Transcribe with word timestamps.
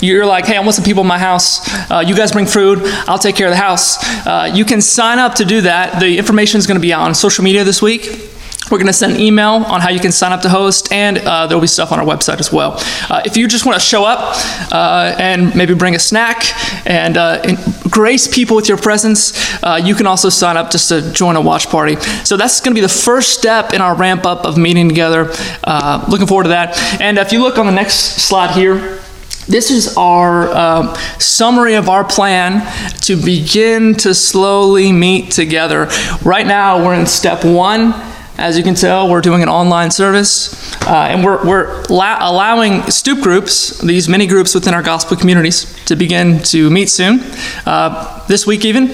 you're 0.02 0.26
like, 0.26 0.46
hey, 0.46 0.56
I 0.56 0.60
want 0.60 0.74
some 0.74 0.84
people 0.84 1.02
in 1.02 1.06
my 1.06 1.18
house. 1.18 1.60
Uh, 1.90 2.02
you 2.06 2.16
guys 2.16 2.32
bring 2.32 2.46
food, 2.46 2.80
I'll 3.06 3.18
take 3.18 3.36
care 3.36 3.46
of 3.46 3.52
the 3.52 3.60
house. 3.60 3.98
Uh, 4.26 4.50
you 4.52 4.64
can 4.64 4.80
sign 4.80 5.18
up 5.18 5.34
to 5.36 5.44
do 5.44 5.60
that. 5.62 6.00
The 6.00 6.18
information 6.18 6.58
is 6.58 6.66
going 6.66 6.80
to 6.80 6.82
be 6.82 6.92
on 6.92 7.14
social 7.14 7.44
media 7.44 7.64
this 7.64 7.80
week. 7.80 8.32
We're 8.70 8.78
going 8.78 8.88
to 8.88 8.92
send 8.92 9.14
an 9.14 9.20
email 9.20 9.62
on 9.68 9.80
how 9.80 9.90
you 9.90 10.00
can 10.00 10.10
sign 10.10 10.32
up 10.32 10.40
to 10.42 10.48
host, 10.48 10.92
and 10.92 11.18
uh, 11.18 11.46
there'll 11.46 11.60
be 11.60 11.68
stuff 11.68 11.92
on 11.92 12.00
our 12.00 12.04
website 12.04 12.40
as 12.40 12.52
well. 12.52 12.74
Uh, 13.08 13.22
if 13.24 13.36
you 13.36 13.46
just 13.46 13.64
want 13.64 13.80
to 13.80 13.84
show 13.84 14.04
up 14.04 14.34
uh, 14.72 15.14
and 15.18 15.54
maybe 15.54 15.72
bring 15.72 15.94
a 15.94 16.00
snack 16.00 16.44
and, 16.84 17.16
uh, 17.16 17.40
and 17.44 17.58
grace 17.92 18.26
people 18.26 18.56
with 18.56 18.68
your 18.68 18.76
presence, 18.76 19.32
uh, 19.62 19.80
you 19.82 19.94
can 19.94 20.06
also 20.08 20.28
sign 20.28 20.56
up 20.56 20.72
just 20.72 20.88
to 20.88 21.12
join 21.12 21.36
a 21.36 21.40
watch 21.40 21.68
party. 21.68 21.94
So 22.24 22.36
that's 22.36 22.60
going 22.60 22.74
to 22.74 22.80
be 22.80 22.84
the 22.84 22.92
first 22.92 23.38
step 23.38 23.72
in 23.72 23.80
our 23.80 23.94
ramp 23.94 24.26
up 24.26 24.44
of 24.44 24.58
meeting 24.58 24.88
together. 24.88 25.30
Uh, 25.62 26.04
looking 26.08 26.26
forward 26.26 26.44
to 26.44 26.48
that. 26.48 27.00
And 27.00 27.18
if 27.18 27.30
you 27.30 27.42
look 27.42 27.58
on 27.58 27.66
the 27.66 27.72
next 27.72 27.94
slide 28.26 28.50
here, 28.50 29.00
this 29.48 29.70
is 29.70 29.96
our 29.96 30.48
um, 30.54 30.94
summary 31.18 31.74
of 31.74 31.88
our 31.88 32.04
plan 32.04 32.62
to 33.02 33.16
begin 33.16 33.94
to 33.94 34.14
slowly 34.14 34.92
meet 34.92 35.30
together. 35.30 35.88
Right 36.24 36.46
now, 36.46 36.84
we're 36.84 36.98
in 36.98 37.06
step 37.06 37.44
one. 37.44 37.94
As 38.38 38.58
you 38.58 38.64
can 38.64 38.74
tell, 38.74 39.08
we're 39.08 39.22
doing 39.22 39.42
an 39.42 39.48
online 39.48 39.90
service, 39.90 40.76
uh, 40.82 41.06
and 41.08 41.24
we're, 41.24 41.42
we're 41.46 41.84
la- 41.84 42.18
allowing 42.20 42.82
stoop 42.90 43.22
groups, 43.22 43.78
these 43.80 44.10
mini 44.10 44.26
groups 44.26 44.54
within 44.54 44.74
our 44.74 44.82
gospel 44.82 45.16
communities, 45.16 45.82
to 45.86 45.96
begin 45.96 46.40
to 46.40 46.68
meet 46.68 46.90
soon, 46.90 47.20
uh, 47.64 48.26
this 48.26 48.46
week 48.46 48.66
even. 48.66 48.90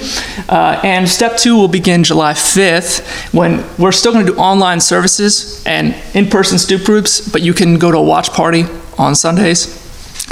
Uh, 0.49 0.81
and 0.85 1.09
step 1.09 1.37
two 1.37 1.57
will 1.57 1.67
begin 1.67 2.05
July 2.05 2.35
5th, 2.35 3.35
when 3.35 3.65
we're 3.79 3.91
still 3.91 4.13
going 4.13 4.25
to 4.25 4.33
do 4.33 4.39
online 4.39 4.81
services 4.81 5.65
and 5.67 5.97
in 6.15 6.31
person 6.31 6.57
stoop 6.57 6.85
groups, 6.85 7.29
but 7.29 7.43
you 7.43 7.53
can 7.53 7.79
go 7.79 7.91
to 7.91 7.99
a 7.99 8.03
watch 8.03 8.31
party 8.31 8.65
on 8.97 9.17
Sundays. 9.17 9.82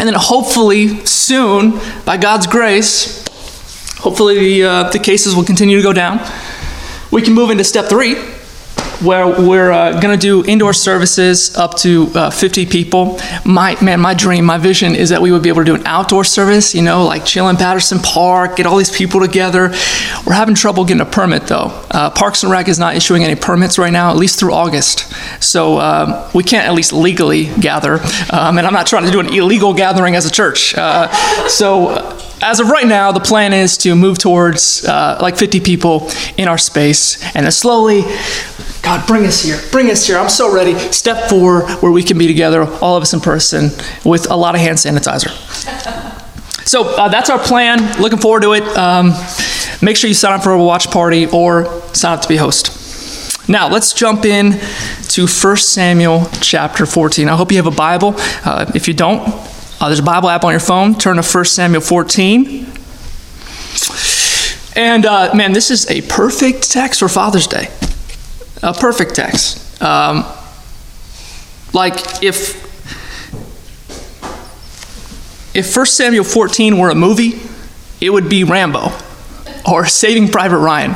And 0.00 0.08
then 0.08 0.14
hopefully 0.16 1.04
soon, 1.04 1.78
by 2.06 2.16
God's 2.16 2.46
grace, 2.46 3.22
hopefully 3.98 4.38
the, 4.38 4.62
uh, 4.64 4.90
the 4.90 4.98
cases 4.98 5.36
will 5.36 5.44
continue 5.44 5.76
to 5.76 5.82
go 5.82 5.92
down. 5.92 6.26
We 7.10 7.20
can 7.20 7.34
move 7.34 7.50
into 7.50 7.64
step 7.64 7.84
three, 7.84 8.16
where 9.02 9.26
we're 9.26 9.70
uh, 9.70 9.98
going 10.00 10.16
to 10.16 10.20
do 10.20 10.44
indoor 10.44 10.72
services 10.72 11.56
up 11.56 11.76
to 11.78 12.10
uh, 12.14 12.30
50 12.30 12.66
people. 12.66 13.18
My 13.44 13.76
man, 13.82 14.00
my 14.00 14.14
dream, 14.14 14.44
my 14.44 14.58
vision 14.58 14.94
is 14.94 15.08
that 15.08 15.22
we 15.22 15.32
would 15.32 15.42
be 15.42 15.48
able 15.48 15.62
to 15.62 15.64
do 15.64 15.74
an 15.74 15.86
outdoor 15.86 16.24
service. 16.24 16.74
You 16.74 16.82
know, 16.82 17.04
like 17.04 17.24
chill 17.24 17.48
in 17.48 17.56
Patterson 17.56 17.98
Park, 17.98 18.56
get 18.56 18.66
all 18.66 18.76
these 18.76 18.94
people 18.94 19.20
together. 19.20 19.68
We're 20.26 20.34
having 20.34 20.54
trouble 20.54 20.84
getting 20.84 21.00
a 21.00 21.06
permit 21.06 21.46
though. 21.46 21.68
Uh, 21.90 22.10
Parks 22.10 22.42
and 22.42 22.52
Rec 22.52 22.68
is 22.68 22.78
not 22.78 22.94
issuing 22.94 23.24
any 23.24 23.36
permits 23.36 23.78
right 23.78 23.92
now, 23.92 24.10
at 24.10 24.16
least 24.16 24.38
through 24.38 24.52
August. 24.52 25.12
So 25.42 25.78
um, 25.80 26.30
we 26.34 26.42
can't 26.42 26.66
at 26.66 26.74
least 26.74 26.92
legally 26.92 27.46
gather. 27.60 28.00
Um, 28.32 28.58
and 28.58 28.66
I'm 28.66 28.72
not 28.72 28.86
trying 28.86 29.04
to 29.04 29.10
do 29.10 29.20
an 29.20 29.32
illegal 29.32 29.74
gathering 29.74 30.14
as 30.16 30.26
a 30.26 30.30
church. 30.30 30.74
Uh, 30.76 31.10
so 31.48 32.18
as 32.42 32.58
of 32.60 32.68
right 32.68 32.86
now, 32.86 33.12
the 33.12 33.20
plan 33.20 33.52
is 33.52 33.76
to 33.78 33.94
move 33.94 34.18
towards 34.18 34.84
uh, 34.86 35.18
like 35.20 35.36
50 35.36 35.60
people 35.60 36.10
in 36.36 36.48
our 36.48 36.58
space, 36.58 37.22
and 37.34 37.44
then 37.44 37.52
slowly, 37.52 38.02
God, 38.82 39.06
bring 39.06 39.26
us 39.26 39.42
here, 39.42 39.58
bring 39.70 39.90
us 39.90 40.06
here. 40.06 40.18
I'm 40.18 40.30
so 40.30 40.52
ready. 40.52 40.76
Step 40.92 41.28
four, 41.28 41.68
where 41.76 41.92
we 41.92 42.02
can 42.02 42.18
be 42.18 42.26
together, 42.26 42.64
all 42.80 42.96
of 42.96 43.02
us 43.02 43.12
in 43.12 43.20
person, 43.20 43.70
with 44.04 44.30
a 44.30 44.36
lot 44.36 44.54
of 44.54 44.60
hand 44.60 44.78
sanitizer. 44.78 45.28
So 46.66 46.94
uh, 46.96 47.08
that's 47.08 47.30
our 47.30 47.38
plan. 47.38 48.00
Looking 48.00 48.18
forward 48.18 48.42
to 48.42 48.52
it. 48.52 48.62
Um, 48.76 49.12
make 49.82 49.96
sure 49.96 50.08
you 50.08 50.14
sign 50.14 50.32
up 50.32 50.42
for 50.42 50.52
a 50.52 50.62
watch 50.62 50.90
party 50.90 51.26
or 51.26 51.82
sign 51.94 52.14
up 52.14 52.22
to 52.22 52.28
be 52.28 52.36
host. 52.36 53.48
Now 53.48 53.68
let's 53.68 53.92
jump 53.92 54.24
in 54.24 54.52
to 55.08 55.26
1 55.26 55.56
Samuel 55.56 56.26
chapter 56.40 56.86
14. 56.86 57.28
I 57.28 57.36
hope 57.36 57.50
you 57.50 57.56
have 57.56 57.66
a 57.66 57.72
Bible. 57.72 58.14
Uh, 58.44 58.70
if 58.74 58.86
you 58.86 58.94
don't, 58.94 59.20
uh, 59.80 59.86
there's 59.86 59.98
a 59.98 60.04
Bible 60.04 60.28
app 60.28 60.44
on 60.44 60.52
your 60.52 60.60
phone. 60.60 60.94
Turn 60.94 61.16
to 61.16 61.22
1 61.22 61.44
Samuel 61.44 61.80
14. 61.80 62.66
And 64.76 65.04
uh, 65.04 65.34
man, 65.34 65.52
this 65.52 65.70
is 65.70 65.90
a 65.90 66.02
perfect 66.02 66.70
text 66.70 67.00
for 67.00 67.08
Father's 67.08 67.46
Day. 67.46 67.68
A 68.62 68.74
perfect 68.74 69.14
text. 69.14 69.82
Um, 69.82 70.24
like 71.72 72.22
if 72.22 72.68
if 75.54 75.76
1 75.76 75.86
Samuel 75.86 76.24
14 76.24 76.78
were 76.78 76.90
a 76.90 76.94
movie, 76.94 77.40
it 78.00 78.10
would 78.10 78.28
be 78.28 78.44
Rambo 78.44 78.92
or 79.70 79.86
Saving 79.86 80.28
Private 80.28 80.58
Ryan 80.58 80.92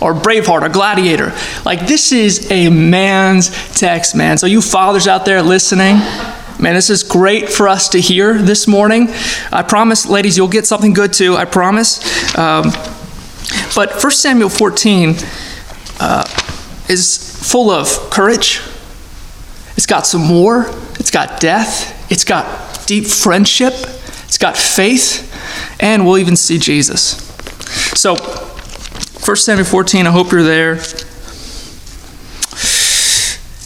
or 0.00 0.14
Braveheart 0.14 0.62
or 0.62 0.68
Gladiator. 0.68 1.32
Like 1.64 1.86
this 1.86 2.12
is 2.12 2.50
a 2.50 2.70
man's 2.70 3.50
text, 3.78 4.14
man. 4.14 4.38
So 4.38 4.46
you 4.46 4.62
fathers 4.62 5.06
out 5.06 5.24
there 5.24 5.42
listening, 5.42 6.00
Man, 6.62 6.74
this 6.76 6.90
is 6.90 7.02
great 7.02 7.48
for 7.48 7.66
us 7.66 7.88
to 7.88 8.00
hear 8.00 8.34
this 8.38 8.68
morning. 8.68 9.08
I 9.50 9.64
promise, 9.64 10.06
ladies, 10.06 10.36
you'll 10.36 10.46
get 10.46 10.64
something 10.64 10.92
good 10.92 11.12
too. 11.12 11.34
I 11.34 11.44
promise. 11.44 11.98
Um, 12.38 12.70
but 13.74 14.00
1 14.00 14.10
Samuel 14.12 14.48
14 14.48 15.10
uh, 15.10 15.14
is 16.92 17.50
full 17.50 17.70
of 17.70 17.88
courage. 18.10 18.60
It's 19.76 19.86
got 19.86 20.06
some 20.06 20.28
war. 20.28 20.66
It's 21.00 21.10
got 21.10 21.40
death. 21.40 22.10
It's 22.12 22.24
got 22.24 22.86
deep 22.86 23.06
friendship. 23.06 23.72
It's 24.24 24.38
got 24.38 24.56
faith. 24.56 25.28
And 25.80 26.06
we'll 26.06 26.18
even 26.18 26.36
see 26.36 26.58
Jesus. 26.58 27.16
So, 27.98 28.16
1 28.16 29.36
Samuel 29.36 29.64
14, 29.64 30.06
I 30.06 30.10
hope 30.10 30.30
you're 30.30 30.42
there. 30.42 30.74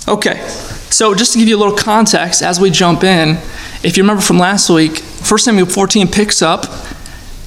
Okay, 0.09 0.47
so 0.91 1.15
just 1.15 1.33
to 1.33 1.39
give 1.39 1.49
you 1.49 1.56
a 1.56 1.59
little 1.59 1.77
context 1.77 2.43
as 2.43 2.61
we 2.61 2.71
jump 2.71 3.03
in, 3.03 3.39
if 3.83 3.97
you 3.97 4.05
remember 4.05 4.23
from 4.23 4.39
last 4.39 4.71
week, 4.71 5.00
1 5.00 5.39
Samuel 5.39 5.67
14 5.67 6.06
picks 6.06 6.43
up 6.43 6.67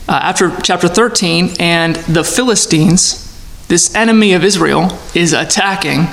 uh, 0.09 0.19
after 0.23 0.51
chapter 0.61 0.89
13, 0.89 1.55
and 1.59 1.95
the 1.95 2.23
Philistines, 2.23 3.28
this 3.69 3.95
enemy 3.95 4.33
of 4.33 4.43
Israel, 4.43 4.99
is 5.15 5.31
attacking 5.31 6.07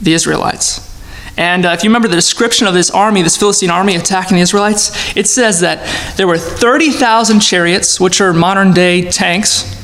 the 0.00 0.12
Israelites. 0.12 0.84
And 1.38 1.64
uh, 1.64 1.70
if 1.70 1.84
you 1.84 1.90
remember 1.90 2.08
the 2.08 2.16
description 2.16 2.66
of 2.66 2.74
this 2.74 2.90
army, 2.90 3.22
this 3.22 3.36
Philistine 3.36 3.70
army 3.70 3.94
attacking 3.94 4.36
the 4.36 4.42
Israelites, 4.42 5.16
it 5.16 5.28
says 5.28 5.60
that 5.60 5.86
there 6.16 6.26
were 6.26 6.36
30,000 6.36 7.38
chariots, 7.38 8.00
which 8.00 8.20
are 8.20 8.32
modern 8.32 8.72
day 8.72 9.08
tanks 9.08 9.76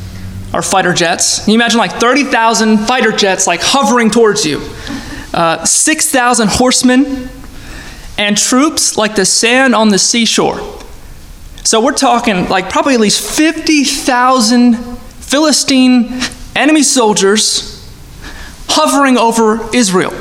or 0.53 0.63
fighter 0.63 0.93
jets. 0.93 1.45
Can 1.45 1.53
you 1.53 1.59
imagine 1.59 1.79
like 1.79 1.93
30,000 1.93 2.79
fighter 2.79 3.13
jets 3.13 3.47
like 3.47 3.61
hovering 3.63 4.11
towards 4.11 4.45
you? 4.45 4.61
Uh, 5.33 5.65
6,000 5.65 6.49
horsemen 6.49 7.29
and 8.19 8.37
troops 8.37 8.97
like 8.97 9.15
the 9.15 9.25
sand 9.25 9.77
on 9.77 9.91
the 9.91 9.99
seashore. 9.99 10.59
So 11.63 11.81
we're 11.81 11.93
talking 11.93 12.49
like 12.49 12.69
probably 12.69 12.95
at 12.95 13.01
least 13.01 13.21
50,000 13.37 14.75
Philistine 14.75 16.21
enemy 16.55 16.83
soldiers 16.83 17.73
hovering 18.69 19.17
over 19.17 19.69
Israel. 19.75 20.13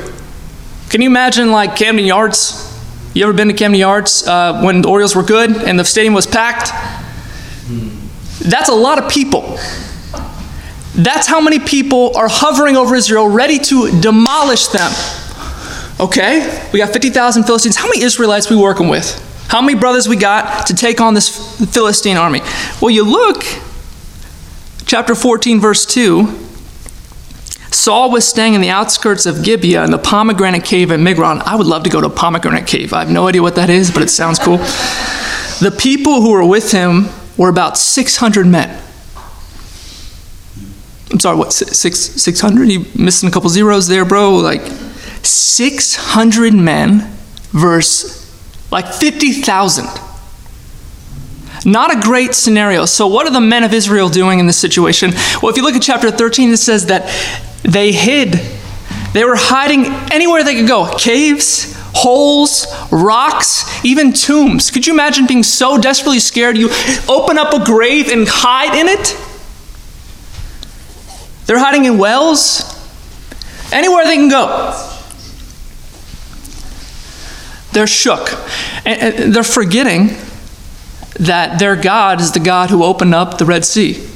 Can 0.90 1.00
you 1.00 1.08
imagine 1.08 1.50
like 1.50 1.76
Camden 1.76 2.04
Yards? 2.04 2.60
You 3.14 3.24
ever 3.24 3.32
been 3.32 3.48
to 3.48 3.54
Camden 3.54 3.80
Yards 3.80 4.26
uh, 4.26 4.60
when 4.62 4.82
the 4.82 4.88
Orioles 4.88 5.14
were 5.14 5.22
good 5.22 5.50
and 5.50 5.78
the 5.78 5.84
stadium 5.84 6.14
was 6.14 6.26
packed? 6.26 6.70
That's 8.40 8.68
a 8.68 8.74
lot 8.74 9.02
of 9.02 9.10
people. 9.10 9.58
That's 10.94 11.26
how 11.26 11.40
many 11.40 11.58
people 11.58 12.16
are 12.16 12.28
hovering 12.28 12.76
over 12.76 12.94
Israel, 12.94 13.26
ready 13.28 13.58
to 13.58 14.00
demolish 14.00 14.68
them. 14.68 14.92
Okay? 15.98 16.68
We 16.72 16.78
got 16.78 16.92
50,000 16.92 17.44
Philistines. 17.44 17.76
How 17.76 17.86
many 17.86 18.02
Israelites 18.02 18.50
we 18.50 18.56
working 18.56 18.88
with? 18.88 19.20
How 19.48 19.60
many 19.60 19.78
brothers 19.78 20.08
we 20.08 20.16
got 20.16 20.66
to 20.68 20.74
take 20.74 21.00
on 21.00 21.14
this 21.14 21.28
Philistine 21.72 22.16
army? 22.16 22.40
Well, 22.80 22.90
you 22.90 23.04
look, 23.04 23.44
chapter 24.86 25.14
14, 25.14 25.60
verse 25.60 25.86
2. 25.86 26.40
Saul 27.70 28.10
was 28.10 28.26
staying 28.26 28.54
in 28.54 28.60
the 28.60 28.70
outskirts 28.70 29.26
of 29.26 29.42
Gibeah 29.42 29.84
in 29.84 29.90
the 29.90 29.98
pomegranate 29.98 30.64
cave 30.64 30.92
at 30.92 31.00
Migron. 31.00 31.42
I 31.44 31.56
would 31.56 31.66
love 31.66 31.82
to 31.82 31.90
go 31.90 32.00
to 32.00 32.06
a 32.06 32.10
pomegranate 32.10 32.66
cave. 32.66 32.92
I 32.92 33.00
have 33.00 33.10
no 33.10 33.26
idea 33.26 33.42
what 33.42 33.56
that 33.56 33.68
is, 33.68 33.90
but 33.90 34.02
it 34.02 34.08
sounds 34.08 34.38
cool. 34.38 34.58
The 34.58 35.74
people 35.76 36.20
who 36.22 36.32
were 36.32 36.46
with 36.46 36.70
him 36.70 37.08
were 37.36 37.48
about 37.48 37.76
600 37.76 38.46
men. 38.46 38.80
I'm 41.10 41.20
sorry, 41.20 41.36
what, 41.36 41.52
six, 41.52 41.98
600? 41.98 42.68
You 42.68 42.86
missing 42.96 43.28
a 43.28 43.32
couple 43.32 43.48
zeros 43.50 43.86
there, 43.88 44.04
bro? 44.04 44.36
Like 44.36 44.62
600 45.22 46.54
men 46.54 47.12
versus 47.50 48.20
like 48.70 48.86
50,000. 48.86 49.86
Not 51.64 51.96
a 51.96 52.00
great 52.00 52.34
scenario. 52.34 52.84
So, 52.84 53.06
what 53.06 53.26
are 53.26 53.32
the 53.32 53.40
men 53.40 53.64
of 53.64 53.72
Israel 53.72 54.08
doing 54.08 54.38
in 54.38 54.46
this 54.46 54.58
situation? 54.58 55.12
Well, 55.42 55.50
if 55.50 55.56
you 55.56 55.62
look 55.62 55.74
at 55.74 55.82
chapter 55.82 56.10
13, 56.10 56.50
it 56.50 56.58
says 56.58 56.86
that 56.86 57.10
they 57.62 57.92
hid. 57.92 58.32
They 59.12 59.24
were 59.24 59.36
hiding 59.36 59.86
anywhere 60.12 60.44
they 60.44 60.56
could 60.56 60.68
go 60.68 60.94
caves, 60.98 61.74
holes, 61.94 62.66
rocks, 62.90 63.84
even 63.84 64.12
tombs. 64.12 64.70
Could 64.70 64.86
you 64.86 64.92
imagine 64.92 65.26
being 65.26 65.42
so 65.42 65.78
desperately 65.78 66.18
scared 66.18 66.58
you 66.58 66.68
open 67.08 67.38
up 67.38 67.54
a 67.54 67.64
grave 67.64 68.10
and 68.10 68.26
hide 68.28 68.74
in 68.74 68.88
it? 68.88 69.16
They're 71.46 71.58
hiding 71.58 71.84
in 71.84 71.96
wells, 71.98 72.62
anywhere 73.72 74.04
they 74.04 74.16
can 74.16 74.28
go. 74.28 74.90
They're 77.72 77.86
shook. 77.86 78.30
And 78.84 79.34
they're 79.34 79.42
forgetting 79.42 80.16
that 81.20 81.58
their 81.58 81.76
God 81.76 82.20
is 82.20 82.32
the 82.32 82.40
God 82.40 82.70
who 82.70 82.82
opened 82.82 83.14
up 83.14 83.38
the 83.38 83.44
Red 83.44 83.64
Sea 83.64 84.08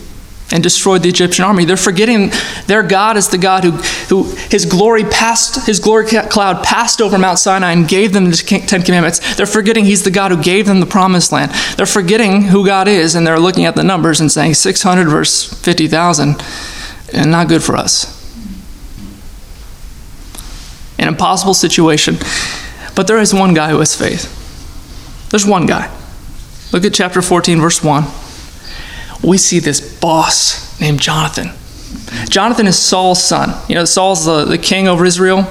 and 0.51 0.63
destroyed 0.63 1.03
the 1.03 1.09
Egyptian 1.09 1.45
army. 1.45 1.65
They're 1.65 1.77
forgetting 1.77 2.31
their 2.67 2.83
God 2.83 3.17
is 3.17 3.29
the 3.29 3.39
God 3.39 3.65
who, 3.65 3.73
who 3.73 4.25
his 4.51 4.65
glory 4.65 5.05
passed, 5.05 5.67
his 5.67 5.79
glory 5.79 6.07
cloud 6.07 6.65
passed 6.65 7.03
over 7.03 7.19
Mount 7.19 7.39
Sinai 7.39 7.73
and 7.73 7.87
gave 7.87 8.13
them 8.13 8.31
the 8.31 8.37
Ten 8.37 8.83
Commandments. 8.83 9.37
They're 9.37 9.47
forgetting 9.47 9.85
he's 9.85 10.05
the 10.05 10.11
God 10.11 10.31
who 10.31 10.43
gave 10.43 10.67
them 10.67 10.81
the 10.81 10.87
promised 10.87 11.33
land. 11.33 11.53
They're 11.77 11.87
forgetting 11.87 12.43
who 12.43 12.65
God 12.65 12.89
is 12.89 13.15
and 13.15 13.27
they're 13.27 13.39
looking 13.39 13.67
at 13.67 13.77
the 13.77 13.85
numbers 13.85 14.21
and 14.21 14.33
saying 14.33 14.55
600 14.55 15.09
versus 15.09 15.61
50,000 15.63 16.43
and 17.13 17.31
not 17.31 17.49
good 17.49 17.63
for 17.63 17.77
us. 17.77 18.15
An 20.99 21.09
impossible 21.09 21.55
situation. 21.55 22.17
But 22.97 23.07
there 23.07 23.19
is 23.19 23.33
one 23.33 23.55
guy 23.55 23.71
who 23.71 23.79
has 23.79 23.95
faith. 23.95 24.35
There's 25.31 25.47
one 25.47 25.67
guy. 25.67 25.95
Look 26.73 26.85
at 26.85 26.93
chapter 26.93 27.23
14, 27.23 27.61
verse 27.61 27.83
1. 27.83 28.05
We 29.23 29.39
see 29.39 29.59
this 29.59 29.81
boss 30.01 30.79
named 30.81 31.01
Jonathan. 31.01 31.51
Jonathan 32.29 32.67
is 32.67 32.79
Saul's 32.79 33.23
son. 33.23 33.59
You 33.69 33.75
know, 33.75 33.85
Saul's 33.85 34.27
the, 34.27 34.45
the 34.45 34.59
king 34.59 34.87
over 34.87 35.05
Israel. 35.05 35.43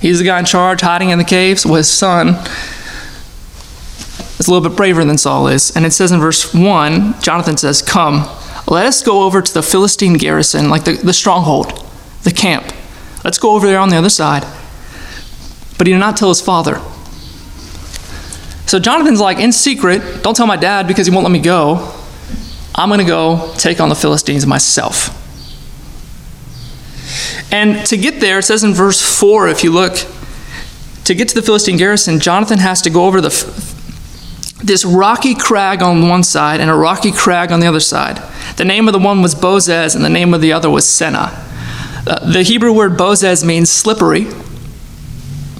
He's 0.00 0.18
the 0.18 0.24
guy 0.24 0.38
in 0.38 0.44
charge, 0.44 0.80
hiding 0.80 1.10
in 1.10 1.18
the 1.18 1.24
caves. 1.24 1.64
Well, 1.64 1.76
his 1.76 1.90
son 1.90 2.30
is 4.38 4.48
a 4.48 4.52
little 4.52 4.68
bit 4.68 4.76
braver 4.76 5.04
than 5.04 5.16
Saul 5.16 5.46
is. 5.48 5.74
And 5.76 5.86
it 5.86 5.92
says 5.92 6.10
in 6.10 6.20
verse 6.20 6.52
1, 6.52 7.20
Jonathan 7.22 7.56
says, 7.56 7.80
Come, 7.80 8.28
let 8.66 8.86
us 8.86 9.02
go 9.02 9.22
over 9.22 9.40
to 9.40 9.54
the 9.54 9.62
Philistine 9.62 10.14
garrison, 10.14 10.68
like 10.68 10.84
the, 10.84 10.94
the 10.94 11.12
stronghold, 11.12 11.88
the 12.24 12.32
camp. 12.32 12.72
Let's 13.22 13.38
go 13.38 13.52
over 13.52 13.66
there 13.66 13.78
on 13.78 13.90
the 13.90 13.96
other 13.96 14.10
side. 14.10 14.42
But 15.78 15.86
he 15.86 15.92
did 15.92 16.00
not 16.00 16.16
tell 16.16 16.28
his 16.28 16.40
father. 16.40 16.80
So 18.74 18.80
Jonathan's 18.80 19.20
like, 19.20 19.38
in 19.38 19.52
secret, 19.52 20.24
don't 20.24 20.36
tell 20.36 20.48
my 20.48 20.56
dad 20.56 20.88
because 20.88 21.06
he 21.06 21.12
won't 21.12 21.22
let 21.22 21.30
me 21.30 21.38
go. 21.38 21.94
I'm 22.74 22.88
going 22.88 22.98
to 22.98 23.06
go 23.06 23.54
take 23.56 23.78
on 23.78 23.88
the 23.88 23.94
Philistines 23.94 24.48
myself. 24.48 25.10
And 27.52 27.86
to 27.86 27.96
get 27.96 28.18
there, 28.18 28.40
it 28.40 28.42
says 28.42 28.64
in 28.64 28.74
verse 28.74 29.00
4, 29.00 29.46
if 29.46 29.62
you 29.62 29.70
look, 29.70 29.92
to 31.04 31.14
get 31.14 31.28
to 31.28 31.36
the 31.36 31.42
Philistine 31.42 31.76
garrison, 31.76 32.18
Jonathan 32.18 32.58
has 32.58 32.82
to 32.82 32.90
go 32.90 33.06
over 33.06 33.20
the, 33.20 33.28
this 34.64 34.84
rocky 34.84 35.36
crag 35.36 35.80
on 35.80 36.08
one 36.08 36.24
side 36.24 36.58
and 36.58 36.68
a 36.68 36.74
rocky 36.74 37.12
crag 37.12 37.52
on 37.52 37.60
the 37.60 37.68
other 37.68 37.78
side. 37.78 38.20
The 38.56 38.64
name 38.64 38.88
of 38.88 38.92
the 38.92 38.98
one 38.98 39.22
was 39.22 39.36
Bozez, 39.36 39.94
and 39.94 40.04
the 40.04 40.10
name 40.10 40.34
of 40.34 40.40
the 40.40 40.52
other 40.52 40.68
was 40.68 40.84
Seneh. 40.84 41.30
Uh, 42.08 42.32
the 42.32 42.42
Hebrew 42.42 42.72
word 42.72 42.98
Bozez 42.98 43.44
means 43.44 43.70
slippery, 43.70 44.24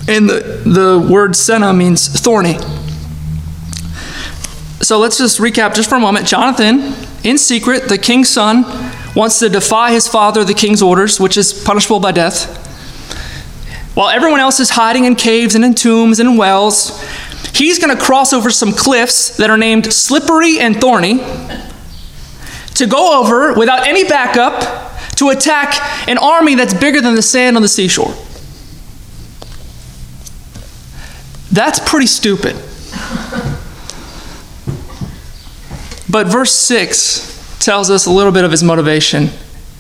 and 0.09 0.29
the, 0.29 0.63
the 0.67 1.09
word 1.09 1.35
Seneh 1.35 1.77
means 1.77 2.09
thorny. 2.09 2.57
So 4.85 4.99
let's 4.99 5.17
just 5.17 5.39
recap 5.39 5.75
just 5.75 5.89
for 5.89 5.97
a 5.97 6.01
moment. 6.01 6.27
Jonathan, 6.27 6.95
in 7.25 7.39
secret, 7.39 7.89
the 7.89 7.97
king's 7.97 8.29
son, 8.29 8.65
wants 9.17 9.39
to 9.39 9.49
defy 9.49 9.93
his 9.93 10.07
father, 10.07 10.45
the 10.45 10.53
king's 10.53 10.83
orders, 10.83 11.19
which 11.19 11.39
is 11.39 11.55
punishable 11.55 12.01
by 12.01 12.13
death. 12.13 12.61
While 13.95 14.11
everyone 14.11 14.41
else 14.41 14.61
is 14.61 14.69
hiding 14.69 15.07
in 15.07 15.15
caves 15.15 15.55
and 15.55 15.65
in 15.65 15.75
tombs 15.75 16.21
and 16.21 16.29
in 16.29 16.37
wells, 16.37 17.03
he's 17.55 17.79
going 17.79 17.97
to 17.97 18.03
cross 18.03 18.35
over 18.35 18.51
some 18.51 18.73
cliffs 18.73 19.39
that 19.39 19.49
are 19.49 19.57
named 19.57 19.91
Slippery 19.91 20.59
and 20.59 20.79
Thorny 20.79 21.17
to 22.75 22.87
go 22.87 23.23
over 23.23 23.55
without 23.55 23.87
any 23.87 24.05
backup 24.05 24.93
to 25.17 25.31
attack 25.31 26.09
an 26.09 26.19
army 26.19 26.57
that's 26.57 26.75
bigger 26.75 27.01
than 27.01 27.15
the 27.15 27.23
sand 27.23 27.57
on 27.57 27.63
the 27.63 27.69
seashore. 27.69 28.13
That's 31.51 31.79
pretty 31.89 32.07
stupid. 32.07 32.57
But 36.15 36.29
verse 36.29 36.53
6 36.53 37.59
tells 37.59 37.91
us 37.91 38.07
a 38.07 38.11
little 38.13 38.31
bit 38.31 38.45
of 38.45 38.53
his 38.53 38.63
motivation 38.63 39.31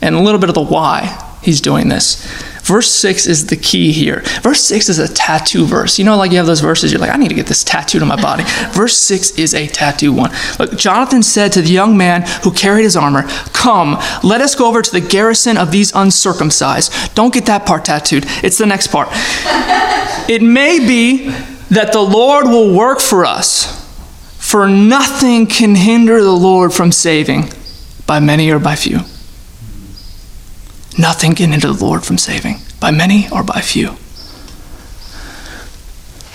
and 0.03 0.17
a 0.17 0.19
little 0.21 0.41
bit 0.41 0.49
of 0.49 0.57
the 0.57 0.65
why 0.65 1.37
he's 1.43 1.61
doing 1.61 1.89
this. 1.89 2.27
Verse 2.63 2.91
6 2.91 3.29
is 3.29 3.47
the 3.47 3.57
key 3.57 3.93
here. 3.93 4.21
Verse 4.43 4.61
6 4.63 4.89
is 4.89 4.99
a 4.99 5.07
tattoo 5.07 5.65
verse. 5.65 5.97
You 5.97 6.05
know, 6.05 6.17
like 6.17 6.33
you 6.33 6.39
have 6.39 6.47
those 6.47 6.59
verses, 6.59 6.91
you're 6.91 7.01
like, 7.01 7.13
I 7.13 7.19
need 7.19 7.29
to 7.29 7.37
get 7.37 7.47
this 7.47 7.63
tattooed 7.63 8.03
on 8.03 8.09
my 8.09 8.21
body. 8.21 8.43
verse 8.73 8.99
6 8.99 9.39
is 9.39 9.55
a 9.55 9.69
tattoo 9.69 10.13
one. 10.13 10.33
Look, 10.59 10.77
Jonathan 10.77 11.23
said 11.23 11.53
to 11.53 11.63
the 11.63 11.71
young 11.71 11.97
man 11.97 12.23
who 12.43 12.51
carried 12.51 12.83
his 12.83 12.97
armor, 12.97 13.23
Come, 13.53 13.97
let 14.25 14.41
us 14.41 14.57
go 14.57 14.67
over 14.67 14.83
to 14.83 14.91
the 14.91 15.01
garrison 15.01 15.57
of 15.57 15.71
these 15.71 15.93
uncircumcised. 15.95 17.15
Don't 17.15 17.33
get 17.33 17.47
that 17.47 17.65
part 17.65 17.85
tattooed, 17.85 18.25
it's 18.43 18.59
the 18.59 18.67
next 18.67 18.89
part. 18.89 19.07
it 20.29 20.43
may 20.43 20.81
be 20.81 21.29
that 21.71 21.93
the 21.93 22.03
Lord 22.03 22.47
will 22.47 22.77
work 22.77 22.99
for 22.99 23.25
us 23.25 23.84
for 24.55 24.69
nothing 24.69 25.49
can 25.49 25.75
hinder 25.75 26.23
the 26.23 26.31
Lord 26.31 26.73
from 26.73 26.93
saving 26.93 27.51
by 28.07 28.21
many 28.21 28.53
or 28.53 28.61
by 28.61 28.77
few. 28.77 28.99
Nothing 30.97 31.35
can 31.35 31.51
hinder 31.51 31.73
the 31.73 31.85
Lord 31.85 32.05
from 32.05 32.19
saving 32.19 32.59
by 32.79 32.93
many 32.93 33.29
or 33.33 33.43
by 33.43 33.61
few. 33.61 33.97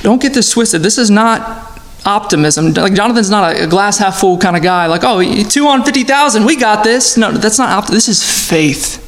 Don't 0.01 0.21
get 0.21 0.33
this 0.33 0.51
twisted. 0.51 0.83
This 0.83 0.97
is 0.97 1.09
not 1.09 1.81
optimism. 2.05 2.73
Like 2.73 2.93
Jonathan's 2.93 3.29
not 3.29 3.55
a 3.55 3.67
glass 3.67 3.99
half 3.99 4.19
full 4.19 4.37
kind 4.37 4.57
of 4.57 4.63
guy. 4.63 4.87
Like, 4.87 5.05
oh, 5.05 5.23
two 5.43 5.67
on 5.67 5.85
fifty 5.85 6.03
thousand, 6.03 6.43
we 6.43 6.57
got 6.57 6.83
this. 6.83 7.15
No, 7.15 7.31
that's 7.31 7.57
not. 7.57 7.69
Op- 7.69 7.89
this 7.89 8.09
is 8.09 8.21
faith 8.21 8.99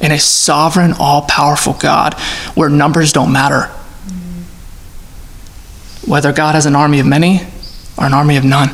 in 0.00 0.12
a 0.12 0.18
sovereign, 0.20 0.94
all-powerful 0.96 1.72
God, 1.72 2.14
where 2.54 2.68
numbers 2.68 3.12
don't 3.12 3.32
matter. 3.32 3.62
Whether 6.06 6.32
God 6.32 6.54
has 6.54 6.66
an 6.66 6.76
army 6.76 7.00
of 7.00 7.06
many 7.06 7.40
or 8.00 8.06
an 8.06 8.14
army 8.14 8.36
of 8.36 8.44
none. 8.44 8.70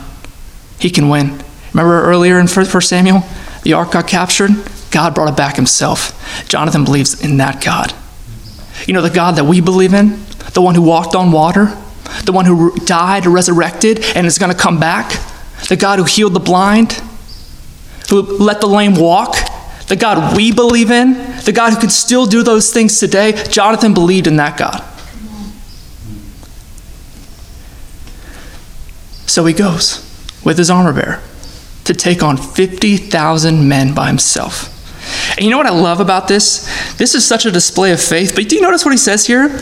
He 0.79 0.89
can 0.89 1.09
win. 1.09 1.43
Remember 1.73 2.03
earlier 2.03 2.39
in 2.39 2.47
1 2.47 2.67
Samuel? 2.81 3.25
The 3.65 3.73
ark 3.73 3.93
got 3.93 4.07
captured. 4.07 4.51
God 4.91 5.15
brought 5.15 5.29
it 5.29 5.37
back 5.37 5.57
himself. 5.57 6.49
Jonathan 6.49 6.85
believes 6.85 7.23
in 7.23 7.37
that 7.39 7.63
God. 7.63 7.93
You 8.87 8.95
know, 8.95 9.03
the 9.03 9.11
God 9.11 9.37
that 9.37 9.45
we 9.45 9.61
believe 9.61 9.93
in, 9.93 10.25
the 10.55 10.63
one 10.63 10.75
who 10.75 10.83
walked 10.83 11.15
on 11.15 11.33
water, 11.33 11.77
the 12.25 12.33
one 12.33 12.45
who 12.45 12.75
died, 12.77 13.27
resurrected, 13.27 14.05
and 14.15 14.27
is 14.27 14.39
going 14.39 14.53
to 14.53 14.59
come 14.59 14.79
back, 14.79 15.11
the 15.69 15.77
God 15.77 15.99
who 15.99 16.05
healed 16.05 16.35
the 16.35 16.41
blind, 16.41 16.93
who 18.09 18.23
let 18.23 18.61
the 18.61 18.69
lame 18.69 18.95
walk, 18.95 19.37
the 19.89 19.97
God 19.97 20.37
we 20.37 20.53
believe 20.53 20.91
in, 20.91 21.15
the 21.45 21.53
God 21.53 21.73
who 21.73 21.81
can 21.81 21.91
still 21.91 22.27
do 22.27 22.43
those 22.43 22.73
things 22.73 22.99
today. 22.99 23.33
Jonathan 23.51 23.95
believed 23.95 24.27
in 24.27 24.37
that 24.37 24.57
God. 24.57 24.85
So 29.27 29.45
he 29.45 29.55
goes 29.55 30.03
with 30.45 30.59
his 30.59 30.71
armor 30.71 30.93
bearer 30.93 31.23
to 31.85 31.95
take 31.95 32.23
on 32.23 32.37
50,000 32.37 33.69
men 33.69 33.95
by 33.95 34.09
himself. 34.09 34.73
And 35.37 35.45
you 35.45 35.51
know 35.51 35.59
what 35.59 35.67
I 35.67 35.71
love 35.71 36.01
about 36.01 36.27
this? 36.27 36.67
This 36.97 37.15
is 37.15 37.25
such 37.25 37.47
a 37.47 37.51
display 37.51 37.93
of 37.93 38.01
faith. 38.01 38.35
But 38.35 38.49
do 38.49 38.57
you 38.57 38.63
notice 38.63 38.85
what 38.85 38.93
he 38.93 38.99
says 38.99 39.27
here? 39.27 39.61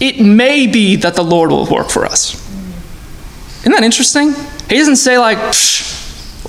it 0.00 0.18
may 0.18 0.66
be 0.66 0.96
that 0.96 1.14
the 1.14 1.22
Lord 1.22 1.50
will 1.50 1.66
work 1.66 1.90
for 1.90 2.06
us. 2.06 2.34
Isn't 3.60 3.72
that 3.72 3.84
interesting? 3.84 4.32
He 4.68 4.78
doesn't 4.78 4.96
say, 4.96 5.18
like, 5.18 5.36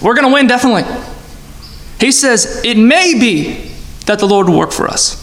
we're 0.02 0.16
going 0.16 0.28
to 0.28 0.34
win, 0.34 0.48
definitely. 0.48 0.84
He 2.00 2.14
says, 2.14 2.62
it 2.64 2.78
may 2.78 3.14
be 3.20 3.74
that 4.06 4.20
the 4.20 4.26
Lord 4.26 4.48
will 4.48 4.58
work 4.58 4.72
for 4.72 4.88
us. 4.88 5.21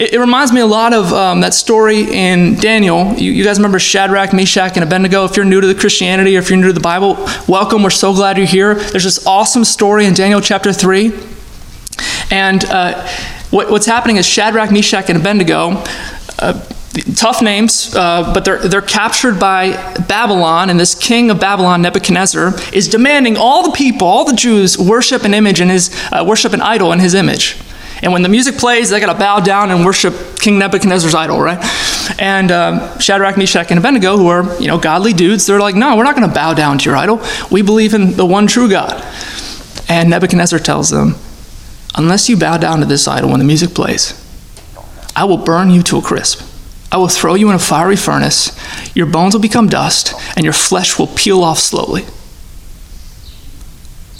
It, 0.00 0.14
it 0.14 0.18
reminds 0.18 0.50
me 0.50 0.62
a 0.62 0.66
lot 0.66 0.94
of 0.94 1.12
um, 1.12 1.42
that 1.42 1.52
story 1.52 2.10
in 2.10 2.54
Daniel. 2.54 3.12
You, 3.18 3.32
you, 3.32 3.44
guys 3.44 3.58
remember 3.58 3.78
Shadrach, 3.78 4.32
Meshach, 4.32 4.72
and 4.76 4.82
Abednego? 4.82 5.26
If 5.26 5.36
you're 5.36 5.44
new 5.44 5.60
to 5.60 5.66
the 5.66 5.74
Christianity 5.74 6.36
or 6.36 6.40
if 6.40 6.48
you're 6.48 6.58
new 6.58 6.68
to 6.68 6.72
the 6.72 6.80
Bible, 6.80 7.16
welcome. 7.46 7.82
We're 7.82 7.90
so 7.90 8.14
glad 8.14 8.38
you're 8.38 8.46
here. 8.46 8.74
There's 8.76 9.04
this 9.04 9.26
awesome 9.26 9.62
story 9.62 10.06
in 10.06 10.14
Daniel 10.14 10.40
chapter 10.40 10.72
3. 10.72 11.12
And 12.30 12.64
uh, 12.64 13.06
what, 13.50 13.70
what's 13.70 13.84
happening 13.84 14.16
is 14.16 14.24
Shadrach, 14.24 14.72
Meshach, 14.72 15.10
and 15.10 15.18
Abednego. 15.18 15.84
Uh, 16.38 16.64
tough 17.14 17.42
names, 17.42 17.94
uh, 17.94 18.32
but 18.32 18.46
they're, 18.46 18.66
they're 18.66 18.80
captured 18.80 19.38
by 19.38 19.72
Babylon, 20.08 20.70
and 20.70 20.80
this 20.80 20.94
king 20.94 21.30
of 21.30 21.38
Babylon, 21.38 21.82
Nebuchadnezzar, 21.82 22.54
is 22.72 22.88
demanding 22.88 23.36
all 23.36 23.64
the 23.64 23.76
people, 23.76 24.08
all 24.08 24.24
the 24.24 24.34
Jews, 24.34 24.78
worship 24.78 25.24
an 25.24 25.34
image 25.34 25.60
in 25.60 25.68
his, 25.68 25.94
uh, 26.10 26.24
worship 26.26 26.54
an 26.54 26.62
idol 26.62 26.90
in 26.92 27.00
his 27.00 27.12
image. 27.12 27.58
And 28.02 28.12
when 28.12 28.22
the 28.22 28.28
music 28.28 28.56
plays, 28.56 28.90
they 28.90 29.00
got 29.00 29.12
to 29.12 29.18
bow 29.18 29.40
down 29.40 29.70
and 29.70 29.84
worship 29.84 30.14
King 30.38 30.58
Nebuchadnezzar's 30.58 31.14
idol, 31.14 31.40
right? 31.40 31.58
And 32.18 32.50
um, 32.50 32.98
Shadrach, 32.98 33.36
Meshach, 33.36 33.70
and 33.70 33.78
Abednego, 33.78 34.16
who 34.16 34.28
are 34.28 34.58
you 34.60 34.68
know 34.68 34.78
godly 34.78 35.12
dudes, 35.12 35.46
they're 35.46 35.60
like, 35.60 35.74
no, 35.74 35.96
we're 35.96 36.04
not 36.04 36.16
going 36.16 36.28
to 36.28 36.34
bow 36.34 36.54
down 36.54 36.78
to 36.78 36.84
your 36.84 36.96
idol. 36.96 37.22
We 37.50 37.62
believe 37.62 37.94
in 37.94 38.16
the 38.16 38.26
one 38.26 38.46
true 38.46 38.70
God. 38.70 39.04
And 39.88 40.08
Nebuchadnezzar 40.08 40.60
tells 40.60 40.90
them, 40.90 41.16
unless 41.94 42.28
you 42.28 42.36
bow 42.36 42.56
down 42.56 42.80
to 42.80 42.86
this 42.86 43.06
idol 43.06 43.30
when 43.30 43.38
the 43.40 43.44
music 43.44 43.74
plays, 43.74 44.14
I 45.14 45.24
will 45.24 45.36
burn 45.36 45.70
you 45.70 45.82
to 45.84 45.98
a 45.98 46.02
crisp. 46.02 46.46
I 46.92 46.96
will 46.96 47.08
throw 47.08 47.34
you 47.34 47.48
in 47.50 47.54
a 47.54 47.60
fiery 47.60 47.96
furnace. 47.96 48.56
Your 48.96 49.06
bones 49.06 49.34
will 49.34 49.40
become 49.40 49.68
dust, 49.68 50.14
and 50.36 50.44
your 50.44 50.52
flesh 50.52 50.98
will 50.98 51.06
peel 51.06 51.42
off 51.42 51.58
slowly. 51.58 52.04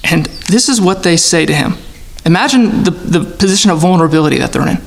And 0.05 0.27
this 0.27 0.69
is 0.69 0.81
what 0.81 1.03
they 1.03 1.17
say 1.17 1.47
to 1.47 1.55
him. 1.55 1.75
Imagine 2.25 2.85
the, 2.85 2.91
the 2.91 3.25
position 3.25 3.71
of 3.71 3.79
vulnerability 3.79 4.39
that 4.39 4.53
they're 4.53 4.69
in. 4.69 4.79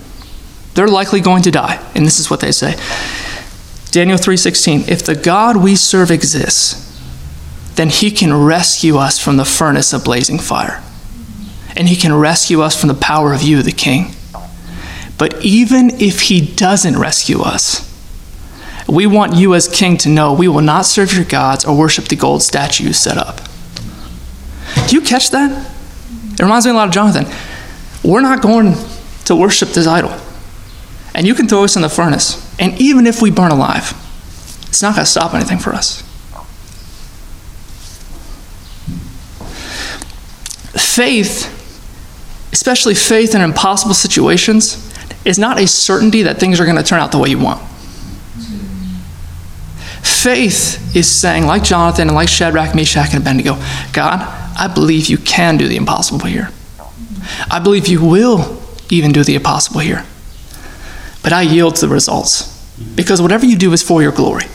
They're 0.76 0.88
likely 0.88 1.22
going 1.22 1.44
to 1.44 1.52
die, 1.52 1.84
and 1.96 2.06
this 2.06 2.20
is 2.20 2.30
what 2.30 2.40
they 2.40 2.52
say. 2.52 2.76
Daniel 3.92 4.18
3:16, 4.18 4.88
if 4.88 5.04
the 5.04 5.16
God 5.16 5.58
we 5.58 5.76
serve 5.76 6.10
exists, 6.10 6.80
then 7.76 7.90
he 7.90 8.12
can 8.12 8.34
rescue 8.34 8.98
us 8.98 9.20
from 9.20 9.38
the 9.38 9.46
furnace 9.46 9.94
of 9.94 10.04
blazing 10.04 10.40
fire. 10.40 10.84
And 11.76 11.88
he 11.90 11.96
can 11.96 12.14
rescue 12.14 12.62
us 12.62 12.80
from 12.80 12.88
the 12.88 12.96
power 12.96 13.34
of 13.34 13.42
you, 13.42 13.64
the 13.64 13.72
king. 13.72 14.14
But 15.18 15.44
even 15.44 15.90
if 16.02 16.22
he 16.22 16.42
doesn't 16.42 16.98
rescue 17.00 17.42
us, 17.42 17.90
we 18.88 19.08
want 19.08 19.36
you 19.36 19.56
as 19.56 19.68
king 19.68 19.98
to 19.98 20.10
know 20.10 20.34
we 20.34 20.48
will 20.48 20.62
not 20.62 20.86
serve 20.86 21.14
your 21.14 21.26
gods 21.26 21.66
or 21.66 21.76
worship 21.76 22.06
the 22.06 22.16
gold 22.16 22.44
statue 22.44 22.86
you 22.86 22.94
set 22.94 23.18
up. 23.18 23.42
Do 24.88 24.96
you 24.96 25.02
catch 25.02 25.32
that? 25.32 25.73
It 26.34 26.40
reminds 26.42 26.66
me 26.66 26.72
a 26.72 26.76
lot 26.76 26.88
of 26.88 26.94
Jonathan. 26.94 27.26
We're 28.04 28.22
not 28.22 28.42
going 28.42 28.74
to 29.26 29.36
worship 29.36 29.70
this 29.70 29.88
idol. 29.88 30.12
And 31.16 31.28
you 31.28 31.36
can 31.36 31.48
throw 31.48 31.64
us 31.64 31.76
in 31.76 31.82
the 31.82 31.90
furnace. 31.90 32.40
And 32.60 32.80
even 32.82 33.06
if 33.08 33.22
we 33.22 33.32
burn 33.32 33.52
alive, 33.52 33.94
it's 34.68 34.82
not 34.82 34.96
going 34.96 35.06
to 35.06 35.12
stop 35.12 35.34
anything 35.34 35.60
for 35.60 35.74
us. 35.74 36.02
Faith, 40.74 41.48
especially 42.52 42.96
faith 42.96 43.36
in 43.36 43.42
impossible 43.42 43.94
situations, 43.94 44.92
is 45.24 45.40
not 45.40 45.60
a 45.60 45.68
certainty 45.68 46.24
that 46.24 46.40
things 46.40 46.60
are 46.60 46.66
going 46.66 46.78
to 46.78 46.84
turn 46.84 47.00
out 47.00 47.12
the 47.12 47.20
way 47.20 47.30
you 47.30 47.40
want. 47.40 47.62
Faith 50.02 50.96
is 50.96 51.10
saying, 51.10 51.46
like 51.46 51.64
Jonathan 51.64 52.08
and 52.08 52.16
like 52.16 52.30
Shadrach, 52.30 52.76
Meshach, 52.76 53.14
and 53.14 53.22
Abednego, 53.22 53.56
God, 53.94 54.43
I 54.58 54.68
believe 54.68 55.08
you 55.08 55.18
can 55.18 55.58
do 55.58 55.68
the 55.68 55.76
impossible 55.76 56.26
here. 56.26 56.50
I 57.50 57.60
believe 57.60 57.88
you 57.88 58.04
will 58.04 58.62
even 58.90 59.12
do 59.12 59.24
the 59.24 59.36
impossible 59.36 59.80
here. 59.80 60.06
But 61.24 61.34
I 61.34 61.42
yield 61.42 61.76
to 61.76 61.88
the 61.88 61.94
results 61.94 62.50
because 62.96 63.22
whatever 63.22 63.46
you 63.46 63.56
do 63.56 63.72
is 63.74 63.82
for 63.82 64.02
your 64.02 64.12
glory. 64.12 64.46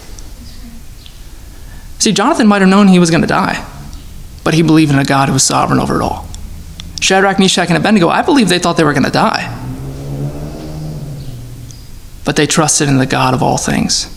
See, 1.98 2.12
Jonathan 2.12 2.46
might 2.46 2.60
have 2.60 2.68
known 2.68 2.88
he 2.88 2.98
was 2.98 3.10
going 3.10 3.22
to 3.22 3.26
die, 3.26 3.66
but 4.44 4.54
he 4.54 4.62
believed 4.62 4.92
in 4.92 4.98
a 4.98 5.04
God 5.04 5.28
who 5.28 5.32
was 5.32 5.42
sovereign 5.42 5.80
over 5.80 5.96
it 5.96 6.02
all. 6.02 6.28
Shadrach, 7.00 7.38
Meshach, 7.38 7.68
and 7.68 7.76
Abednego, 7.76 8.08
I 8.08 8.22
believe 8.22 8.48
they 8.48 8.58
thought 8.58 8.76
they 8.76 8.84
were 8.84 8.92
going 8.92 9.04
to 9.04 9.10
die. 9.10 9.54
But 12.24 12.36
they 12.36 12.46
trusted 12.46 12.88
in 12.88 12.98
the 12.98 13.06
God 13.06 13.34
of 13.34 13.42
all 13.42 13.56
things. 13.56 14.14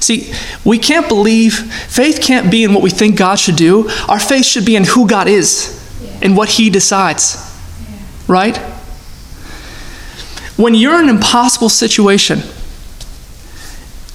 See, 0.00 0.32
we 0.64 0.78
can't 0.78 1.08
believe, 1.08 1.54
faith 1.54 2.20
can't 2.22 2.50
be 2.50 2.64
in 2.64 2.74
what 2.74 2.82
we 2.82 2.90
think 2.90 3.16
God 3.16 3.36
should 3.36 3.56
do. 3.56 3.88
Our 4.08 4.20
faith 4.20 4.44
should 4.44 4.66
be 4.66 4.76
in 4.76 4.84
who 4.84 5.08
God 5.08 5.28
is 5.28 5.80
and 6.22 6.36
what 6.36 6.50
He 6.50 6.70
decides. 6.70 7.36
Right? 8.28 8.56
When 10.56 10.74
you're 10.74 10.94
in 11.00 11.08
an 11.08 11.16
impossible 11.16 11.68
situation, 11.68 12.40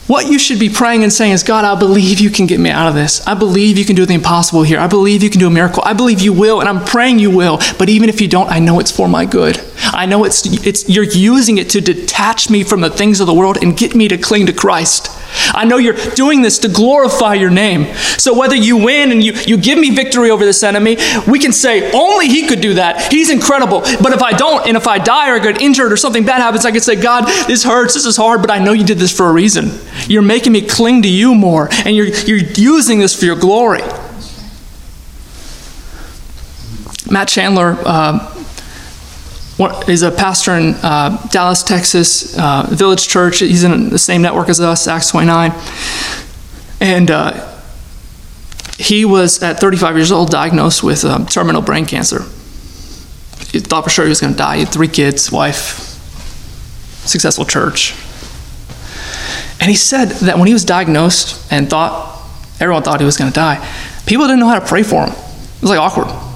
what 0.09 0.25
you 0.25 0.39
should 0.39 0.59
be 0.59 0.69
praying 0.69 1.03
and 1.03 1.13
saying 1.13 1.33
is, 1.33 1.43
God, 1.43 1.65
I 1.65 1.77
believe 1.79 2.19
you 2.19 2.31
can 2.31 2.47
get 2.47 2.59
me 2.59 2.71
out 2.71 2.87
of 2.87 2.95
this. 2.95 3.25
I 3.27 3.35
believe 3.35 3.77
you 3.77 3.85
can 3.85 3.95
do 3.95 4.07
the 4.07 4.15
impossible 4.15 4.63
here. 4.63 4.79
I 4.79 4.87
believe 4.87 5.21
you 5.21 5.29
can 5.29 5.39
do 5.39 5.45
a 5.45 5.51
miracle. 5.51 5.83
I 5.85 5.93
believe 5.93 6.19
you 6.19 6.33
will, 6.33 6.61
and 6.61 6.67
I'm 6.67 6.83
praying 6.83 7.19
you 7.19 7.29
will. 7.29 7.59
But 7.77 7.89
even 7.89 8.09
if 8.09 8.19
you 8.19 8.27
don't, 8.27 8.49
I 8.49 8.57
know 8.57 8.79
it's 8.79 8.89
for 8.89 9.07
my 9.07 9.25
good. 9.25 9.61
I 9.83 10.07
know 10.07 10.23
it's, 10.23 10.47
it's 10.65 10.89
you're 10.89 11.03
using 11.03 11.59
it 11.59 11.69
to 11.71 11.81
detach 11.81 12.49
me 12.49 12.63
from 12.63 12.81
the 12.81 12.89
things 12.89 13.19
of 13.19 13.27
the 13.27 13.35
world 13.35 13.61
and 13.61 13.77
get 13.77 13.93
me 13.93 14.07
to 14.07 14.17
cling 14.17 14.47
to 14.47 14.53
Christ. 14.53 15.11
I 15.53 15.65
know 15.65 15.77
you're 15.77 15.93
doing 15.93 16.41
this 16.41 16.59
to 16.59 16.67
glorify 16.69 17.35
your 17.35 17.49
name. 17.49 17.93
So 18.17 18.37
whether 18.37 18.55
you 18.55 18.77
win 18.77 19.11
and 19.11 19.23
you, 19.23 19.33
you 19.33 19.57
give 19.57 19.79
me 19.79 19.89
victory 19.89 20.29
over 20.29 20.45
this 20.45 20.63
enemy, 20.63 20.97
we 21.27 21.39
can 21.39 21.51
say, 21.51 21.91
only 21.91 22.27
he 22.27 22.47
could 22.47 22.61
do 22.61 22.75
that. 22.75 23.11
He's 23.11 23.29
incredible. 23.29 23.81
But 23.81 24.13
if 24.13 24.21
I 24.21 24.33
don't, 24.33 24.67
and 24.67 24.77
if 24.77 24.87
I 24.87 24.99
die 24.99 25.29
or 25.29 25.39
get 25.39 25.61
injured 25.61 25.91
or 25.91 25.97
something 25.97 26.25
bad 26.25 26.41
happens, 26.41 26.65
I 26.65 26.71
can 26.71 26.81
say, 26.81 26.95
God, 26.95 27.25
this 27.47 27.63
hurts, 27.63 27.93
this 27.93 28.05
is 28.05 28.17
hard, 28.17 28.41
but 28.41 28.51
I 28.51 28.59
know 28.59 28.71
you 28.73 28.85
did 28.85 28.97
this 28.97 29.15
for 29.15 29.27
a 29.27 29.31
reason. 29.31 29.71
You're 30.07 30.21
making 30.21 30.53
me 30.53 30.61
cling 30.61 31.01
to 31.03 31.09
you 31.09 31.35
more, 31.35 31.69
and 31.71 31.95
you're, 31.95 32.07
you're 32.07 32.37
using 32.37 32.99
this 32.99 33.17
for 33.17 33.25
your 33.25 33.35
glory. 33.35 33.81
Matt 37.09 37.27
Chandler, 37.27 37.75
uh, 37.85 38.35
is 39.59 40.03
a 40.03 40.11
pastor 40.11 40.53
in 40.53 40.73
uh, 40.75 41.27
Dallas, 41.31 41.63
Texas, 41.63 42.37
uh, 42.37 42.67
Village 42.69 43.07
Church. 43.07 43.39
He's 43.39 43.63
in 43.63 43.89
the 43.89 43.99
same 43.99 44.21
network 44.21 44.47
as 44.47 44.61
us, 44.61 44.87
Acts 44.87 45.09
29. 45.09 45.51
And 46.79 47.11
uh, 47.11 47.57
he 48.77 49.03
was, 49.03 49.43
at 49.43 49.59
35 49.59 49.97
years 49.97 50.11
old, 50.11 50.29
diagnosed 50.29 50.81
with 50.81 51.03
um, 51.03 51.25
terminal 51.25 51.61
brain 51.61 51.85
cancer. 51.85 52.21
He 53.51 53.59
thought 53.59 53.83
for 53.83 53.89
sure 53.89 54.05
he 54.05 54.09
was 54.09 54.21
going 54.21 54.33
to 54.33 54.37
die. 54.37 54.55
He 54.57 54.63
had 54.63 54.73
three 54.73 54.87
kids, 54.87 55.31
wife, 55.31 55.79
successful 57.05 57.43
church. 57.43 57.93
And 59.59 59.69
he 59.69 59.75
said 59.75 60.09
that 60.25 60.37
when 60.37 60.47
he 60.47 60.53
was 60.53 60.63
diagnosed 60.63 61.51
and 61.51 61.69
thought, 61.69 62.23
everyone 62.61 62.83
thought 62.83 63.01
he 63.01 63.05
was 63.05 63.17
going 63.17 63.29
to 63.29 63.35
die, 63.35 63.57
people 64.05 64.25
didn't 64.25 64.39
know 64.39 64.47
how 64.47 64.59
to 64.59 64.65
pray 64.65 64.83
for 64.83 65.05
him. 65.05 65.09
It 65.09 65.61
was 65.61 65.69
like 65.69 65.79
awkward. 65.79 66.28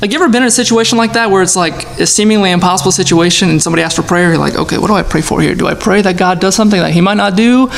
Like, 0.00 0.12
you 0.12 0.18
ever 0.18 0.30
been 0.30 0.42
in 0.42 0.48
a 0.48 0.50
situation 0.50 0.96
like 0.96 1.12
that 1.12 1.30
where 1.30 1.42
it's 1.42 1.56
like 1.56 1.84
a 2.00 2.06
seemingly 2.06 2.52
impossible 2.52 2.90
situation 2.90 3.50
and 3.50 3.62
somebody 3.62 3.82
asks 3.82 3.96
for 3.96 4.02
prayer? 4.02 4.30
You're 4.30 4.38
like, 4.38 4.54
okay, 4.54 4.78
what 4.78 4.86
do 4.86 4.94
I 4.94 5.02
pray 5.02 5.20
for 5.20 5.42
here? 5.42 5.54
Do 5.54 5.66
I 5.66 5.74
pray 5.74 6.00
that 6.00 6.16
God 6.16 6.40
does 6.40 6.54
something 6.54 6.80
that 6.80 6.92
He 6.92 7.02
might 7.02 7.18
not 7.18 7.36
do? 7.36 7.68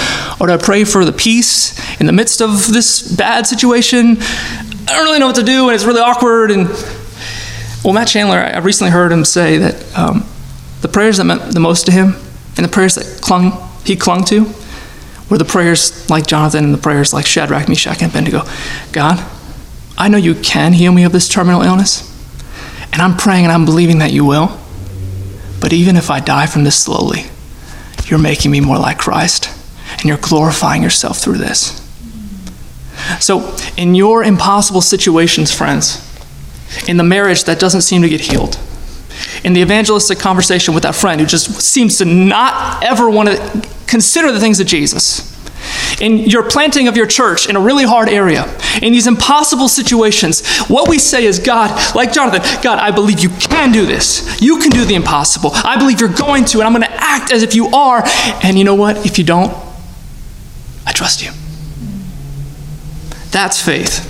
Or 0.41 0.47
do 0.47 0.53
I 0.53 0.57
pray 0.57 0.85
for 0.85 1.05
the 1.05 1.13
peace 1.13 1.77
in 2.01 2.07
the 2.07 2.13
midst 2.13 2.41
of 2.41 2.69
this 2.73 3.03
bad 3.17 3.49
situation? 3.49 4.19
I 4.21 4.97
don't 4.97 5.05
really 5.05 5.19
know 5.19 5.27
what 5.27 5.37
to 5.37 5.43
do 5.43 5.69
and 5.69 5.75
it's 5.75 5.85
really 5.85 6.01
awkward. 6.01 6.53
And 6.53 6.69
well, 7.85 7.93
Matt 7.93 8.07
Chandler, 8.07 8.39
I 8.39 8.59
recently 8.59 8.93
heard 8.93 9.11
him 9.11 9.25
say 9.25 9.59
that 9.59 9.99
um, 9.99 10.25
the 10.81 10.89
prayers 10.89 11.17
that 11.17 11.25
meant 11.25 11.53
the 11.53 11.61
most 11.61 11.87
to 11.87 11.93
him 11.93 12.15
and 12.57 12.65
the 12.65 12.69
prayers 12.69 12.95
that 12.95 13.21
clung, 13.21 13.53
he 13.85 13.97
clung 13.97 14.25
to 14.27 14.47
were 15.29 15.39
the 15.39 15.45
prayers 15.45 16.09
like 16.09 16.27
Jonathan 16.29 16.65
and 16.65 16.75
the 16.75 16.79
prayers 16.79 17.13
like 17.13 17.27
Shadrach, 17.27 17.69
Meshach, 17.69 18.01
and 18.01 18.13
Abednego. 18.13 18.43
God, 18.93 19.25
I 19.99 20.09
know 20.09 20.19
you 20.19 20.35
can 20.35 20.75
heal 20.75 20.93
me 20.93 21.03
of 21.05 21.13
this 21.13 21.29
terminal 21.29 21.63
illness. 21.63 22.12
And 22.93 23.01
I'm 23.01 23.17
praying 23.17 23.45
and 23.45 23.53
I'm 23.53 23.65
believing 23.65 23.99
that 23.99 24.13
you 24.13 24.25
will. 24.25 24.59
But 25.61 25.73
even 25.73 25.97
if 25.97 26.11
I 26.11 26.21
die 26.21 26.47
from 26.47 26.65
this 26.65 26.77
slowly, 26.77 27.25
you're 28.07 28.19
making 28.19 28.51
me 28.51 28.61
more 28.61 28.79
like 28.79 28.99
Christ 28.99 29.49
and 29.93 30.05
you're 30.05 30.19
glorifying 30.19 30.83
yourself 30.83 31.19
through 31.19 31.39
this. 31.39 31.79
So, 33.21 33.57
in 33.77 33.95
your 33.95 34.23
impossible 34.23 34.81
situations, 34.81 35.53
friends, 35.53 36.09
in 36.89 36.97
the 36.97 37.05
marriage 37.05 37.45
that 37.45 37.59
doesn't 37.59 37.83
seem 37.83 38.03
to 38.03 38.09
get 38.09 38.21
healed, 38.21 38.59
in 39.45 39.53
the 39.53 39.61
evangelistic 39.61 40.19
conversation 40.19 40.75
with 40.75 40.83
that 40.85 40.95
friend 40.95 41.21
who 41.21 41.27
just 41.27 41.61
seems 41.61 41.99
to 41.99 42.05
not 42.05 42.83
ever 42.83 43.11
want 43.11 43.29
to 43.29 43.69
consider 43.87 44.33
the 44.33 44.41
things 44.41 44.61
of 44.61 44.67
Jesus, 44.67 45.32
in 46.01 46.19
your 46.19 46.43
planting 46.49 46.89
of 46.89 46.97
your 46.97 47.07
church 47.07 47.49
in 47.49 47.57
a 47.57 47.61
really 47.61 47.85
hard 47.85 48.09
area, 48.09 48.45
in 48.81 48.93
these 48.93 49.07
impossible 49.07 49.69
situations, 49.69 50.47
what 50.69 50.89
we 50.89 50.99
say 50.99 51.25
is, 51.25 51.39
God, 51.39 51.95
like 51.95 52.13
Jonathan, 52.13 52.43
God, 52.63 52.79
I 52.79 52.91
believe 52.91 53.21
you 53.21 53.29
can 53.29 53.73
do 53.73 53.87
this. 53.87 54.41
You 54.41 54.59
can 54.59 54.71
do 54.71 54.85
the 54.85 54.95
impossible. 54.95 55.51
I 55.55 55.79
believe 55.79 56.01
you're 56.01 56.13
going 56.13 56.45
to, 56.47 56.59
and 56.59 56.67
I'm 56.67 56.73
going 56.73 56.83
to 56.83 56.93
act 56.93 57.33
as 57.33 57.43
if 57.43 57.55
you 57.55 57.69
are. 57.69 58.03
And 58.43 58.59
you 58.59 58.65
know 58.65 58.75
what? 58.75 59.05
If 59.07 59.19
you 59.19 59.25
don't, 59.25 59.53
I 60.87 60.93
trust 60.93 61.23
you. 61.23 61.31
That's 63.31 63.61
faith. 63.61 64.09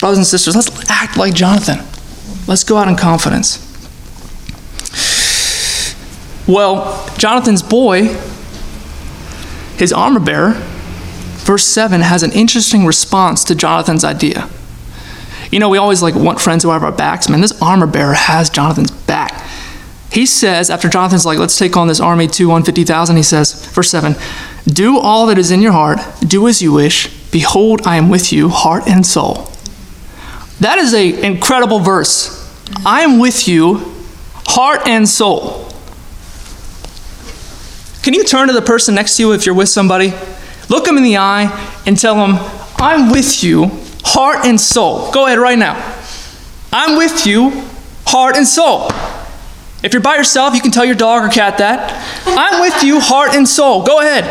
Brothers 0.00 0.18
and 0.18 0.26
sisters, 0.26 0.54
let's 0.54 0.90
act 0.90 1.16
like 1.16 1.34
Jonathan. 1.34 1.78
Let's 2.46 2.64
go 2.64 2.76
out 2.76 2.88
in 2.88 2.96
confidence. 2.96 3.60
Well, 6.46 7.10
Jonathan's 7.16 7.62
boy, 7.62 8.08
his 9.78 9.92
armor 9.92 10.20
bearer, 10.20 10.52
verse 11.44 11.64
7 11.64 12.00
has 12.00 12.22
an 12.22 12.32
interesting 12.32 12.86
response 12.86 13.44
to 13.44 13.54
Jonathan's 13.54 14.04
idea. 14.04 14.48
You 15.50 15.60
know, 15.60 15.68
we 15.68 15.78
always 15.78 16.02
like 16.02 16.14
want 16.14 16.40
friends 16.40 16.64
who 16.64 16.70
have 16.70 16.82
our 16.82 16.92
backs. 16.92 17.28
Man, 17.28 17.40
this 17.40 17.60
armor 17.62 17.86
bearer 17.86 18.14
has 18.14 18.50
Jonathan's 18.50 18.90
back. 18.90 19.48
He 20.10 20.26
says, 20.26 20.70
after 20.70 20.88
Jonathan's 20.88 21.26
like, 21.26 21.38
let's 21.38 21.58
take 21.58 21.76
on 21.76 21.88
this 21.88 22.00
army 22.00 22.28
to 22.28 22.46
150,000, 22.46 23.16
he 23.16 23.22
says, 23.22 23.66
verse 23.66 23.90
7, 23.90 24.14
do 24.66 24.98
all 24.98 25.26
that 25.26 25.38
is 25.38 25.50
in 25.50 25.60
your 25.60 25.72
heart, 25.72 25.98
do 26.20 26.46
as 26.46 26.62
you 26.62 26.72
wish. 26.72 27.08
Behold, 27.30 27.82
I 27.84 27.96
am 27.96 28.10
with 28.10 28.32
you, 28.32 28.48
heart 28.48 28.86
and 28.86 29.04
soul. 29.04 29.50
That 30.60 30.78
is 30.78 30.94
an 30.94 31.24
incredible 31.24 31.80
verse. 31.80 32.40
I 32.86 33.02
am 33.02 33.18
with 33.18 33.48
you, 33.48 33.92
heart 34.46 34.86
and 34.86 35.08
soul. 35.08 35.63
Can 38.04 38.12
you 38.12 38.22
turn 38.22 38.48
to 38.48 38.52
the 38.52 38.60
person 38.60 38.94
next 38.94 39.16
to 39.16 39.22
you 39.22 39.32
if 39.32 39.46
you're 39.46 39.54
with 39.54 39.70
somebody? 39.70 40.12
Look 40.68 40.84
them 40.84 40.98
in 40.98 41.02
the 41.02 41.16
eye 41.16 41.48
and 41.86 41.98
tell 41.98 42.14
them, 42.16 42.36
I'm 42.76 43.10
with 43.10 43.42
you, 43.42 43.70
heart 44.04 44.44
and 44.44 44.60
soul. 44.60 45.10
Go 45.10 45.24
ahead 45.24 45.38
right 45.38 45.58
now. 45.58 45.74
I'm 46.70 46.98
with 46.98 47.26
you, 47.26 47.64
heart 48.06 48.36
and 48.36 48.46
soul. 48.46 48.90
If 49.82 49.94
you're 49.94 50.02
by 50.02 50.16
yourself, 50.16 50.54
you 50.54 50.60
can 50.60 50.70
tell 50.70 50.84
your 50.84 50.94
dog 50.94 51.24
or 51.24 51.30
cat 51.30 51.56
that. 51.56 51.92
I'm 52.26 52.60
with 52.60 52.82
you, 52.82 53.00
heart 53.00 53.34
and 53.34 53.48
soul. 53.48 53.84
Go 53.84 54.00
ahead. 54.00 54.24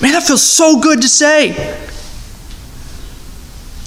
Man, 0.00 0.12
that 0.12 0.22
feels 0.22 0.42
so 0.42 0.80
good 0.80 1.02
to 1.02 1.08
say. 1.08 1.78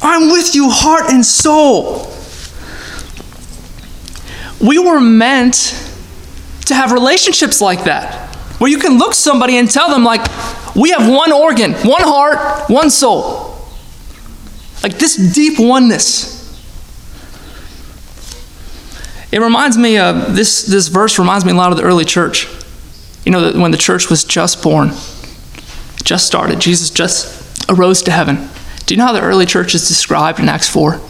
I'm 0.04 0.32
with 0.32 0.54
you, 0.54 0.70
heart 0.70 1.10
and 1.10 1.26
soul. 1.26 2.14
We 4.60 4.78
were 4.78 5.02
meant 5.02 5.56
to 6.68 6.76
have 6.76 6.92
relationships 6.92 7.60
like 7.60 7.86
that, 7.86 8.31
where 8.62 8.70
you 8.70 8.78
can 8.78 9.00
look 9.00 9.16
somebody 9.16 9.58
and 9.58 9.72
tell 9.72 9.90
them, 9.90 10.04
like, 10.04 10.22
we 10.76 10.92
have 10.92 11.10
one 11.10 11.32
organ, 11.32 11.74
one 11.74 12.04
heart, 12.04 12.70
one 12.70 12.92
soul. 12.92 13.58
Like 14.84 15.00
this 15.00 15.16
deep 15.34 15.58
oneness. 15.58 16.40
It 19.32 19.42
reminds 19.42 19.80
me 19.80 19.98
of 19.98 20.36
this, 20.36 20.62
this 20.68 20.90
verse 20.90 21.18
reminds 21.18 21.44
me 21.44 21.54
a 21.54 21.56
lot 21.56 21.72
of 21.72 21.80
the 21.80 21.84
early 21.84 22.06
church. 22.06 22.48
You 23.26 23.32
know, 23.32 23.52
when 23.54 23.72
the 23.72 23.80
church 23.80 24.12
was 24.12 24.24
just 24.24 24.62
born, 24.62 24.90
just 26.04 26.28
started, 26.28 26.60
Jesus 26.60 26.92
just 26.92 27.68
arose 27.68 28.04
to 28.04 28.12
heaven. 28.12 28.48
Do 28.86 28.94
you 28.94 29.00
know 29.00 29.08
how 29.08 29.14
the 29.14 29.22
early 29.22 29.48
church 29.48 29.74
is 29.74 29.88
described 29.88 30.40
in 30.40 30.48
Acts 30.48 30.70
4? 30.70 31.02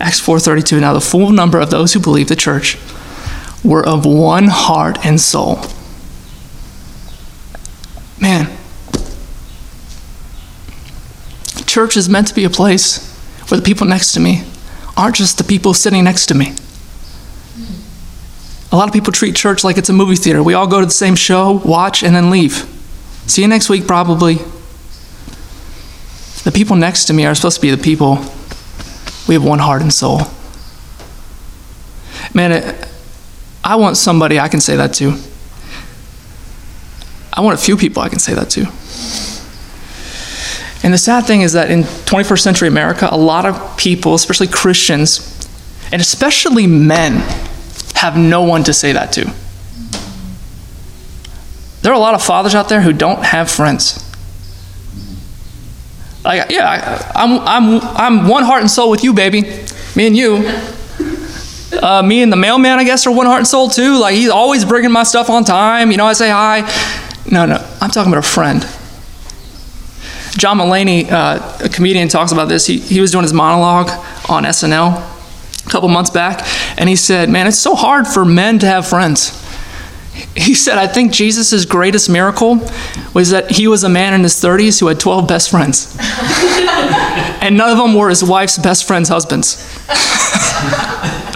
Acts 0.00 0.22
4:32 0.22 0.80
Now 0.80 0.94
the 0.94 1.02
full 1.02 1.30
number 1.30 1.60
of 1.60 1.68
those 1.68 1.92
who 1.92 2.00
believed 2.00 2.30
the 2.30 2.36
church 2.36 2.78
were 3.64 3.84
of 3.84 4.04
one 4.04 4.48
heart 4.48 5.04
and 5.04 5.20
soul. 5.20 5.60
Man, 8.20 8.56
church 11.66 11.96
is 11.96 12.08
meant 12.08 12.28
to 12.28 12.34
be 12.34 12.44
a 12.44 12.50
place 12.50 13.10
where 13.48 13.58
the 13.58 13.64
people 13.64 13.86
next 13.86 14.12
to 14.12 14.20
me 14.20 14.44
aren't 14.96 15.16
just 15.16 15.38
the 15.38 15.44
people 15.44 15.74
sitting 15.74 16.04
next 16.04 16.26
to 16.26 16.34
me. 16.34 16.54
A 18.70 18.76
lot 18.76 18.88
of 18.88 18.92
people 18.92 19.12
treat 19.12 19.36
church 19.36 19.64
like 19.64 19.78
it's 19.78 19.88
a 19.88 19.92
movie 19.92 20.16
theater. 20.16 20.42
We 20.42 20.54
all 20.54 20.66
go 20.66 20.80
to 20.80 20.86
the 20.86 20.92
same 20.92 21.14
show, 21.14 21.60
watch, 21.64 22.02
and 22.02 22.14
then 22.14 22.30
leave. 22.30 22.68
See 23.26 23.42
you 23.42 23.48
next 23.48 23.68
week, 23.68 23.86
probably. 23.86 24.34
The 26.44 26.52
people 26.52 26.76
next 26.76 27.06
to 27.06 27.12
me 27.12 27.24
are 27.24 27.34
supposed 27.34 27.56
to 27.56 27.62
be 27.62 27.70
the 27.70 27.82
people 27.82 28.18
we 29.26 29.34
have 29.34 29.44
one 29.44 29.58
heart 29.58 29.82
and 29.82 29.92
soul. 29.92 30.20
Man, 32.34 32.52
it, 32.52 32.83
I 33.64 33.76
want 33.76 33.96
somebody 33.96 34.38
I 34.38 34.48
can 34.48 34.60
say 34.60 34.76
that 34.76 34.92
to. 34.94 35.18
I 37.32 37.40
want 37.40 37.58
a 37.58 37.62
few 37.62 37.76
people 37.76 38.02
I 38.02 38.10
can 38.10 38.18
say 38.18 38.34
that 38.34 38.50
to. 38.50 38.60
And 40.84 40.92
the 40.92 40.98
sad 40.98 41.24
thing 41.24 41.40
is 41.40 41.54
that 41.54 41.70
in 41.70 41.82
21st 41.82 42.40
century 42.40 42.68
America, 42.68 43.08
a 43.10 43.16
lot 43.16 43.46
of 43.46 43.76
people, 43.78 44.14
especially 44.14 44.48
Christians, 44.48 45.30
and 45.90 46.00
especially 46.02 46.66
men, 46.66 47.14
have 47.94 48.18
no 48.18 48.42
one 48.42 48.64
to 48.64 48.74
say 48.74 48.92
that 48.92 49.12
to. 49.12 49.32
There 51.80 51.90
are 51.90 51.96
a 51.96 51.98
lot 51.98 52.14
of 52.14 52.22
fathers 52.22 52.54
out 52.54 52.68
there 52.68 52.82
who 52.82 52.92
don't 52.92 53.24
have 53.24 53.50
friends. 53.50 54.00
Like, 56.22 56.50
yeah, 56.50 57.10
I'm, 57.14 57.40
I'm, 57.40 57.80
I'm 57.80 58.28
one 58.28 58.44
heart 58.44 58.60
and 58.60 58.70
soul 58.70 58.90
with 58.90 59.04
you, 59.04 59.14
baby. 59.14 59.42
Me 59.96 60.06
and 60.06 60.16
you. 60.16 60.42
Uh, 61.82 62.02
me 62.02 62.22
and 62.22 62.32
the 62.32 62.36
mailman, 62.36 62.78
I 62.78 62.84
guess, 62.84 63.06
are 63.06 63.12
one 63.12 63.26
heart 63.26 63.38
and 63.38 63.46
soul 63.46 63.68
too. 63.68 63.98
Like, 63.98 64.14
he's 64.14 64.30
always 64.30 64.64
bringing 64.64 64.92
my 64.92 65.02
stuff 65.02 65.30
on 65.30 65.44
time. 65.44 65.90
You 65.90 65.96
know, 65.96 66.06
I 66.06 66.12
say 66.12 66.30
hi. 66.30 66.60
No, 67.30 67.46
no, 67.46 67.56
I'm 67.80 67.90
talking 67.90 68.12
about 68.12 68.24
a 68.24 68.28
friend. 68.28 68.62
John 70.36 70.58
Mulaney, 70.58 71.10
uh, 71.10 71.64
a 71.64 71.68
comedian, 71.68 72.08
talks 72.08 72.32
about 72.32 72.48
this. 72.48 72.66
He, 72.66 72.78
he 72.78 73.00
was 73.00 73.12
doing 73.12 73.22
his 73.22 73.32
monologue 73.32 73.88
on 74.28 74.44
SNL 74.44 74.96
a 75.66 75.70
couple 75.70 75.88
months 75.88 76.10
back, 76.10 76.46
and 76.78 76.88
he 76.88 76.96
said, 76.96 77.30
Man, 77.30 77.46
it's 77.46 77.58
so 77.58 77.74
hard 77.74 78.06
for 78.06 78.24
men 78.24 78.58
to 78.58 78.66
have 78.66 78.86
friends. 78.86 79.40
He 80.36 80.54
said, 80.54 80.78
I 80.78 80.86
think 80.86 81.12
Jesus' 81.12 81.64
greatest 81.64 82.08
miracle 82.08 82.60
was 83.14 83.30
that 83.30 83.50
he 83.50 83.66
was 83.66 83.82
a 83.82 83.88
man 83.88 84.14
in 84.14 84.22
his 84.22 84.34
30s 84.34 84.78
who 84.78 84.86
had 84.86 85.00
12 85.00 85.26
best 85.26 85.50
friends. 85.50 85.96
and 87.40 87.56
none 87.56 87.70
of 87.70 87.78
them 87.78 87.94
were 87.94 88.10
his 88.10 88.22
wife's 88.22 88.56
best 88.58 88.86
friend's 88.86 89.08
husbands. 89.08 89.56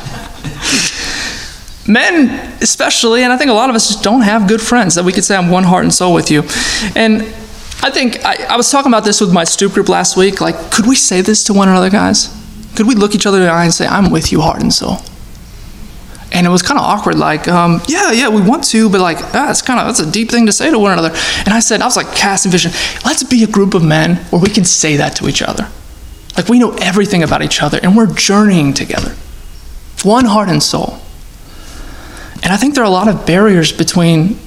Men, 1.88 2.28
especially, 2.60 3.22
and 3.24 3.32
I 3.32 3.38
think 3.38 3.50
a 3.50 3.54
lot 3.54 3.70
of 3.70 3.76
us 3.76 3.88
just 3.88 4.04
don't 4.04 4.20
have 4.20 4.46
good 4.46 4.60
friends 4.60 4.94
that 4.96 5.04
we 5.04 5.12
could 5.12 5.24
say, 5.24 5.34
I'm 5.34 5.50
one 5.50 5.64
heart 5.64 5.84
and 5.84 5.92
soul 5.92 6.12
with 6.12 6.30
you. 6.30 6.42
And 6.94 7.22
I 7.80 7.90
think 7.90 8.22
I, 8.26 8.44
I, 8.44 8.56
was 8.58 8.70
talking 8.70 8.92
about 8.92 9.04
this 9.04 9.22
with 9.22 9.32
my 9.32 9.44
stoop 9.44 9.72
group 9.72 9.88
last 9.88 10.14
week. 10.14 10.42
Like, 10.42 10.70
could 10.70 10.86
we 10.86 10.94
say 10.94 11.22
this 11.22 11.44
to 11.44 11.54
one 11.54 11.68
another, 11.68 11.88
guys? 11.88 12.28
Could 12.76 12.86
we 12.86 12.94
look 12.94 13.14
each 13.14 13.24
other 13.24 13.38
in 13.38 13.44
the 13.44 13.50
eye 13.50 13.64
and 13.64 13.72
say, 13.72 13.86
I'm 13.86 14.10
with 14.10 14.30
you, 14.30 14.42
heart 14.42 14.60
and 14.60 14.72
soul? 14.72 14.98
And 16.30 16.46
it 16.46 16.50
was 16.50 16.60
kind 16.60 16.78
of 16.78 16.84
awkward, 16.84 17.16
like, 17.16 17.48
um, 17.48 17.80
yeah, 17.88 18.12
yeah, 18.12 18.28
we 18.28 18.42
want 18.42 18.64
to, 18.64 18.90
but 18.90 19.00
like, 19.00 19.16
ah, 19.34 19.50
it's 19.50 19.62
kind 19.62 19.80
of, 19.80 19.86
that's 19.86 20.00
a 20.00 20.10
deep 20.10 20.30
thing 20.30 20.44
to 20.44 20.52
say 20.52 20.70
to 20.70 20.78
one 20.78 20.92
another. 20.92 21.08
And 21.38 21.48
I 21.48 21.60
said, 21.60 21.80
I 21.80 21.86
was 21.86 21.96
like 21.96 22.14
casting 22.14 22.52
vision, 22.52 22.70
let's 23.06 23.22
be 23.22 23.44
a 23.44 23.46
group 23.46 23.72
of 23.72 23.82
men 23.82 24.16
where 24.30 24.42
we 24.42 24.50
can 24.50 24.64
say 24.64 24.96
that 24.96 25.16
to 25.16 25.28
each 25.28 25.40
other. 25.40 25.70
Like, 26.36 26.50
we 26.50 26.58
know 26.58 26.74
everything 26.82 27.22
about 27.22 27.42
each 27.42 27.62
other 27.62 27.80
and 27.82 27.96
we're 27.96 28.12
journeying 28.12 28.74
together. 28.74 29.16
One 30.02 30.26
heart 30.26 30.50
and 30.50 30.62
soul. 30.62 31.00
And 32.48 32.54
I 32.54 32.56
think 32.56 32.74
there 32.74 32.82
are 32.82 32.86
a 32.86 32.90
lot 32.90 33.08
of 33.08 33.26
barriers 33.26 33.72
between 33.72 34.38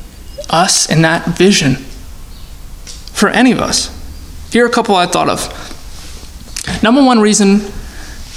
us 0.50 0.90
and 0.90 1.06
that 1.06 1.38
vision 1.38 1.76
for 1.76 3.30
any 3.30 3.52
of 3.52 3.60
us. 3.60 3.96
Here 4.52 4.66
are 4.66 4.68
a 4.68 4.72
couple 4.72 4.96
I 4.96 5.06
thought 5.06 5.30
of. 5.30 6.82
Number 6.82 7.04
one 7.04 7.20
reason 7.20 7.58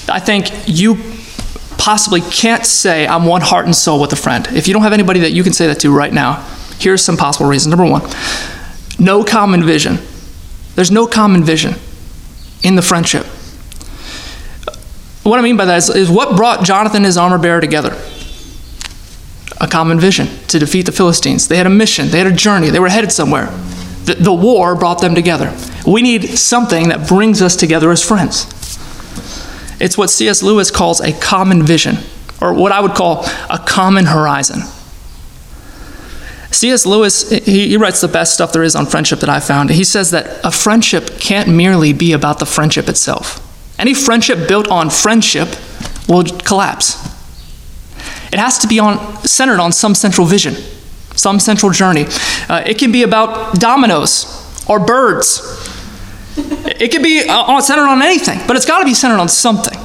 I 0.06 0.20
think 0.20 0.50
you 0.66 0.96
possibly 1.78 2.20
can't 2.20 2.66
say, 2.66 3.06
I'm 3.06 3.24
one 3.24 3.40
heart 3.40 3.64
and 3.64 3.74
soul 3.74 4.02
with 4.02 4.12
a 4.12 4.16
friend. 4.16 4.46
If 4.48 4.68
you 4.68 4.74
don't 4.74 4.82
have 4.82 4.92
anybody 4.92 5.20
that 5.20 5.32
you 5.32 5.42
can 5.42 5.54
say 5.54 5.66
that 5.68 5.80
to 5.80 5.90
right 5.90 6.12
now, 6.12 6.46
here's 6.78 7.02
some 7.02 7.16
possible 7.16 7.46
reasons. 7.46 7.74
Number 7.74 7.90
one, 7.90 8.02
no 8.98 9.24
common 9.24 9.64
vision. 9.64 9.96
There's 10.74 10.90
no 10.90 11.06
common 11.06 11.42
vision 11.42 11.76
in 12.62 12.76
the 12.76 12.82
friendship. 12.82 13.24
What 15.22 15.38
I 15.38 15.42
mean 15.42 15.56
by 15.56 15.64
that 15.64 15.78
is, 15.78 15.88
is 15.88 16.10
what 16.10 16.36
brought 16.36 16.66
Jonathan 16.66 16.98
and 16.98 17.06
his 17.06 17.16
armor 17.16 17.38
bearer 17.38 17.62
together? 17.62 17.98
A 19.64 19.66
common 19.66 19.98
vision 19.98 20.28
to 20.48 20.58
defeat 20.58 20.82
the 20.84 20.92
Philistines. 20.92 21.48
They 21.48 21.56
had 21.56 21.66
a 21.66 21.70
mission, 21.70 22.08
they 22.10 22.18
had 22.18 22.26
a 22.26 22.36
journey, 22.36 22.68
they 22.68 22.80
were 22.80 22.90
headed 22.90 23.10
somewhere. 23.10 23.46
The, 24.04 24.16
the 24.20 24.34
war 24.34 24.74
brought 24.74 25.00
them 25.00 25.14
together. 25.14 25.56
We 25.86 26.02
need 26.02 26.38
something 26.38 26.90
that 26.90 27.08
brings 27.08 27.40
us 27.40 27.56
together 27.56 27.90
as 27.90 28.06
friends. 28.06 28.44
It's 29.80 29.96
what 29.96 30.10
C.S. 30.10 30.42
Lewis 30.42 30.70
calls 30.70 31.00
a 31.00 31.18
common 31.18 31.62
vision, 31.62 31.96
or 32.42 32.52
what 32.52 32.72
I 32.72 32.80
would 32.80 32.92
call 32.92 33.24
a 33.48 33.58
common 33.58 34.04
horizon. 34.04 34.60
C.S. 36.50 36.84
Lewis, 36.84 37.30
he, 37.30 37.68
he, 37.68 37.76
writes 37.78 38.02
the 38.02 38.08
best 38.08 38.34
stuff 38.34 38.52
there 38.52 38.62
is 38.62 38.76
on 38.76 38.84
friendship 38.84 39.20
that 39.20 39.30
I 39.30 39.40
found. 39.40 39.70
He 39.70 39.82
says 39.82 40.10
that 40.10 40.44
a 40.44 40.50
friendship 40.50 41.18
can't 41.18 41.48
merely 41.48 41.94
be 41.94 42.12
about 42.12 42.38
the 42.38 42.46
friendship 42.46 42.86
itself. 42.86 43.40
Any 43.78 43.94
friendship 43.94 44.46
built 44.46 44.68
on 44.68 44.90
friendship 44.90 45.48
will 46.06 46.24
collapse. 46.24 47.13
It 48.34 48.40
has 48.40 48.58
to 48.58 48.66
be 48.66 48.80
on, 48.80 48.98
centered 49.24 49.60
on 49.60 49.70
some 49.70 49.94
central 49.94 50.26
vision. 50.26 50.56
some 51.14 51.38
central 51.38 51.70
journey. 51.70 52.06
Uh, 52.48 52.64
it 52.66 52.78
can 52.78 52.90
be 52.90 53.04
about 53.04 53.60
dominoes 53.60 54.26
or 54.68 54.80
birds. 54.80 55.40
It 56.36 56.90
can 56.90 57.00
be 57.00 57.22
uh, 57.28 57.60
centered 57.60 57.86
on 57.86 58.02
anything, 58.02 58.40
but 58.48 58.56
it's 58.56 58.66
got 58.66 58.80
to 58.80 58.84
be 58.84 58.92
centered 58.92 59.20
on 59.20 59.28
something. 59.28 59.78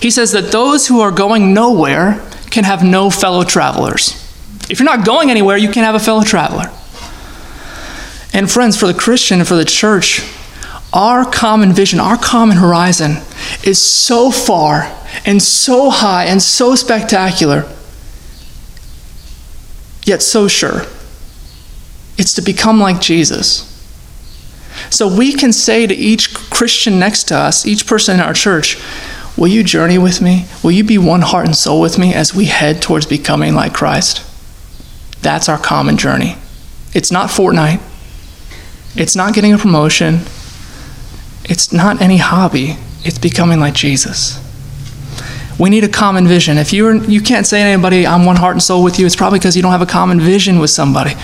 He 0.00 0.12
says 0.12 0.30
that 0.30 0.52
those 0.52 0.86
who 0.86 1.00
are 1.00 1.10
going 1.10 1.52
nowhere 1.52 2.24
can 2.50 2.62
have 2.62 2.84
no 2.84 3.10
fellow 3.10 3.42
travelers. 3.42 4.12
If 4.70 4.78
you're 4.78 4.84
not 4.84 5.04
going 5.04 5.28
anywhere, 5.28 5.56
you 5.56 5.68
can't 5.70 5.86
have 5.86 5.96
a 5.96 6.04
fellow 6.04 6.22
traveler. 6.22 6.70
And 8.32 8.48
friends, 8.48 8.78
for 8.78 8.86
the 8.86 8.94
Christian 8.94 9.40
and 9.40 9.48
for 9.48 9.56
the 9.56 9.64
church, 9.64 10.22
our 10.92 11.24
common 11.24 11.72
vision, 11.72 11.98
our 11.98 12.16
common 12.16 12.58
horizon 12.58 13.16
is 13.64 13.82
so 13.82 14.30
far 14.30 14.92
and 15.24 15.42
so 15.42 15.90
high 15.90 16.24
and 16.24 16.42
so 16.42 16.74
spectacular, 16.74 17.64
yet 20.04 20.22
so 20.22 20.48
sure. 20.48 20.82
It's 22.18 22.34
to 22.34 22.42
become 22.42 22.80
like 22.80 23.00
Jesus. 23.00 23.72
So 24.90 25.14
we 25.14 25.32
can 25.32 25.52
say 25.52 25.86
to 25.86 25.94
each 25.94 26.34
Christian 26.34 26.98
next 26.98 27.24
to 27.24 27.36
us, 27.36 27.66
each 27.66 27.86
person 27.86 28.16
in 28.16 28.20
our 28.20 28.34
church, 28.34 28.78
Will 29.36 29.48
you 29.48 29.62
journey 29.62 29.98
with 29.98 30.22
me? 30.22 30.46
Will 30.62 30.70
you 30.70 30.82
be 30.82 30.96
one 30.96 31.20
heart 31.20 31.44
and 31.44 31.54
soul 31.54 31.80
with 31.80 31.98
me 31.98 32.14
as 32.14 32.34
we 32.34 32.46
head 32.46 32.80
towards 32.80 33.04
becoming 33.04 33.54
like 33.54 33.74
Christ? 33.74 34.24
That's 35.20 35.48
our 35.48 35.58
common 35.58 35.98
journey. 35.98 36.36
It's 36.94 37.12
not 37.12 37.28
Fortnite. 37.28 37.82
It's 38.94 39.14
not 39.14 39.34
getting 39.34 39.52
a 39.52 39.58
promotion. 39.58 40.20
It's 41.44 41.70
not 41.70 42.00
any 42.00 42.16
hobby. 42.16 42.76
It's 43.04 43.18
becoming 43.18 43.60
like 43.60 43.74
Jesus. 43.74 44.42
We 45.58 45.70
need 45.70 45.84
a 45.84 45.88
common 45.88 46.28
vision. 46.28 46.58
If 46.58 46.72
you're, 46.72 46.94
you 46.94 47.20
can't 47.20 47.46
say 47.46 47.60
to 47.62 47.64
anybody, 47.64 48.06
I'm 48.06 48.26
one 48.26 48.36
heart 48.36 48.52
and 48.52 48.62
soul 48.62 48.82
with 48.82 48.98
you, 48.98 49.06
it's 49.06 49.16
probably 49.16 49.38
because 49.38 49.56
you 49.56 49.62
don't 49.62 49.72
have 49.72 49.82
a 49.82 49.86
common 49.86 50.20
vision 50.20 50.58
with 50.58 50.70
somebody 50.70 51.14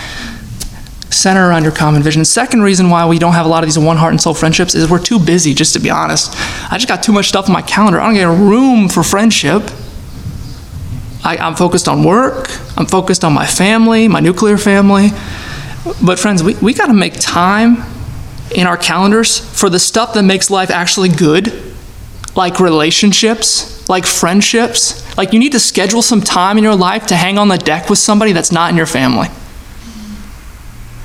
center 1.13 1.49
around 1.49 1.63
your 1.63 1.73
common 1.73 2.03
vision. 2.03 2.25
Second 2.25 2.63
reason 2.63 2.91
why 2.91 3.07
we 3.07 3.19
don't 3.19 3.35
have 3.35 3.47
a 3.47 3.49
lot 3.49 3.63
of 3.63 3.69
these 3.69 3.79
one 3.79 3.97
heart 3.97 4.13
and 4.13 4.21
soul 4.21 4.35
friendships 4.35 4.75
is 4.75 4.89
we're 4.91 4.99
too 4.99 5.19
busy, 5.19 5.55
just 5.55 5.75
to 5.75 5.81
be 5.81 5.91
honest. 5.91 6.35
I 6.73 6.79
just 6.79 6.89
got 6.89 7.03
too 7.03 7.13
much 7.13 7.29
stuff 7.29 7.47
on 7.47 7.53
my 7.53 7.63
calendar. 7.63 8.01
I 8.01 8.07
don't 8.07 8.15
get 8.15 8.25
room 8.25 8.89
for 8.89 9.03
friendship. 9.03 9.63
I, 11.25 11.37
I'm 11.37 11.55
focused 11.55 11.87
on 11.87 12.03
work, 12.03 12.49
I'm 12.77 12.87
focused 12.87 13.23
on 13.23 13.33
my 13.33 13.47
family, 13.47 14.09
my 14.09 14.19
nuclear 14.19 14.59
family. 14.59 15.11
But, 16.05 16.19
friends, 16.19 16.43
we, 16.43 16.55
we 16.57 16.75
got 16.75 16.87
to 16.87 16.93
make 16.93 17.15
time 17.15 17.85
in 18.55 18.67
our 18.67 18.77
calendars 18.77 19.39
for 19.39 19.71
the 19.71 19.79
stuff 19.79 20.15
that 20.15 20.23
makes 20.23 20.51
life 20.51 20.71
actually 20.71 21.09
good, 21.09 21.75
like 22.35 22.59
relationships, 22.59 23.82
like 23.93 24.07
friendships. 24.07 25.17
Like, 25.17 25.33
you 25.33 25.39
need 25.39 25.53
to 25.53 25.61
schedule 25.61 26.03
some 26.03 26.23
time 26.23 26.59
in 26.59 26.65
your 26.65 26.75
life 26.75 27.07
to 27.09 27.15
hang 27.15 27.39
on 27.39 27.49
the 27.49 27.59
deck 27.59 27.89
with 27.91 27.99
somebody 27.99 28.33
that's 28.33 28.51
not 28.51 28.71
in 28.71 28.77
your 28.77 28.87
family. 28.87 29.29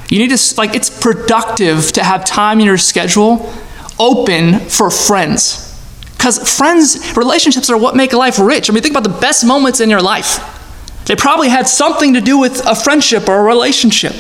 You 0.10 0.19
need 0.19 0.36
to, 0.36 0.56
like, 0.56 0.73
it's 0.73 0.89
productive 0.89 1.91
to 1.91 2.04
have 2.04 2.23
time 2.23 2.60
in 2.62 2.65
your 2.65 2.78
schedule 2.78 3.54
open 4.00 4.60
for 4.62 4.89
friends. 4.89 5.63
Because 6.17 6.58
friends, 6.58 7.15
relationships 7.17 7.69
are 7.69 7.78
what 7.78 7.95
make 7.95 8.13
life 8.13 8.39
rich. 8.39 8.69
I 8.69 8.73
mean, 8.73 8.82
think 8.82 8.95
about 8.95 9.04
the 9.04 9.19
best 9.19 9.45
moments 9.45 9.82
in 9.82 9.89
your 9.89 10.02
life. 10.02 10.39
They 11.06 11.15
probably 11.15 11.50
had 11.50 11.67
something 11.67 12.13
to 12.13 12.21
do 12.21 12.38
with 12.38 12.65
a 12.65 12.73
friendship 12.73 13.28
or 13.28 13.38
a 13.38 13.43
relationship. 13.43 14.13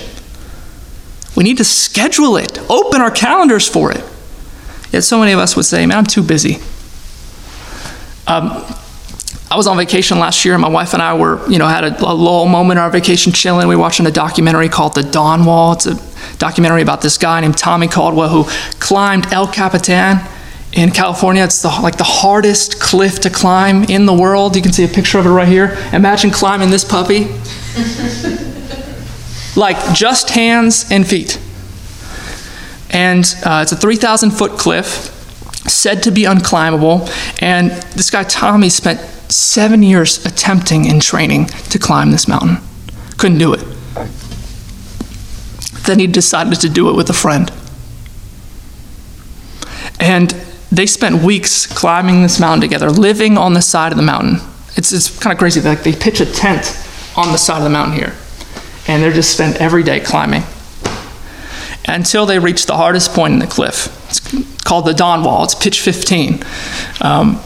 We 1.35 1.43
need 1.43 1.57
to 1.57 1.63
schedule 1.63 2.35
it, 2.35 2.59
open 2.69 2.99
our 2.99 3.11
calendars 3.11 3.67
for 3.67 3.91
it. 3.91 4.03
Yet 4.91 5.03
so 5.03 5.19
many 5.19 5.31
of 5.31 5.39
us 5.39 5.55
would 5.55 5.65
say, 5.65 5.85
man, 5.85 5.99
I'm 5.99 6.05
too 6.05 6.23
busy. 6.23 6.57
Um, 8.27 8.51
I 9.49 9.55
was 9.55 9.67
on 9.67 9.77
vacation 9.77 10.19
last 10.19 10.43
year, 10.43 10.53
and 10.53 10.61
my 10.61 10.67
wife 10.67 10.93
and 10.93 11.01
I 11.01 11.17
were, 11.17 11.49
you 11.49 11.57
know, 11.57 11.67
had 11.67 11.85
a, 11.85 12.03
a 12.03 12.11
lull 12.13 12.47
moment 12.47 12.79
on 12.79 12.83
our 12.83 12.91
vacation, 12.91 13.31
chilling. 13.31 13.65
We 13.69 13.77
were 13.77 13.81
watching 13.81 14.05
a 14.05 14.11
documentary 14.11 14.67
called 14.67 14.93
The 14.93 15.03
Dawn 15.03 15.45
Wall. 15.45 15.71
It's 15.73 15.85
a 15.85 15.95
documentary 16.37 16.81
about 16.81 17.01
this 17.01 17.17
guy 17.17 17.39
named 17.39 17.57
Tommy 17.57 17.87
Caldwell 17.87 18.27
who 18.27 18.43
climbed 18.79 19.31
El 19.31 19.47
Capitan 19.47 20.19
in 20.73 20.91
California. 20.91 21.45
It's 21.45 21.61
the, 21.61 21.69
like 21.69 21.97
the 21.97 22.03
hardest 22.03 22.81
cliff 22.81 23.21
to 23.21 23.29
climb 23.29 23.85
in 23.85 24.05
the 24.05 24.13
world. 24.13 24.57
You 24.57 24.61
can 24.61 24.73
see 24.73 24.83
a 24.83 24.89
picture 24.89 25.17
of 25.17 25.25
it 25.25 25.29
right 25.29 25.47
here. 25.47 25.77
Imagine 25.93 26.29
climbing 26.29 26.69
this 26.69 26.83
puppy. 26.83 27.25
like 29.55 29.77
just 29.93 30.31
hands 30.31 30.91
and 30.91 31.07
feet. 31.07 31.39
And 32.89 33.23
uh, 33.45 33.61
it's 33.63 33.71
a 33.71 33.77
3,000 33.77 34.31
foot 34.31 34.59
cliff, 34.59 35.16
said 35.69 36.03
to 36.03 36.11
be 36.11 36.23
unclimbable. 36.23 37.09
And 37.41 37.71
this 37.93 38.09
guy, 38.09 38.23
Tommy, 38.23 38.69
spent 38.69 38.99
seven 39.31 39.83
years 39.83 40.25
attempting 40.25 40.87
and 40.87 41.01
training 41.01 41.45
to 41.45 41.79
climb 41.79 42.11
this 42.11 42.27
mountain. 42.27 42.57
Couldn't 43.17 43.39
do 43.39 43.53
it. 43.53 43.63
Then 45.85 45.99
he 45.99 46.07
decided 46.07 46.59
to 46.61 46.69
do 46.69 46.89
it 46.89 46.95
with 46.95 47.09
a 47.09 47.13
friend. 47.13 47.51
And 49.99 50.31
they 50.71 50.85
spent 50.85 51.23
weeks 51.23 51.65
climbing 51.65 52.21
this 52.21 52.39
mountain 52.39 52.61
together, 52.61 52.91
living 52.91 53.37
on 53.37 53.53
the 53.53 53.61
side 53.61 53.91
of 53.91 53.97
the 53.97 54.03
mountain. 54.03 54.39
It's, 54.75 54.91
it's 54.91 55.17
kind 55.19 55.33
of 55.33 55.39
crazy. 55.39 55.61
Like 55.61 55.83
they 55.83 55.93
pitch 55.93 56.19
a 56.19 56.25
tent 56.25 56.77
on 57.15 57.31
the 57.31 57.37
side 57.37 57.57
of 57.57 57.63
the 57.63 57.69
mountain 57.69 57.97
here, 57.97 58.13
and 58.87 59.01
they're 59.01 59.13
just 59.13 59.33
spent 59.33 59.57
every 59.57 59.81
day 59.81 59.99
climbing 59.99 60.43
until 61.87 62.25
they 62.25 62.37
reach 62.39 62.65
the 62.65 62.75
hardest 62.75 63.13
point 63.13 63.33
in 63.33 63.39
the 63.39 63.47
cliff. 63.47 63.87
It's 64.09 64.63
called 64.63 64.85
the 64.85 64.93
Dawn 64.93 65.23
Wall. 65.23 65.43
It's 65.43 65.55
pitch 65.55 65.81
15. 65.81 66.43
Um, 67.01 67.39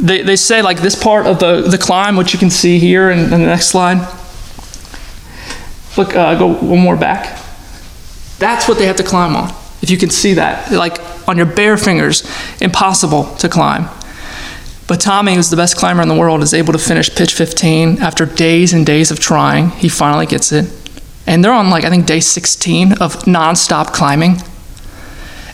they, 0.00 0.22
they 0.22 0.36
say 0.36 0.62
like 0.62 0.80
this 0.80 1.00
part 1.00 1.26
of 1.26 1.38
the, 1.38 1.62
the 1.62 1.78
climb, 1.78 2.16
which 2.16 2.32
you 2.32 2.38
can 2.38 2.50
see 2.50 2.78
here 2.78 3.10
in, 3.10 3.18
in 3.18 3.30
the 3.30 3.38
next 3.38 3.68
slide. 3.68 4.00
Look, 5.96 6.16
uh, 6.16 6.38
go 6.38 6.54
one 6.54 6.80
more 6.80 6.96
back. 6.96 7.38
That's 8.38 8.66
what 8.66 8.78
they 8.78 8.86
have 8.86 8.96
to 8.96 9.04
climb 9.04 9.36
on. 9.36 9.50
If 9.82 9.90
you 9.90 9.98
can 9.98 10.10
see 10.10 10.34
that, 10.34 10.72
like 10.72 10.98
on 11.28 11.36
your 11.36 11.46
bare 11.46 11.76
fingers, 11.76 12.28
impossible 12.60 13.34
to 13.36 13.48
climb. 13.48 13.88
But 14.88 15.00
Tommy, 15.00 15.34
who's 15.34 15.50
the 15.50 15.56
best 15.56 15.76
climber 15.76 16.02
in 16.02 16.08
the 16.08 16.14
world, 16.14 16.42
is 16.42 16.52
able 16.52 16.72
to 16.72 16.78
finish 16.78 17.14
pitch 17.14 17.34
15 17.34 17.98
after 17.98 18.26
days 18.26 18.72
and 18.72 18.84
days 18.84 19.10
of 19.10 19.20
trying. 19.20 19.70
He 19.70 19.88
finally 19.88 20.26
gets 20.26 20.52
it. 20.52 20.81
And 21.26 21.44
they're 21.44 21.52
on, 21.52 21.70
like, 21.70 21.84
I 21.84 21.90
think 21.90 22.06
day 22.06 22.20
16 22.20 22.92
of 22.94 23.16
nonstop 23.24 23.92
climbing. 23.92 24.36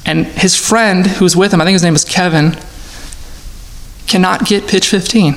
And 0.04 0.26
his 0.26 0.56
friend 0.56 1.06
who's 1.06 1.36
with 1.36 1.52
him, 1.52 1.60
I 1.60 1.64
think 1.64 1.74
his 1.74 1.82
name 1.82 1.94
is 1.94 2.04
Kevin, 2.04 2.56
cannot 4.06 4.46
get 4.46 4.66
pitch 4.66 4.88
15, 4.88 5.36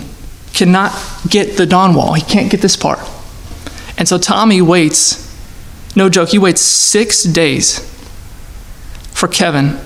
cannot 0.53 0.97
get 1.29 1.57
the 1.57 1.65
dawn 1.65 1.93
wall. 1.93 2.13
He 2.13 2.21
can't 2.21 2.49
get 2.49 2.61
this 2.61 2.77
part. 2.77 2.99
And 3.97 4.07
so 4.07 4.17
Tommy 4.17 4.61
waits, 4.61 5.29
no 5.95 6.09
joke, 6.09 6.29
he 6.29 6.39
waits 6.39 6.61
six 6.61 7.23
days 7.23 7.79
for 9.11 9.27
Kevin 9.27 9.77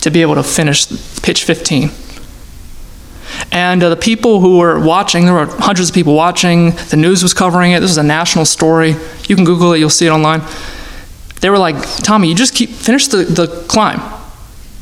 to 0.00 0.10
be 0.10 0.20
able 0.20 0.34
to 0.34 0.42
finish 0.42 0.88
pitch 1.22 1.44
15. 1.44 1.90
And 3.50 3.82
uh, 3.82 3.88
the 3.88 3.96
people 3.96 4.40
who 4.40 4.58
were 4.58 4.78
watching, 4.78 5.24
there 5.24 5.34
were 5.34 5.46
hundreds 5.46 5.88
of 5.88 5.94
people 5.94 6.14
watching, 6.14 6.70
the 6.90 6.96
news 6.96 7.22
was 7.22 7.34
covering 7.34 7.72
it. 7.72 7.80
This 7.80 7.90
was 7.90 7.98
a 7.98 8.02
national 8.02 8.44
story. 8.44 8.94
You 9.28 9.36
can 9.36 9.44
Google 9.44 9.72
it, 9.72 9.78
you'll 9.78 9.90
see 9.90 10.06
it 10.06 10.10
online. 10.10 10.42
They 11.40 11.50
were 11.50 11.58
like, 11.58 11.76
Tommy, 11.98 12.28
you 12.28 12.34
just 12.34 12.54
keep, 12.54 12.70
finish 12.70 13.08
the, 13.08 13.24
the 13.24 13.64
climb 13.68 14.00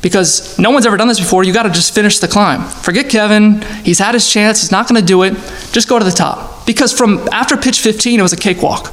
because 0.03 0.59
no 0.59 0.70
one's 0.70 0.87
ever 0.87 0.96
done 0.96 1.09
this 1.09 1.18
before. 1.18 1.44
You 1.44 1.53
got 1.53 1.64
to 1.64 1.70
just 1.70 1.94
finish 1.94 2.18
the 2.18 2.29
climb. 2.29 2.66
Forget 2.68 3.11
Kevin. 3.11 3.62
He's 3.85 3.99
had 3.99 4.14
his 4.14 4.31
chance. 4.31 4.61
He's 4.61 4.70
not 4.70 4.88
to 4.88 5.03
do 5.03 5.23
it. 5.23 5.35
Just 5.73 5.88
go 5.88 5.99
to 5.99 6.05
the 6.05 6.11
top. 6.11 6.66
Because 6.66 6.92
from 6.92 7.27
after 7.33 7.57
pitch 7.57 7.81
15, 7.81 8.20
it 8.20 8.23
was 8.23 8.33
a 8.33 8.37
cakewalk. 8.37 8.92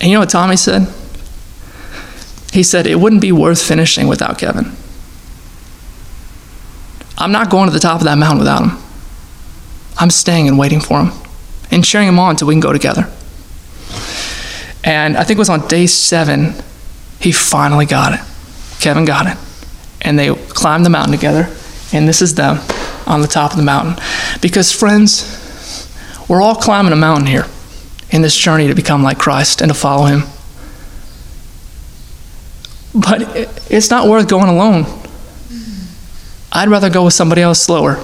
And 0.00 0.10
you 0.10 0.14
know 0.14 0.20
what 0.20 0.30
Tommy 0.30 0.56
said? 0.56 0.88
He 2.52 2.62
said, 2.62 2.86
It 2.86 2.96
wouldn't 2.96 3.20
be 3.22 3.32
worth 3.32 3.62
finishing 3.62 4.08
without 4.08 4.38
Kevin. 4.38 4.72
I'm 7.20 7.32
not 7.32 7.50
going 7.50 7.68
to 7.68 7.72
the 7.72 7.80
top 7.80 8.00
of 8.00 8.06
that 8.06 8.16
mountain 8.16 8.38
without 8.38 8.62
him. 8.62 8.78
I'm 9.98 10.10
staying 10.10 10.48
and 10.48 10.58
waiting 10.58 10.80
for 10.80 11.04
him 11.04 11.12
and 11.70 11.84
cheering 11.84 12.08
him 12.08 12.18
on 12.18 12.30
until 12.30 12.48
we 12.48 12.54
can 12.54 12.60
go 12.60 12.72
together. 12.72 13.08
And 14.82 15.16
I 15.16 15.24
think 15.24 15.36
it 15.36 15.38
was 15.38 15.50
on 15.50 15.68
day 15.68 15.86
seven, 15.86 16.54
he 17.20 17.32
finally 17.32 17.84
got 17.84 18.14
it. 18.14 18.20
Kevin 18.80 19.04
got 19.04 19.26
it. 19.26 19.36
And 20.00 20.18
they 20.18 20.34
climbed 20.34 20.86
the 20.86 20.90
mountain 20.90 21.12
together. 21.12 21.54
And 21.92 22.08
this 22.08 22.22
is 22.22 22.34
them 22.34 22.58
on 23.06 23.20
the 23.20 23.28
top 23.28 23.50
of 23.50 23.58
the 23.58 23.62
mountain. 23.62 24.02
Because, 24.40 24.72
friends, 24.72 25.36
we're 26.28 26.40
all 26.40 26.54
climbing 26.54 26.92
a 26.92 26.96
mountain 26.96 27.26
here 27.26 27.46
in 28.10 28.22
this 28.22 28.34
journey 28.34 28.68
to 28.68 28.74
become 28.74 29.02
like 29.02 29.18
Christ 29.18 29.60
and 29.60 29.70
to 29.70 29.74
follow 29.74 30.06
Him. 30.06 30.22
But 32.94 33.22
it's 33.70 33.90
not 33.90 34.08
worth 34.08 34.28
going 34.28 34.48
alone. 34.48 34.99
I'd 36.52 36.68
rather 36.68 36.90
go 36.90 37.04
with 37.04 37.14
somebody 37.14 37.42
else 37.42 37.60
slower. 37.60 37.94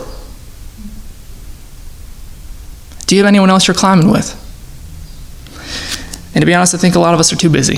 Do 3.07 3.15
you 3.15 3.23
have 3.23 3.29
anyone 3.29 3.51
else 3.51 3.69
you're 3.69 3.75
climbing 3.75 4.11
with? 4.11 4.43
And 6.35 6.43
to 6.43 6.47
be 6.47 6.55
honest, 6.55 6.75
I 6.75 6.79
think 6.79 6.95
a 6.95 6.99
lot 6.99 7.15
of 7.15 7.21
us 7.21 7.33
are 7.33 7.37
too 7.37 7.51
busy. 7.51 7.77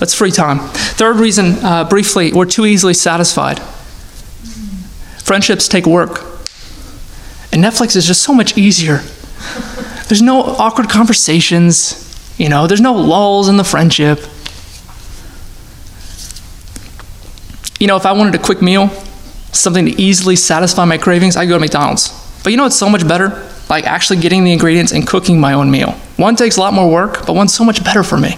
Let's 0.00 0.14
free 0.14 0.30
time. 0.30 0.58
Third 0.60 1.16
reason, 1.16 1.62
uh, 1.64 1.84
briefly, 1.84 2.32
we're 2.32 2.46
too 2.46 2.66
easily 2.66 2.94
satisfied. 2.94 3.60
Friendships 5.22 5.68
take 5.68 5.86
work. 5.86 6.22
And 7.52 7.62
Netflix 7.62 7.96
is 7.96 8.06
just 8.06 8.22
so 8.22 8.32
much 8.32 8.56
easier. 8.56 9.02
There's 10.08 10.22
no 10.22 10.42
awkward 10.42 10.88
conversations. 10.88 12.06
You 12.38 12.48
know, 12.48 12.66
there's 12.66 12.80
no 12.80 12.94
lulls 12.94 13.48
in 13.48 13.56
the 13.56 13.64
friendship. 13.64 14.20
You 17.80 17.86
know, 17.86 17.96
if 17.96 18.04
I 18.04 18.12
wanted 18.12 18.34
a 18.34 18.38
quick 18.38 18.60
meal, 18.60 18.88
something 19.52 19.86
to 19.86 20.00
easily 20.00 20.36
satisfy 20.36 20.84
my 20.84 20.98
cravings, 20.98 21.34
I 21.34 21.46
go 21.46 21.54
to 21.54 21.60
McDonald's. 21.60 22.10
But 22.44 22.50
you 22.50 22.58
know 22.58 22.64
what's 22.64 22.76
so 22.76 22.90
much 22.90 23.08
better? 23.08 23.50
Like 23.70 23.86
actually 23.86 24.20
getting 24.20 24.44
the 24.44 24.52
ingredients 24.52 24.92
and 24.92 25.06
cooking 25.06 25.40
my 25.40 25.54
own 25.54 25.70
meal. 25.70 25.92
One 26.16 26.36
takes 26.36 26.58
a 26.58 26.60
lot 26.60 26.74
more 26.74 26.90
work, 26.90 27.26
but 27.26 27.34
one's 27.34 27.54
so 27.54 27.64
much 27.64 27.82
better 27.82 28.02
for 28.02 28.18
me. 28.18 28.36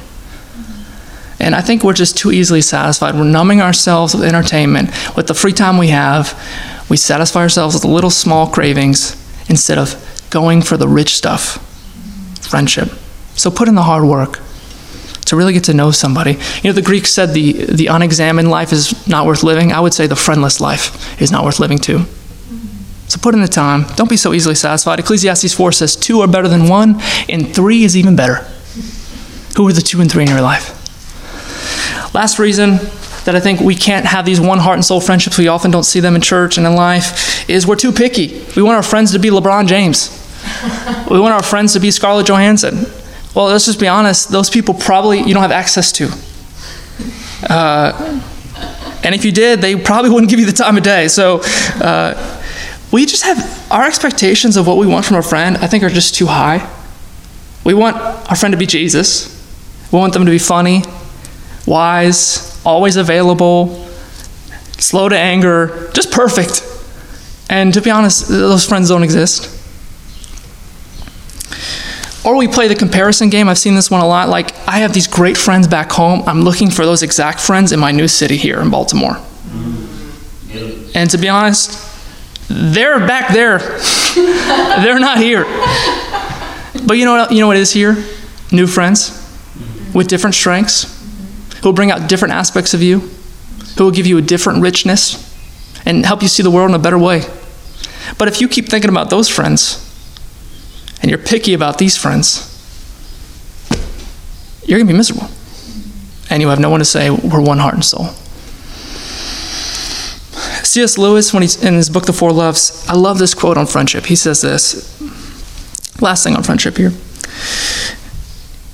And 1.40 1.57
I 1.57 1.61
think 1.61 1.83
we're 1.83 1.92
just 1.92 2.16
too 2.16 2.31
easily 2.31 2.62
satisfied. 2.62 3.16
We're 3.16 3.24
numbing 3.24 3.61
ourselves 3.61 4.14
with 4.14 4.22
entertainment. 4.22 4.90
With 5.16 5.26
the 5.26 5.35
free 5.35 5.52
time 5.52 5.76
we 5.76 5.88
have, 5.88 6.38
we 6.88 6.96
satisfy 6.96 7.40
ourselves 7.40 7.74
with 7.74 7.85
little 7.85 8.11
small 8.11 8.46
cravings 8.46 9.16
instead 9.50 9.76
of 9.76 9.96
going 10.31 10.62
for 10.62 10.76
the 10.76 10.87
rich 10.87 11.16
stuff 11.16 11.59
friendship. 12.48 12.90
So 13.35 13.50
put 13.50 13.66
in 13.66 13.74
the 13.74 13.83
hard 13.83 14.05
work 14.05 14.38
to 15.33 15.37
really 15.37 15.55
get 15.55 15.64
to 15.64 15.73
know 15.73 15.90
somebody. 15.90 16.33
You 16.33 16.64
know, 16.64 16.73
the 16.73 16.83
Greeks 16.83 17.11
said 17.11 17.31
the, 17.33 17.64
the 17.64 17.87
unexamined 17.87 18.51
life 18.51 18.71
is 18.71 19.09
not 19.09 19.25
worth 19.25 19.42
living. 19.42 19.73
I 19.73 19.81
would 19.81 19.95
say 19.95 20.07
the 20.07 20.14
friendless 20.14 20.61
life 20.61 21.18
is 21.23 21.33
not 21.33 21.42
worth 21.42 21.59
living 21.59 21.79
too. 21.79 22.05
So 23.09 23.18
put 23.18 23.35
in 23.35 23.40
the 23.40 23.49
time. 23.49 23.87
Don't 23.97 24.11
be 24.11 24.18
so 24.18 24.35
easily 24.35 24.55
satisfied. 24.55 25.01
Ecclesiastes 25.01 25.55
4 25.55 25.73
says 25.73 25.97
two 25.97 26.21
are 26.21 26.29
better 26.29 26.49
than 26.49 26.68
one, 26.68 27.01
and 27.31 27.55
three 27.55 27.83
is 27.83 27.97
even 27.97 28.14
better. 28.14 28.47
Who 29.57 29.66
are 29.66 29.73
the 29.73 29.81
two 29.81 30.03
and 30.03 30.12
three 30.12 30.25
in 30.25 30.29
your 30.29 30.42
life? 30.42 30.68
Last 32.14 32.38
reason 32.38 32.73
that 33.25 33.35
I 33.35 33.40
think 33.40 33.61
we 33.61 33.75
can't 33.75 34.05
have 34.05 34.27
these 34.27 34.38
one 34.38 34.59
heart 34.59 34.75
and 34.75 34.85
soul 34.85 35.01
friendships, 35.01 35.38
we 35.38 35.49
often 35.49 35.71
don't 35.71 35.85
see 35.85 36.01
them 36.01 36.14
in 36.14 36.21
church 36.21 36.59
and 36.59 36.66
in 36.66 36.75
life, 36.75 37.49
is 37.49 37.66
we're 37.66 37.77
too 37.77 37.92
picky. 37.92 38.45
We 38.55 38.61
want 38.61 38.77
our 38.77 38.83
friends 38.83 39.12
to 39.12 39.18
be 39.18 39.31
LeBron 39.31 39.66
James. 39.66 40.11
we 41.11 41.18
want 41.18 41.33
our 41.33 41.42
friends 41.42 41.73
to 41.73 41.81
be 41.81 41.90
Scarlett 41.90 42.27
Johansson. 42.27 42.85
Well, 43.35 43.47
let's 43.47 43.64
just 43.64 43.81
be 43.81 43.88
honest, 43.88 44.31
those 44.31 44.51
people 44.51 44.75
probably 44.75 45.21
you 45.21 45.33
don't 45.33 45.42
have 45.42 45.51
access 45.51 45.90
to. 45.92 46.11
Uh, 47.49 48.21
and 49.05 49.14
if 49.14 49.25
you 49.25 49.33
did, 49.33 49.61
they 49.61 49.75
probably 49.75 50.11
wouldn't 50.11 50.31
give 50.31 50.38
you 50.38 50.47
the 50.47 50.53
time 50.53 50.77
of 50.77 50.83
day. 50.83 51.09
So 51.09 51.40
uh, 51.81 52.42
we 52.92 53.07
just 53.07 53.25
have 53.25 53.73
our 53.73 53.85
expectations 53.85 54.57
of 54.57 54.66
what 54.66 54.77
we 54.77 54.87
want 54.87 55.07
from 55.07 55.16
a 55.16 55.23
friend, 55.23 55.57
I 55.57 55.66
think, 55.66 55.83
are 55.83 55.88
just 55.88 56.14
too 56.14 56.27
high. 56.27 56.71
We 57.64 57.75
want 57.75 57.97
our 57.97 58.37
friend 58.37 58.53
to 58.53 58.59
be 58.59 58.66
Jesus, 58.66 59.29
we 59.90 59.99
want 59.99 60.12
them 60.12 60.25
to 60.25 60.31
be 60.31 60.38
funny, 60.38 60.83
wise, 61.66 62.61
always 62.66 62.97
available, 62.97 63.88
slow 64.79 65.09
to 65.09 65.16
anger, 65.16 65.90
just 65.95 66.11
perfect. 66.11 66.68
And 67.49 67.73
to 67.75 67.81
be 67.81 67.90
honest, 67.90 68.29
those 68.29 68.66
friends 68.66 68.88
don't 68.88 69.03
exist. 69.03 69.62
Or 72.24 72.37
we 72.37 72.46
play 72.46 72.68
the 72.68 72.76
comparison 72.76 73.30
game. 73.30 73.48
I've 73.48 73.58
seen 73.58 73.74
this 73.74 73.90
one 73.90 74.00
a 74.00 74.06
lot. 74.06 74.28
Like, 74.28 74.56
I 74.68 74.78
have 74.78 74.92
these 74.92 75.08
great 75.08 75.37
friends 75.37 75.66
back 75.66 75.90
home. 75.90 76.22
I'm 76.26 76.42
looking 76.42 76.70
for 76.70 76.85
those 76.85 77.02
exact 77.02 77.40
friends 77.40 77.72
in 77.72 77.80
my 77.80 77.90
new 77.90 78.06
city 78.06 78.37
here 78.37 78.61
in 78.61 78.70
Baltimore. 78.70 79.16
And 80.94 81.11
to 81.11 81.18
be 81.18 81.28
honest, 81.28 81.90
they're 82.48 83.00
back 83.00 83.32
there. 83.32 83.58
they're 84.14 85.00
not 85.00 85.18
here. 85.18 85.44
But 86.87 86.94
you 86.94 87.04
know 87.04 87.14
what, 87.14 87.32
you 87.32 87.40
know 87.40 87.46
what 87.46 87.56
is 87.56 87.72
here? 87.72 88.04
New 88.52 88.66
friends 88.66 89.18
with 89.94 90.08
different 90.08 90.35
strengths 90.35 91.00
who 91.61 91.68
will 91.68 91.74
bring 91.74 91.90
out 91.90 92.08
different 92.08 92.35
aspects 92.35 92.74
of 92.74 92.82
you, 92.82 93.00
who 93.78 93.85
will 93.85 93.90
give 93.90 94.06
you 94.06 94.18
a 94.18 94.22
different 94.22 94.62
richness 94.62 95.28
and 95.87 96.04
help 96.04 96.22
you 96.22 96.28
see 96.28 96.42
the 96.42 96.50
world 96.50 96.70
in 96.70 96.74
a 96.74 96.78
better 96.78 96.98
way. 96.98 97.22
But 98.18 98.28
if 98.28 98.40
you 98.40 98.48
keep 98.48 98.66
thinking 98.66 98.90
about 98.90 99.11
those 99.11 99.28
friends, 99.28 99.91
and 101.03 101.11
you're 101.11 101.19
picky 101.19 101.53
about 101.53 101.79
these 101.79 101.97
friends, 101.97 102.49
you're 104.65 104.79
going 104.79 104.87
to 104.87 104.93
be 104.93 104.97
miserable. 104.97 105.29
And 106.31 106.41
you'll 106.41 106.51
have 106.51 106.61
no 106.61 106.71
one 106.71 106.79
to 106.79 106.85
say, 106.85 107.11
we're 107.11 107.43
one 107.43 107.59
heart 107.59 107.75
and 107.75 107.85
soul. 107.85 108.07
C.S. 110.65 110.97
Lewis, 110.97 111.35
when 111.35 111.43
he's 111.43 111.62
in 111.62 111.75
his 111.75 111.91
book, 111.91 112.07
The 112.07 112.12
Four 112.12 112.33
Loves, 112.33 112.87
I 112.88 112.95
love 112.95 113.19
this 113.19 113.35
quote 113.35 113.59
on 113.59 113.67
friendship. 113.67 114.07
He 114.07 114.17
says 114.17 114.41
this 114.41 114.88
last 116.01 116.25
thing 116.25 116.35
on 116.35 116.43
friendship 116.43 116.77
here. 116.77 116.91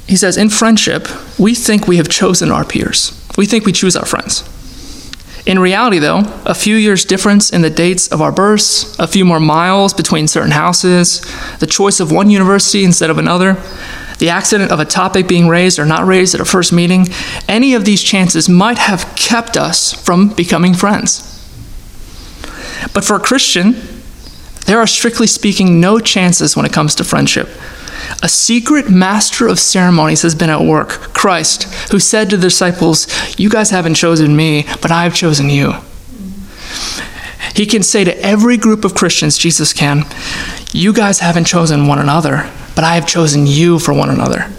He 0.07 0.17
says, 0.17 0.37
In 0.37 0.51
friendship, 0.51 1.09
we 1.39 1.55
think 1.55 1.89
we 1.89 1.97
have 1.97 2.09
chosen 2.09 2.51
our 2.51 2.65
peers, 2.65 3.13
we 3.37 3.47
think 3.47 3.65
we 3.65 3.73
choose 3.73 3.97
our 3.97 4.07
friends. 4.07 4.49
In 5.49 5.59
reality, 5.59 5.99
though, 5.99 6.25
a 6.45 6.55
few 6.55 6.77
years' 6.77 7.07
difference 7.07 7.49
in 7.49 7.63
the 7.63 7.71
dates 7.71 8.07
of 8.09 8.21
our 8.21 8.31
births, 8.31 8.95
a 8.99 9.07
few 9.07 9.25
more 9.25 9.41
miles 9.41 9.95
between 9.95 10.29
certain 10.29 10.51
houses, 10.51 11.23
the 11.59 11.67
choice 11.67 12.01
of 12.01 12.13
one 12.13 12.29
university 12.29 12.85
instead 12.85 13.09
of 13.09 13.17
another, 13.17 13.57
the 14.19 14.29
accident 14.29 14.71
of 14.71 14.79
a 14.79 14.85
topic 14.85 15.27
being 15.27 15.49
raised 15.49 15.79
or 15.79 15.87
not 15.87 16.07
raised 16.07 16.35
at 16.35 16.43
a 16.43 16.45
first 16.45 16.71
meeting, 16.71 17.07
any 17.49 17.73
of 17.73 17.87
these 17.87 18.03
chances 18.03 18.47
might 18.47 18.77
have 18.77 19.11
kept 19.17 19.57
us 19.57 19.95
from 19.95 20.29
becoming 20.29 20.75
friends. 20.75 21.25
But 22.93 23.07
for 23.07 23.17
a 23.17 23.21
Christian, 23.21 23.75
there 24.67 24.79
are 24.79 24.87
strictly 24.87 25.27
speaking 25.27 25.81
no 25.81 25.99
chances 25.99 26.59
when 26.59 26.67
it 26.67 26.75
comes 26.75 26.95
to 26.97 27.05
friendship. 27.05 27.49
A 28.23 28.29
secret 28.29 28.91
master 28.91 29.47
of 29.47 29.59
ceremonies 29.59 30.23
has 30.23 30.35
been 30.35 30.51
at 30.51 30.63
work, 30.63 30.89
Christ, 31.15 31.65
who 31.91 31.99
said 31.99 32.31
to 32.31 32.37
the 32.37 32.49
disciples, 32.49 33.07
You 33.39 33.51
guys 33.51 33.71
haven't 33.71 33.95
chosen 33.95 34.37
me, 34.37 34.65
but 34.81 34.91
I 34.91 35.05
have 35.05 35.15
chosen 35.15 35.51
you. 35.51 35.75
He 37.55 37.67
can 37.67 37.83
say 37.83 38.05
to 38.05 38.19
every 38.25 38.57
group 38.57 38.85
of 38.85 38.95
Christians, 38.95 39.37
Jesus 39.37 39.73
can, 39.73 40.05
You 40.73 40.93
guys 40.93 41.21
haven't 41.21 41.47
chosen 41.47 41.87
one 41.87 41.99
another, 41.99 42.51
but 42.75 42.85
I 42.85 42.95
have 42.95 43.07
chosen 43.07 43.47
you 43.47 43.79
for 43.79 43.93
one 43.93 44.11
another. 44.11 44.51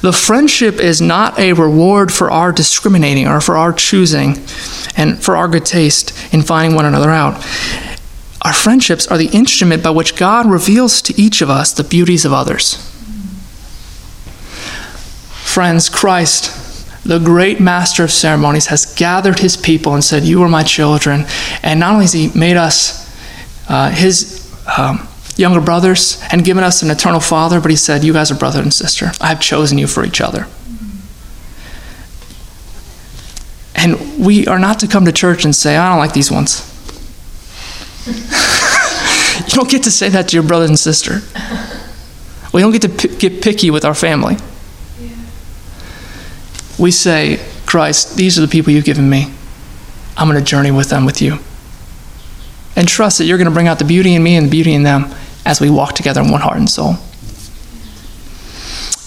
The 0.00 0.12
friendship 0.12 0.76
is 0.76 1.02
not 1.02 1.38
a 1.38 1.52
reward 1.52 2.10
for 2.10 2.30
our 2.30 2.52
discriminating 2.52 3.28
or 3.28 3.42
for 3.42 3.58
our 3.58 3.72
choosing 3.72 4.38
and 4.96 5.22
for 5.22 5.36
our 5.36 5.46
good 5.46 5.66
taste 5.66 6.14
in 6.32 6.40
finding 6.40 6.74
one 6.74 6.86
another 6.86 7.10
out. 7.10 7.44
Our 8.42 8.52
friendships 8.52 9.06
are 9.08 9.18
the 9.18 9.28
instrument 9.28 9.82
by 9.82 9.90
which 9.90 10.16
God 10.16 10.46
reveals 10.46 11.02
to 11.02 11.20
each 11.20 11.42
of 11.42 11.50
us 11.50 11.72
the 11.72 11.84
beauties 11.84 12.24
of 12.24 12.32
others. 12.32 12.86
Friends, 15.44 15.88
Christ, 15.88 17.04
the 17.04 17.18
great 17.18 17.60
master 17.60 18.04
of 18.04 18.10
ceremonies, 18.10 18.66
has 18.68 18.94
gathered 18.94 19.40
his 19.40 19.56
people 19.56 19.94
and 19.94 20.02
said, 20.02 20.22
You 20.22 20.42
are 20.42 20.48
my 20.48 20.62
children. 20.62 21.26
And 21.62 21.80
not 21.80 21.92
only 21.92 22.04
has 22.04 22.12
he 22.12 22.30
made 22.34 22.56
us 22.56 23.10
uh, 23.68 23.90
his 23.90 24.48
um, 24.78 25.06
younger 25.36 25.60
brothers 25.60 26.22
and 26.32 26.44
given 26.44 26.64
us 26.64 26.82
an 26.82 26.90
eternal 26.90 27.20
father, 27.20 27.60
but 27.60 27.70
he 27.70 27.76
said, 27.76 28.04
You 28.04 28.12
guys 28.12 28.30
are 28.30 28.36
brother 28.36 28.62
and 28.62 28.72
sister. 28.72 29.10
I 29.20 29.26
have 29.26 29.40
chosen 29.40 29.76
you 29.76 29.86
for 29.86 30.04
each 30.04 30.20
other. 30.20 30.46
And 33.74 34.24
we 34.24 34.46
are 34.46 34.58
not 34.58 34.78
to 34.80 34.86
come 34.86 35.04
to 35.04 35.12
church 35.12 35.44
and 35.44 35.54
say, 35.54 35.76
I 35.76 35.88
don't 35.88 35.98
like 35.98 36.12
these 36.12 36.30
ones. 36.30 36.69
you 39.46 39.52
don't 39.54 39.70
get 39.70 39.82
to 39.84 39.90
say 39.90 40.08
that 40.08 40.28
to 40.28 40.36
your 40.36 40.42
brother 40.42 40.66
and 40.66 40.78
sister. 40.78 41.20
We 42.52 42.60
don't 42.60 42.72
get 42.72 42.82
to 42.82 42.88
p- 42.88 43.16
get 43.16 43.42
picky 43.42 43.70
with 43.70 43.84
our 43.84 43.94
family. 43.94 44.36
We 46.78 46.90
say, 46.90 47.40
Christ, 47.66 48.16
these 48.16 48.38
are 48.38 48.40
the 48.40 48.48
people 48.48 48.72
you've 48.72 48.84
given 48.84 49.08
me. 49.08 49.32
I'm 50.16 50.28
going 50.28 50.38
to 50.38 50.44
journey 50.44 50.70
with 50.70 50.90
them 50.90 51.04
with 51.04 51.20
you. 51.20 51.38
And 52.74 52.88
trust 52.88 53.18
that 53.18 53.24
you're 53.24 53.38
going 53.38 53.48
to 53.48 53.54
bring 53.54 53.68
out 53.68 53.78
the 53.78 53.84
beauty 53.84 54.14
in 54.14 54.22
me 54.22 54.36
and 54.36 54.46
the 54.46 54.50
beauty 54.50 54.72
in 54.72 54.82
them 54.82 55.12
as 55.44 55.60
we 55.60 55.70
walk 55.70 55.94
together 55.94 56.20
in 56.20 56.30
one 56.30 56.40
heart 56.40 56.56
and 56.56 56.68
soul. 56.68 56.96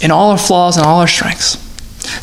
In 0.01 0.11
all 0.11 0.31
our 0.31 0.37
flaws 0.37 0.77
and 0.77 0.85
all 0.85 0.99
our 0.99 1.07
strengths. 1.07 1.62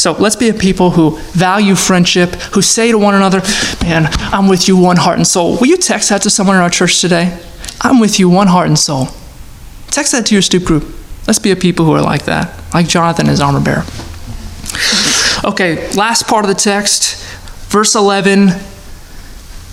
So 0.00 0.12
let's 0.12 0.34
be 0.34 0.48
a 0.48 0.54
people 0.54 0.92
who 0.92 1.18
value 1.32 1.74
friendship, 1.74 2.30
who 2.54 2.62
say 2.62 2.90
to 2.90 2.96
one 2.96 3.14
another, 3.14 3.42
Man, 3.82 4.06
I'm 4.32 4.48
with 4.48 4.66
you 4.66 4.78
one 4.78 4.96
heart 4.96 5.18
and 5.18 5.26
soul. 5.26 5.58
Will 5.58 5.66
you 5.66 5.76
text 5.76 6.08
that 6.08 6.22
to 6.22 6.30
someone 6.30 6.56
in 6.56 6.62
our 6.62 6.70
church 6.70 7.02
today? 7.02 7.38
I'm 7.82 8.00
with 8.00 8.18
you 8.18 8.30
one 8.30 8.46
heart 8.46 8.68
and 8.68 8.78
soul. 8.78 9.08
Text 9.88 10.12
that 10.12 10.24
to 10.24 10.34
your 10.34 10.40
stoop 10.40 10.64
group. 10.64 10.86
Let's 11.26 11.38
be 11.38 11.50
a 11.50 11.56
people 11.56 11.84
who 11.84 11.92
are 11.92 12.00
like 12.00 12.24
that, 12.24 12.58
like 12.72 12.88
Jonathan 12.88 13.26
his 13.26 13.42
armor 13.42 13.60
bearer. 13.60 13.84
Okay, 15.44 15.90
last 15.92 16.26
part 16.26 16.46
of 16.46 16.48
the 16.48 16.54
text, 16.54 17.22
verse 17.68 17.94
11. 17.94 18.48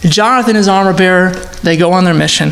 Jonathan 0.01 0.57
his 0.57 0.67
armor 0.67 0.93
bearer, 0.93 1.31
they 1.63 1.77
go 1.77 1.93
on 1.93 2.03
their 2.03 2.13
mission. 2.13 2.51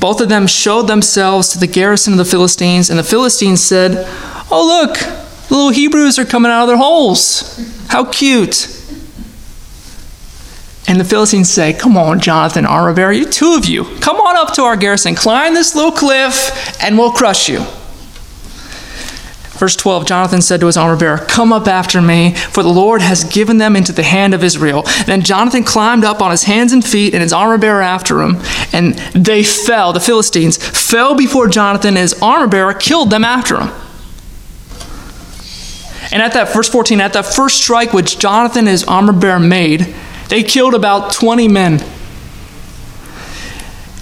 Both 0.00 0.22
of 0.22 0.30
them 0.30 0.46
showed 0.46 0.86
themselves 0.86 1.48
to 1.50 1.58
the 1.58 1.66
garrison 1.66 2.14
of 2.14 2.18
the 2.18 2.24
Philistines, 2.24 2.88
and 2.88 2.98
the 2.98 3.04
Philistines 3.04 3.62
said, 3.62 4.06
Oh, 4.50 4.66
look, 4.66 5.21
the 5.52 5.58
little 5.58 5.70
Hebrews 5.70 6.18
are 6.18 6.24
coming 6.24 6.50
out 6.50 6.62
of 6.62 6.68
their 6.68 6.78
holes. 6.78 7.58
How 7.88 8.06
cute. 8.06 8.66
And 10.88 10.98
the 10.98 11.04
Philistines 11.04 11.50
say, 11.50 11.74
Come 11.74 11.98
on, 11.98 12.20
Jonathan, 12.20 12.64
bearer, 12.64 13.12
you 13.12 13.26
two 13.26 13.52
of 13.52 13.66
you, 13.66 13.84
come 14.00 14.16
on 14.16 14.34
up 14.38 14.54
to 14.54 14.62
our 14.62 14.76
garrison, 14.76 15.14
climb 15.14 15.52
this 15.52 15.74
little 15.74 15.92
cliff, 15.92 16.82
and 16.82 16.96
we'll 16.96 17.12
crush 17.12 17.50
you. 17.50 17.58
Verse 19.58 19.76
12 19.76 20.06
Jonathan 20.06 20.40
said 20.40 20.60
to 20.60 20.66
his 20.66 20.78
armor 20.78 20.96
bearer, 20.96 21.18
Come 21.18 21.52
up 21.52 21.68
after 21.68 22.00
me, 22.00 22.34
for 22.34 22.62
the 22.62 22.70
Lord 22.70 23.02
has 23.02 23.22
given 23.22 23.58
them 23.58 23.76
into 23.76 23.92
the 23.92 24.02
hand 24.02 24.32
of 24.32 24.42
Israel. 24.42 24.84
Then 25.04 25.20
Jonathan 25.20 25.64
climbed 25.64 26.02
up 26.02 26.22
on 26.22 26.30
his 26.30 26.44
hands 26.44 26.72
and 26.72 26.82
feet, 26.82 27.12
and 27.12 27.22
his 27.22 27.34
armor 27.34 27.58
bearer 27.58 27.82
after 27.82 28.22
him. 28.22 28.36
And 28.72 28.94
they 29.14 29.44
fell, 29.44 29.92
the 29.92 30.00
Philistines 30.00 30.56
fell 30.56 31.14
before 31.14 31.46
Jonathan, 31.46 31.90
and 31.90 31.98
his 31.98 32.20
armor 32.22 32.48
bearer 32.48 32.72
killed 32.72 33.10
them 33.10 33.22
after 33.22 33.60
him. 33.60 33.70
And 36.12 36.22
at 36.22 36.34
that, 36.34 36.52
verse 36.52 36.68
14, 36.68 37.00
at 37.00 37.14
that 37.14 37.26
first 37.26 37.56
strike 37.56 37.92
which 37.92 38.18
Jonathan 38.18 38.60
and 38.60 38.68
his 38.68 38.84
armor 38.84 39.14
bearer 39.14 39.40
made, 39.40 39.94
they 40.28 40.42
killed 40.42 40.74
about 40.74 41.12
20 41.12 41.48
men. 41.48 41.84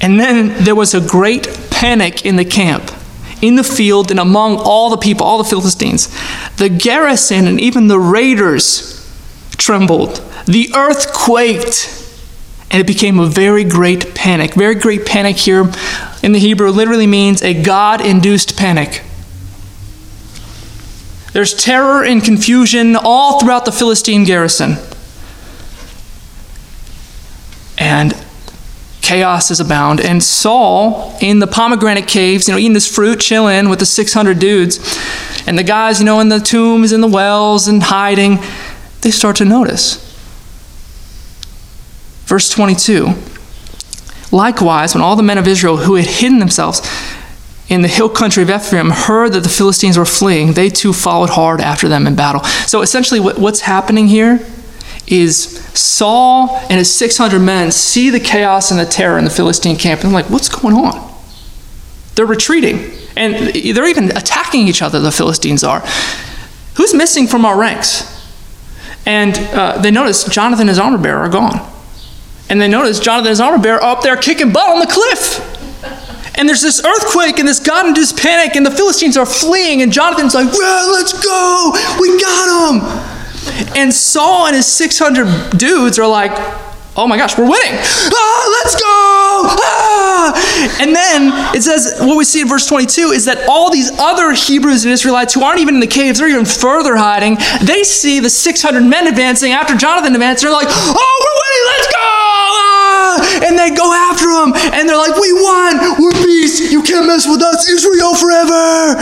And 0.00 0.18
then 0.18 0.64
there 0.64 0.74
was 0.74 0.94
a 0.94 1.00
great 1.00 1.46
panic 1.70 2.26
in 2.26 2.36
the 2.36 2.44
camp 2.44 2.90
in 3.42 3.56
the 3.56 3.64
field 3.64 4.10
and 4.10 4.20
among 4.20 4.58
all 4.58 4.90
the 4.90 4.96
people, 4.96 5.24
all 5.24 5.38
the 5.38 5.48
Philistines. 5.48 6.08
The 6.56 6.68
garrison 6.68 7.46
and 7.46 7.60
even 7.60 7.88
the 7.88 7.98
raiders 7.98 8.96
trembled. 9.56 10.16
The 10.46 10.70
earth 10.74 11.12
quaked. 11.12 11.96
And 12.70 12.80
it 12.80 12.86
became 12.86 13.18
a 13.18 13.26
very 13.26 13.64
great 13.64 14.14
panic. 14.14 14.54
Very 14.54 14.74
great 14.74 15.04
panic 15.04 15.36
here 15.36 15.70
in 16.22 16.32
the 16.32 16.38
Hebrew 16.38 16.70
literally 16.70 17.06
means 17.06 17.42
a 17.42 17.60
God 17.60 18.00
induced 18.00 18.56
panic. 18.56 19.02
There's 21.32 21.54
terror 21.54 22.04
and 22.04 22.22
confusion 22.22 22.96
all 22.96 23.40
throughout 23.40 23.64
the 23.64 23.72
Philistine 23.72 24.24
garrison. 24.24 24.76
And 27.78 28.14
chaos 29.00 29.50
is 29.50 29.60
abound. 29.60 30.00
And 30.00 30.22
Saul, 30.22 31.16
in 31.20 31.38
the 31.38 31.46
pomegranate 31.46 32.06
caves, 32.06 32.46
you 32.46 32.54
know, 32.54 32.58
eating 32.58 32.74
this 32.74 32.92
fruit, 32.92 33.20
chilling 33.20 33.68
with 33.68 33.78
the 33.78 33.86
600 33.86 34.38
dudes, 34.38 34.78
and 35.46 35.58
the 35.58 35.64
guys, 35.64 36.00
you 36.00 36.06
know, 36.06 36.20
in 36.20 36.28
the 36.28 36.40
tombs 36.40 36.92
and 36.92 37.02
the 37.02 37.08
wells 37.08 37.66
and 37.68 37.82
hiding, 37.82 38.38
they 39.00 39.10
start 39.10 39.36
to 39.36 39.44
notice. 39.44 40.06
Verse 42.26 42.48
22 42.48 43.14
Likewise, 44.32 44.94
when 44.94 45.02
all 45.02 45.16
the 45.16 45.22
men 45.24 45.38
of 45.38 45.48
Israel 45.48 45.78
who 45.78 45.96
had 45.96 46.06
hidden 46.06 46.38
themselves 46.38 46.80
in 47.70 47.82
the 47.82 47.88
hill 47.88 48.08
country 48.08 48.42
of 48.42 48.50
Ephraim 48.50 48.90
heard 48.90 49.32
that 49.32 49.44
the 49.44 49.48
Philistines 49.48 49.96
were 49.96 50.04
fleeing, 50.04 50.52
they 50.54 50.68
too 50.68 50.92
followed 50.92 51.30
hard 51.30 51.60
after 51.60 51.88
them 51.88 52.06
in 52.06 52.16
battle. 52.16 52.42
So 52.66 52.82
essentially, 52.82 53.20
what's 53.20 53.60
happening 53.60 54.08
here 54.08 54.44
is 55.06 55.58
Saul 55.78 56.56
and 56.68 56.72
his 56.78 56.92
600 56.92 57.38
men 57.38 57.70
see 57.70 58.10
the 58.10 58.18
chaos 58.18 58.72
and 58.72 58.78
the 58.78 58.84
terror 58.84 59.18
in 59.18 59.24
the 59.24 59.30
Philistine 59.30 59.76
camp, 59.76 60.02
and 60.02 60.10
they're 60.10 60.20
like, 60.20 60.30
what's 60.30 60.48
going 60.48 60.74
on? 60.74 61.08
They're 62.16 62.26
retreating, 62.26 62.92
and 63.16 63.54
they're 63.54 63.88
even 63.88 64.10
attacking 64.16 64.66
each 64.66 64.82
other, 64.82 64.98
the 64.98 65.12
Philistines 65.12 65.62
are. 65.62 65.80
Who's 66.74 66.92
missing 66.92 67.28
from 67.28 67.44
our 67.44 67.56
ranks? 67.56 68.18
And 69.06 69.36
uh, 69.54 69.78
they 69.78 69.92
notice 69.92 70.24
Jonathan 70.24 70.62
and 70.62 70.70
his 70.70 70.78
armor 70.78 70.98
bearer 70.98 71.20
are 71.20 71.28
gone. 71.28 71.68
And 72.48 72.60
they 72.60 72.68
notice 72.68 72.98
Jonathan 72.98 73.28
and 73.28 73.30
his 73.30 73.40
armor 73.40 73.62
bearer 73.62 73.78
are 73.80 73.96
up 73.96 74.02
there 74.02 74.16
kicking 74.16 74.52
butt 74.52 74.68
on 74.68 74.80
the 74.80 74.86
cliff. 74.86 75.49
And 76.36 76.48
there's 76.48 76.62
this 76.62 76.84
earthquake 76.84 77.38
and 77.38 77.46
this 77.46 77.60
God 77.60 77.86
induced 77.86 78.18
panic, 78.18 78.56
and 78.56 78.64
the 78.64 78.70
Philistines 78.70 79.16
are 79.16 79.26
fleeing, 79.26 79.82
and 79.82 79.92
Jonathan's 79.92 80.34
like, 80.34 80.52
well, 80.52 80.92
let's 80.92 81.12
go! 81.12 81.72
We 82.00 82.20
got 82.20 82.46
them! 82.72 83.76
And 83.76 83.92
Saul 83.92 84.46
and 84.46 84.56
his 84.56 84.66
600 84.66 85.58
dudes 85.58 85.98
are 85.98 86.06
like, 86.06 86.32
oh 86.96 87.06
my 87.06 87.16
gosh, 87.16 87.38
we're 87.38 87.48
winning. 87.48 87.72
Ah, 87.72 88.62
let's 88.62 88.74
go. 88.74 88.82
Ah! 88.82 90.78
And 90.80 90.94
then 90.94 91.32
it 91.56 91.62
says, 91.62 91.96
what 92.00 92.16
we 92.16 92.24
see 92.24 92.42
in 92.42 92.48
verse 92.48 92.66
22 92.66 93.12
is 93.12 93.24
that 93.24 93.48
all 93.48 93.70
these 93.70 93.90
other 93.98 94.32
Hebrews 94.32 94.84
and 94.84 94.92
Israelites 94.92 95.34
who 95.34 95.42
aren't 95.42 95.60
even 95.60 95.74
in 95.74 95.80
the 95.80 95.86
caves, 95.86 96.18
they're 96.18 96.28
even 96.28 96.44
further 96.44 96.96
hiding, 96.96 97.38
they 97.62 97.84
see 97.84 98.20
the 98.20 98.30
600 98.30 98.80
men 98.82 99.06
advancing 99.06 99.52
after 99.52 99.74
Jonathan 99.76 100.14
advances. 100.14 100.42
They're 100.42 100.52
like, 100.52 100.68
oh, 100.70 101.16
we're 101.24 101.38
winning, 101.42 101.66
let's 101.78 101.92
go. 101.94 102.29
And 103.44 103.58
they 103.58 103.70
go 103.74 103.92
after 103.92 104.28
him, 104.28 104.52
and 104.74 104.88
they're 104.88 104.96
like, 104.96 105.16
we 105.16 105.32
won, 105.32 106.00
we're 106.00 106.24
beasts, 106.24 106.72
you 106.72 106.82
can't 106.82 107.06
mess 107.06 107.26
with 107.26 107.42
us, 107.42 107.68
Israel 107.68 108.14
forever. 108.14 108.94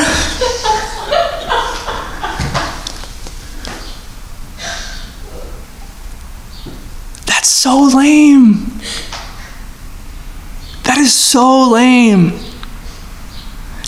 That's 7.27 7.49
so 7.49 7.85
lame. 7.95 8.73
That 10.85 10.99
is 10.99 11.13
so 11.13 11.71
lame. 11.71 12.39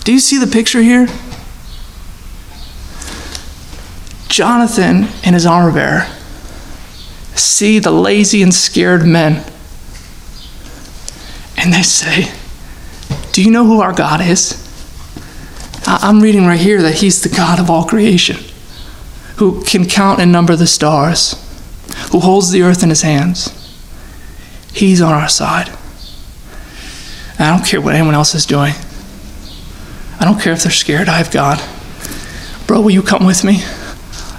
Do 0.03 0.13
you 0.13 0.19
see 0.19 0.37
the 0.37 0.47
picture 0.47 0.81
here? 0.81 1.07
Jonathan 4.27 5.07
and 5.23 5.35
his 5.35 5.45
armor 5.45 5.73
bearer 5.73 6.07
see 7.35 7.79
the 7.79 7.91
lazy 7.91 8.41
and 8.41 8.53
scared 8.53 9.05
men. 9.05 9.43
And 11.61 11.73
they 11.73 11.83
say, 11.83 12.31
Do 13.31 13.43
you 13.43 13.51
know 13.51 13.65
who 13.65 13.81
our 13.81 13.93
God 13.93 14.19
is? 14.19 14.57
I'm 15.85 16.19
reading 16.19 16.45
right 16.45 16.59
here 16.59 16.81
that 16.81 16.95
He's 16.95 17.21
the 17.21 17.29
God 17.29 17.59
of 17.59 17.69
all 17.69 17.85
creation, 17.85 18.37
who 19.37 19.63
can 19.63 19.85
count 19.85 20.19
and 20.19 20.31
number 20.31 20.55
the 20.55 20.67
stars 20.67 21.35
who 22.11 22.19
holds 22.19 22.51
the 22.51 22.61
earth 22.61 22.83
in 22.83 22.89
his 22.89 23.01
hands. 23.01 23.49
He's 24.73 25.01
on 25.01 25.13
our 25.13 25.29
side. 25.29 25.69
And 27.37 27.41
I 27.41 27.55
don't 27.55 27.65
care 27.65 27.81
what 27.81 27.95
anyone 27.95 28.15
else 28.15 28.35
is 28.35 28.45
doing. 28.45 28.73
I 30.19 30.25
don't 30.25 30.39
care 30.39 30.53
if 30.53 30.63
they're 30.63 30.71
scared. 30.71 31.09
I 31.09 31.17
have 31.17 31.31
God. 31.31 31.61
Bro, 32.67 32.81
will 32.81 32.91
you 32.91 33.01
come 33.01 33.25
with 33.25 33.43
me? 33.43 33.63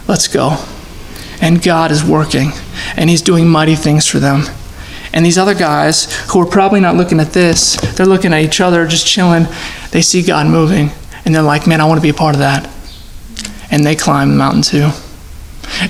Let's 0.06 0.28
go. 0.28 0.64
And 1.40 1.62
God 1.62 1.90
is 1.90 2.04
working, 2.04 2.50
and 2.96 3.10
He's 3.10 3.22
doing 3.22 3.48
mighty 3.48 3.74
things 3.74 4.06
for 4.06 4.20
them. 4.20 4.44
And 5.12 5.24
these 5.24 5.38
other 5.38 5.54
guys 5.54 6.10
who 6.30 6.40
are 6.40 6.46
probably 6.46 6.80
not 6.80 6.96
looking 6.96 7.20
at 7.20 7.32
this, 7.32 7.76
they're 7.96 8.06
looking 8.06 8.32
at 8.32 8.42
each 8.42 8.60
other, 8.60 8.86
just 8.86 9.06
chilling. 9.06 9.46
They 9.90 10.00
see 10.00 10.22
God 10.22 10.46
moving, 10.46 10.90
and 11.24 11.34
they're 11.34 11.42
like, 11.42 11.66
man, 11.66 11.80
I 11.80 11.84
want 11.84 11.98
to 11.98 12.02
be 12.02 12.08
a 12.08 12.14
part 12.14 12.34
of 12.34 12.40
that. 12.40 12.70
And 13.70 13.84
they 13.84 13.94
climb 13.94 14.30
the 14.30 14.36
mountain 14.36 14.62
too. 14.62 14.90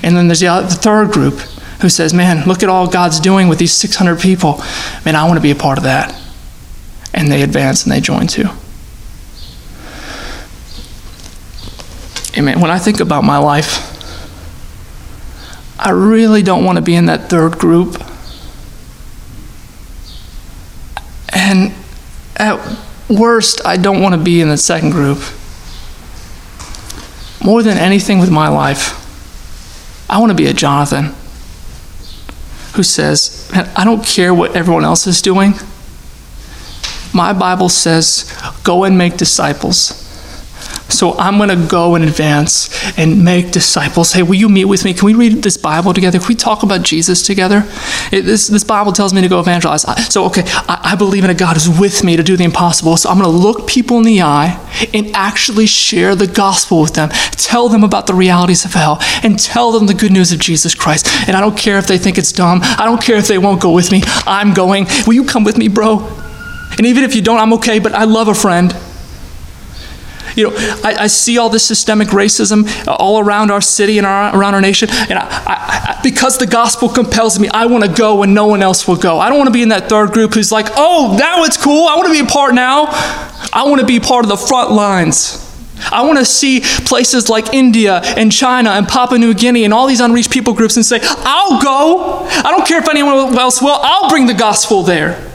And 0.01 0.15
then 0.15 0.27
there's 0.27 0.39
the, 0.39 0.61
the 0.61 0.75
third 0.75 1.11
group 1.11 1.39
who 1.81 1.89
says, 1.89 2.13
Man, 2.13 2.47
look 2.47 2.63
at 2.63 2.69
all 2.69 2.87
God's 2.87 3.19
doing 3.19 3.49
with 3.49 3.59
these 3.59 3.73
600 3.73 4.19
people. 4.19 4.61
Man, 5.05 5.15
I 5.15 5.25
want 5.25 5.35
to 5.37 5.41
be 5.41 5.51
a 5.51 5.55
part 5.55 5.77
of 5.77 5.83
that. 5.83 6.19
And 7.13 7.29
they 7.29 7.43
advance 7.43 7.83
and 7.83 7.91
they 7.91 7.99
join 7.99 8.27
too. 8.27 8.47
Amen. 12.37 12.59
When 12.59 12.71
I 12.71 12.79
think 12.79 12.99
about 12.99 13.23
my 13.23 13.37
life, 13.37 13.89
I 15.77 15.91
really 15.91 16.41
don't 16.41 16.63
want 16.63 16.77
to 16.77 16.81
be 16.81 16.95
in 16.95 17.05
that 17.07 17.29
third 17.29 17.59
group. 17.59 18.01
And 21.53 21.71
at 22.35 22.57
worst, 23.07 23.61
I 23.63 23.77
don't 23.77 24.01
want 24.01 24.15
to 24.15 24.19
be 24.19 24.41
in 24.41 24.49
the 24.49 24.57
second 24.57 24.89
group. 24.89 25.19
More 27.45 27.61
than 27.61 27.77
anything 27.77 28.17
with 28.17 28.31
my 28.31 28.47
life, 28.47 28.99
I 30.09 30.17
want 30.17 30.31
to 30.31 30.35
be 30.35 30.47
a 30.47 30.53
Jonathan 30.53 31.13
who 32.73 32.81
says, 32.81 33.51
I 33.53 33.83
don't 33.83 34.03
care 34.03 34.33
what 34.33 34.55
everyone 34.55 34.83
else 34.83 35.05
is 35.05 35.21
doing. 35.21 35.53
My 37.13 37.33
Bible 37.33 37.69
says, 37.69 38.35
go 38.63 38.83
and 38.83 38.97
make 38.97 39.17
disciples. 39.17 40.02
So 40.93 41.17
I'm 41.17 41.37
going 41.37 41.49
to 41.49 41.67
go 41.67 41.95
in 41.95 42.03
advance 42.03 42.69
and 42.97 43.23
make 43.25 43.51
disciples. 43.51 44.13
Hey, 44.13 44.23
will 44.23 44.35
you 44.35 44.47
meet 44.49 44.65
with 44.65 44.85
me? 44.85 44.93
Can 44.93 45.05
we 45.05 45.15
read 45.15 45.43
this 45.43 45.57
Bible 45.57 45.93
together? 45.93 46.19
Can 46.19 46.27
we 46.27 46.35
talk 46.35 46.63
about 46.63 46.83
Jesus 46.83 47.21
together? 47.21 47.63
It, 48.11 48.21
this, 48.21 48.47
this 48.47 48.63
Bible 48.63 48.91
tells 48.91 49.13
me 49.13 49.21
to 49.21 49.27
go 49.27 49.39
evangelize. 49.39 49.83
So, 50.13 50.25
okay, 50.25 50.43
I, 50.45 50.91
I 50.93 50.95
believe 50.95 51.23
in 51.23 51.29
a 51.29 51.33
God 51.33 51.55
who's 51.55 51.69
with 51.79 52.03
me 52.03 52.15
to 52.15 52.23
do 52.23 52.37
the 52.37 52.43
impossible. 52.43 52.95
So 52.97 53.09
I'm 53.09 53.17
going 53.17 53.29
to 53.29 53.37
look 53.37 53.67
people 53.67 53.97
in 53.97 54.03
the 54.03 54.21
eye 54.21 54.59
and 54.93 55.11
actually 55.15 55.65
share 55.65 56.15
the 56.15 56.27
gospel 56.27 56.81
with 56.81 56.93
them. 56.93 57.09
Tell 57.31 57.69
them 57.69 57.83
about 57.83 58.07
the 58.07 58.13
realities 58.13 58.65
of 58.65 58.73
hell 58.73 58.99
and 59.23 59.39
tell 59.39 59.71
them 59.71 59.87
the 59.87 59.93
good 59.93 60.11
news 60.11 60.31
of 60.31 60.39
Jesus 60.39 60.75
Christ. 60.75 61.07
And 61.27 61.35
I 61.35 61.41
don't 61.41 61.57
care 61.57 61.77
if 61.77 61.87
they 61.87 61.97
think 61.97 62.17
it's 62.17 62.31
dumb. 62.31 62.59
I 62.63 62.85
don't 62.85 63.01
care 63.01 63.17
if 63.17 63.27
they 63.27 63.37
won't 63.37 63.61
go 63.61 63.71
with 63.71 63.91
me. 63.91 64.03
I'm 64.25 64.53
going. 64.53 64.85
Will 65.07 65.13
you 65.13 65.25
come 65.25 65.43
with 65.43 65.57
me, 65.57 65.67
bro? 65.67 66.07
And 66.77 66.85
even 66.85 67.03
if 67.03 67.15
you 67.15 67.21
don't, 67.21 67.39
I'm 67.39 67.53
okay, 67.53 67.79
but 67.79 67.93
I 67.93 68.05
love 68.05 68.27
a 68.27 68.33
friend. 68.33 68.75
You 70.35 70.49
know, 70.49 70.55
I, 70.83 70.95
I, 71.01 71.07
see 71.07 71.37
all 71.37 71.49
this 71.49 71.65
systemic 71.65 72.09
racism 72.09 72.67
all 72.87 73.19
around 73.19 73.51
our 73.51 73.61
city 73.61 73.97
and 73.97 74.07
our, 74.07 74.35
around 74.35 74.55
our 74.55 74.61
nation, 74.61 74.89
and 74.89 75.19
I, 75.19 75.27
I, 75.29 75.99
because 76.03 76.37
the 76.37 76.47
gospel 76.47 76.89
compels 76.89 77.39
me, 77.39 77.49
I 77.49 77.65
want 77.65 77.83
to 77.83 77.91
go 77.91 78.15
when 78.15 78.33
no 78.33 78.47
one 78.47 78.61
else 78.61 78.87
will 78.87 78.97
go. 78.97 79.19
I 79.19 79.29
don't 79.29 79.37
want 79.37 79.47
to 79.47 79.53
be 79.53 79.63
in 79.63 79.69
that 79.69 79.89
third 79.89 80.11
group 80.11 80.33
who's 80.33 80.51
like, 80.51 80.67
oh, 80.75 81.15
now 81.19 81.43
it's 81.43 81.61
cool. 81.61 81.87
I 81.87 81.95
want 81.95 82.07
to 82.07 82.13
be 82.13 82.19
a 82.19 82.25
part 82.25 82.53
now. 82.53 82.85
I 83.53 83.63
want 83.65 83.81
to 83.81 83.87
be 83.87 83.99
part 83.99 84.25
of 84.25 84.29
the 84.29 84.37
front 84.37 84.71
lines. 84.71 85.39
I 85.91 86.05
want 86.05 86.19
to 86.19 86.25
see 86.25 86.61
places 86.61 87.29
like 87.29 87.53
India 87.53 88.01
and 88.03 88.31
China 88.31 88.71
and 88.71 88.87
Papua 88.87 89.19
New 89.19 89.33
Guinea 89.33 89.65
and 89.65 89.73
all 89.73 89.87
these 89.87 89.99
unreached 89.99 90.31
people 90.31 90.53
groups 90.53 90.75
and 90.75 90.85
say, 90.85 90.99
I'll 91.01 91.61
go. 91.61 92.25
I 92.29 92.51
don't 92.55 92.67
care 92.67 92.79
if 92.79 92.89
anyone 92.89 93.37
else 93.37 93.61
will. 93.61 93.77
I'll 93.81 94.09
bring 94.09 94.27
the 94.27 94.33
gospel 94.33 94.83
there. 94.83 95.32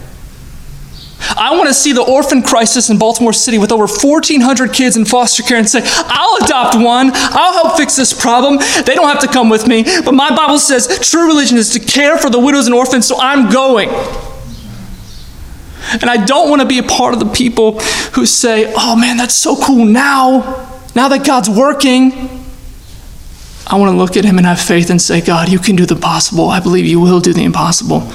I 1.21 1.57
want 1.57 1.69
to 1.69 1.75
see 1.75 1.93
the 1.93 2.03
orphan 2.03 2.43
crisis 2.43 2.91
in 2.91 2.99
Baltimore 2.99 3.33
City 3.33 3.59
with 3.59 3.73
over 3.73 3.87
1,400 3.87 4.73
kids 4.73 4.97
in 4.97 5.05
foster 5.05 5.43
care 5.43 5.59
and 5.59 5.69
say, 5.69 5.83
I'll 5.85 6.45
adopt 6.45 6.77
one. 6.77 7.11
I'll 7.13 7.53
help 7.53 7.77
fix 7.77 7.97
this 7.97 8.19
problem. 8.19 8.59
They 8.85 8.95
don't 8.95 9.09
have 9.09 9.21
to 9.21 9.29
come 9.29 9.49
with 9.49 9.67
me. 9.67 9.85
But 10.05 10.13
my 10.13 10.35
Bible 10.35 10.59
says 10.59 10.99
true 11.09 11.27
religion 11.27 11.59
is 11.59 11.71
to 11.71 11.81
care 11.81 12.19
for 12.19 12.31
the 12.31 12.39
widows 12.39 12.67
and 12.67 12.75
orphans, 12.75 13.07
so 13.07 13.17
I'm 13.19 13.51
going. 13.51 13.89
And 15.91 16.05
I 16.05 16.25
don't 16.25 16.51
want 16.51 16.61
to 16.61 16.69
be 16.69 16.79
a 16.79 16.83
part 16.83 17.15
of 17.15 17.21
the 17.21 17.27
people 17.27 17.81
who 18.13 18.27
say, 18.27 18.73
oh 18.77 18.97
man, 18.97 19.17
that's 19.17 19.35
so 19.35 19.57
cool 19.57 19.85
now, 19.85 20.81
now 20.95 21.09
that 21.09 21.27
God's 21.27 21.49
working. 21.49 22.13
I 23.67 23.77
want 23.77 23.93
to 23.93 23.97
look 23.97 24.17
at 24.17 24.25
him 24.25 24.39
and 24.39 24.47
have 24.47 24.61
faith 24.61 24.89
and 24.91 25.01
say, 25.01 25.21
God, 25.21 25.49
you 25.49 25.59
can 25.59 25.77
do 25.77 25.85
the 25.85 25.97
possible. 25.97 26.49
I 26.49 26.61
believe 26.61 26.87
you 26.87 27.01
will 27.01 27.21
do 27.21 27.33
the 27.33 27.45
impossible. 27.45 28.11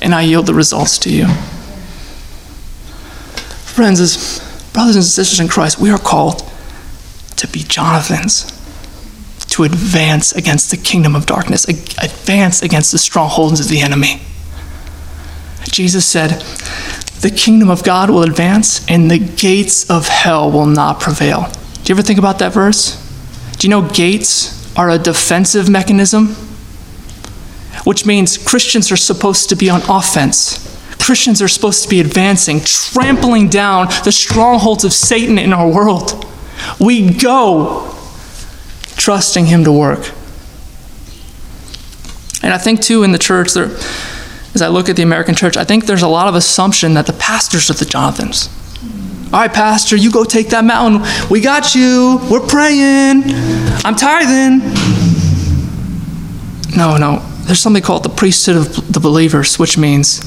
And 0.00 0.14
I 0.14 0.22
yield 0.22 0.46
the 0.46 0.54
results 0.54 0.98
to 0.98 1.10
you. 1.10 1.26
Friends, 3.78 4.00
as 4.00 4.40
brothers 4.72 4.96
and 4.96 5.04
sisters 5.04 5.38
in 5.38 5.46
Christ, 5.46 5.78
we 5.78 5.88
are 5.88 6.00
called 6.00 6.42
to 7.36 7.46
be 7.46 7.60
Jonathans, 7.60 8.50
to 9.50 9.62
advance 9.62 10.32
against 10.32 10.72
the 10.72 10.76
kingdom 10.76 11.14
of 11.14 11.26
darkness, 11.26 11.64
advance 11.64 12.60
against 12.60 12.90
the 12.90 12.98
strongholds 12.98 13.60
of 13.60 13.68
the 13.68 13.78
enemy. 13.80 14.20
Jesus 15.70 16.04
said, 16.04 16.42
The 17.20 17.30
kingdom 17.30 17.70
of 17.70 17.84
God 17.84 18.10
will 18.10 18.24
advance, 18.24 18.84
and 18.88 19.08
the 19.08 19.20
gates 19.20 19.88
of 19.88 20.08
hell 20.08 20.50
will 20.50 20.66
not 20.66 20.98
prevail. 20.98 21.42
Do 21.84 21.92
you 21.92 21.94
ever 21.94 22.02
think 22.02 22.18
about 22.18 22.40
that 22.40 22.52
verse? 22.52 22.96
Do 23.58 23.68
you 23.68 23.70
know 23.70 23.88
gates 23.88 24.76
are 24.76 24.90
a 24.90 24.98
defensive 24.98 25.70
mechanism? 25.70 26.30
Which 27.84 28.04
means 28.04 28.38
Christians 28.38 28.90
are 28.90 28.96
supposed 28.96 29.48
to 29.50 29.54
be 29.54 29.70
on 29.70 29.82
offense. 29.88 30.64
Christians 31.00 31.40
are 31.40 31.48
supposed 31.48 31.82
to 31.84 31.88
be 31.88 32.00
advancing, 32.00 32.60
trampling 32.60 33.48
down 33.48 33.88
the 34.04 34.12
strongholds 34.12 34.84
of 34.84 34.92
Satan 34.92 35.38
in 35.38 35.52
our 35.52 35.68
world. 35.68 36.26
We 36.78 37.12
go 37.14 37.94
trusting 38.96 39.46
Him 39.46 39.64
to 39.64 39.72
work. 39.72 40.10
And 42.42 42.52
I 42.52 42.58
think, 42.58 42.80
too, 42.82 43.02
in 43.02 43.12
the 43.12 43.18
church, 43.18 43.52
there, 43.54 43.70
as 44.54 44.62
I 44.62 44.68
look 44.68 44.88
at 44.88 44.96
the 44.96 45.02
American 45.02 45.34
church, 45.34 45.56
I 45.56 45.64
think 45.64 45.86
there's 45.86 46.02
a 46.02 46.08
lot 46.08 46.28
of 46.28 46.34
assumption 46.34 46.94
that 46.94 47.06
the 47.06 47.12
pastors 47.14 47.70
are 47.70 47.74
the 47.74 47.84
Jonathans. 47.84 48.48
All 49.32 49.40
right, 49.40 49.52
Pastor, 49.52 49.96
you 49.96 50.10
go 50.10 50.24
take 50.24 50.48
that 50.50 50.64
mountain. 50.64 51.02
We 51.28 51.40
got 51.40 51.74
you. 51.74 52.18
We're 52.30 52.46
praying. 52.46 53.24
I'm 53.84 53.94
tithing. 53.94 54.60
No, 56.76 56.96
no. 56.96 57.18
There's 57.42 57.60
something 57.60 57.82
called 57.82 58.04
the 58.04 58.08
priesthood 58.08 58.56
of 58.56 58.92
the 58.92 59.00
believers, 59.00 59.58
which 59.58 59.76
means 59.76 60.20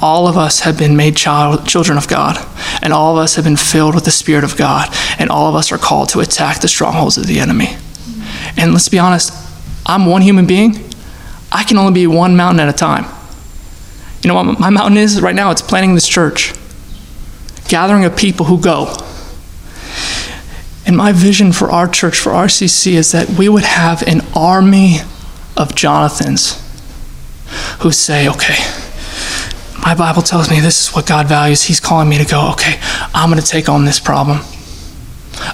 all 0.00 0.26
of 0.26 0.36
us 0.36 0.60
have 0.60 0.78
been 0.78 0.96
made 0.96 1.16
child, 1.16 1.66
children 1.66 1.98
of 1.98 2.08
God, 2.08 2.36
and 2.82 2.92
all 2.92 3.16
of 3.16 3.22
us 3.22 3.36
have 3.36 3.44
been 3.44 3.56
filled 3.56 3.94
with 3.94 4.04
the 4.04 4.10
Spirit 4.10 4.44
of 4.44 4.56
God, 4.56 4.88
and 5.18 5.30
all 5.30 5.48
of 5.48 5.54
us 5.54 5.70
are 5.72 5.78
called 5.78 6.08
to 6.10 6.20
attack 6.20 6.60
the 6.60 6.68
strongholds 6.68 7.18
of 7.18 7.26
the 7.26 7.38
enemy. 7.38 7.76
And 8.56 8.72
let's 8.72 8.88
be 8.88 8.98
honest, 8.98 9.32
I'm 9.86 10.06
one 10.06 10.22
human 10.22 10.46
being. 10.46 10.90
I 11.52 11.64
can 11.64 11.78
only 11.78 11.92
be 11.92 12.06
one 12.06 12.36
mountain 12.36 12.60
at 12.60 12.68
a 12.68 12.76
time. 12.76 13.04
You 14.22 14.28
know 14.28 14.34
what 14.34 14.60
my 14.60 14.70
mountain 14.70 14.98
is 14.98 15.20
right 15.20 15.34
now? 15.34 15.50
It's 15.50 15.62
planting 15.62 15.94
this 15.94 16.06
church, 16.06 16.54
gathering 17.68 18.04
of 18.04 18.16
people 18.16 18.46
who 18.46 18.60
go. 18.60 18.94
And 20.86 20.96
my 20.96 21.12
vision 21.12 21.52
for 21.52 21.70
our 21.70 21.88
church, 21.88 22.18
for 22.18 22.30
RCC, 22.30 22.92
is 22.92 23.12
that 23.12 23.30
we 23.30 23.48
would 23.48 23.64
have 23.64 24.02
an 24.02 24.22
army 24.34 24.98
of 25.56 25.74
Jonathans 25.74 26.60
who 27.80 27.92
say, 27.92 28.28
okay, 28.28 28.56
my 29.82 29.94
Bible 29.94 30.22
tells 30.22 30.50
me 30.50 30.60
this 30.60 30.88
is 30.88 30.94
what 30.94 31.06
God 31.06 31.26
values. 31.26 31.62
He's 31.62 31.80
calling 31.80 32.08
me 32.08 32.18
to 32.18 32.24
go, 32.24 32.52
okay, 32.52 32.78
I'm 33.14 33.30
going 33.30 33.40
to 33.40 33.46
take 33.46 33.68
on 33.68 33.84
this 33.84 33.98
problem. 33.98 34.40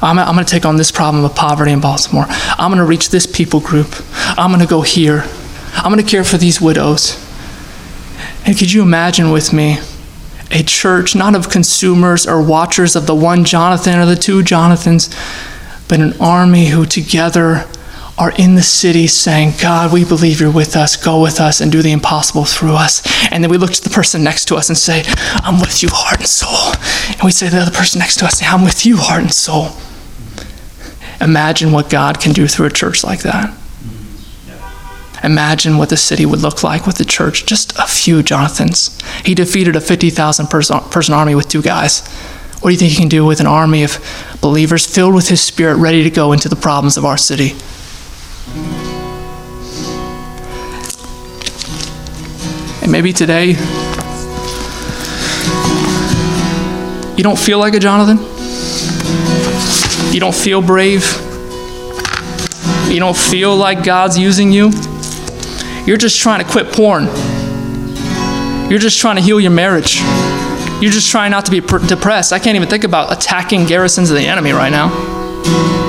I'm, 0.02 0.18
I'm 0.18 0.34
going 0.34 0.44
to 0.44 0.50
take 0.50 0.64
on 0.64 0.76
this 0.76 0.90
problem 0.90 1.24
of 1.24 1.34
poverty 1.34 1.72
in 1.72 1.80
Baltimore. 1.80 2.24
I'm 2.28 2.70
going 2.70 2.78
to 2.78 2.84
reach 2.84 3.10
this 3.10 3.26
people 3.26 3.60
group. 3.60 3.94
I'm 4.38 4.50
going 4.50 4.60
to 4.60 4.66
go 4.66 4.82
here. 4.82 5.24
I'm 5.74 5.92
going 5.92 6.04
to 6.04 6.10
care 6.10 6.24
for 6.24 6.38
these 6.38 6.60
widows. 6.60 7.22
And 8.44 8.56
could 8.56 8.72
you 8.72 8.82
imagine 8.82 9.30
with 9.30 9.52
me 9.52 9.78
a 10.50 10.62
church 10.62 11.14
not 11.14 11.34
of 11.34 11.50
consumers 11.50 12.26
or 12.26 12.42
watchers 12.42 12.96
of 12.96 13.06
the 13.06 13.14
one 13.14 13.44
Jonathan 13.44 13.98
or 13.98 14.06
the 14.06 14.16
two 14.16 14.42
Jonathans, 14.42 15.14
but 15.88 16.00
an 16.00 16.14
army 16.20 16.66
who 16.66 16.86
together 16.86 17.66
are 18.18 18.32
in 18.38 18.54
the 18.54 18.62
city 18.62 19.06
saying, 19.06 19.52
God, 19.60 19.92
we 19.92 20.04
believe 20.04 20.40
you're 20.40 20.50
with 20.50 20.74
us, 20.74 20.96
go 20.96 21.20
with 21.20 21.38
us, 21.38 21.60
and 21.60 21.70
do 21.70 21.82
the 21.82 21.92
impossible 21.92 22.44
through 22.44 22.74
us. 22.74 23.02
And 23.30 23.44
then 23.44 23.50
we 23.50 23.58
look 23.58 23.72
to 23.72 23.82
the 23.82 23.90
person 23.90 24.24
next 24.24 24.46
to 24.46 24.56
us 24.56 24.68
and 24.70 24.78
say, 24.78 25.04
I'm 25.42 25.60
with 25.60 25.82
you, 25.82 25.90
heart 25.92 26.20
and 26.20 26.28
soul. 26.28 26.74
And 27.12 27.22
we 27.24 27.30
say 27.30 27.48
to 27.48 27.54
the 27.54 27.62
other 27.62 27.76
person 27.76 27.98
next 27.98 28.16
to 28.20 28.24
us, 28.24 28.42
I'm 28.42 28.64
with 28.64 28.86
you, 28.86 28.96
heart 28.96 29.22
and 29.22 29.32
soul. 29.32 29.68
Imagine 31.20 31.72
what 31.72 31.90
God 31.90 32.20
can 32.20 32.32
do 32.32 32.46
through 32.46 32.66
a 32.66 32.70
church 32.70 33.04
like 33.04 33.20
that. 33.20 33.54
Imagine 35.24 35.76
what 35.76 35.88
the 35.88 35.96
city 35.96 36.24
would 36.24 36.40
look 36.40 36.62
like 36.62 36.86
with 36.86 36.96
the 36.96 37.04
church, 37.04 37.46
just 37.46 37.76
a 37.78 37.86
few 37.86 38.22
Jonathans. 38.22 38.98
He 39.24 39.34
defeated 39.34 39.74
a 39.76 39.80
50,000 39.80 40.46
person, 40.46 41.14
army 41.14 41.34
with 41.34 41.48
two 41.48 41.62
guys. 41.62 42.06
What 42.60 42.70
do 42.70 42.72
you 42.72 42.78
think 42.78 42.92
he 42.92 42.98
can 42.98 43.08
do 43.08 43.24
with 43.24 43.40
an 43.40 43.46
army 43.46 43.82
of 43.82 43.98
believers 44.40 44.86
filled 44.86 45.14
with 45.14 45.28
his 45.28 45.42
spirit, 45.42 45.76
ready 45.76 46.02
to 46.02 46.10
go 46.10 46.32
into 46.32 46.48
the 46.48 46.56
problems 46.56 46.96
of 46.96 47.04
our 47.04 47.18
city? 47.18 47.54
And 52.82 52.92
maybe 52.92 53.12
today, 53.12 53.48
you 57.16 57.22
don't 57.22 57.38
feel 57.38 57.58
like 57.58 57.74
a 57.74 57.80
Jonathan. 57.80 58.18
You 60.12 60.20
don't 60.20 60.34
feel 60.34 60.62
brave. 60.62 61.02
You 62.88 63.00
don't 63.00 63.16
feel 63.16 63.56
like 63.56 63.82
God's 63.84 64.18
using 64.18 64.52
you. 64.52 64.70
You're 65.84 65.96
just 65.96 66.20
trying 66.20 66.44
to 66.44 66.50
quit 66.50 66.72
porn. 66.72 67.04
You're 68.70 68.78
just 68.78 69.00
trying 69.00 69.16
to 69.16 69.22
heal 69.22 69.40
your 69.40 69.50
marriage. 69.50 70.00
You're 70.80 70.92
just 70.92 71.10
trying 71.10 71.30
not 71.30 71.44
to 71.46 71.50
be 71.50 71.60
depressed. 71.60 72.32
I 72.32 72.38
can't 72.38 72.56
even 72.56 72.68
think 72.68 72.84
about 72.84 73.12
attacking 73.12 73.66
garrisons 73.66 74.10
of 74.10 74.16
the 74.16 74.26
enemy 74.26 74.52
right 74.52 74.70
now. 74.70 75.85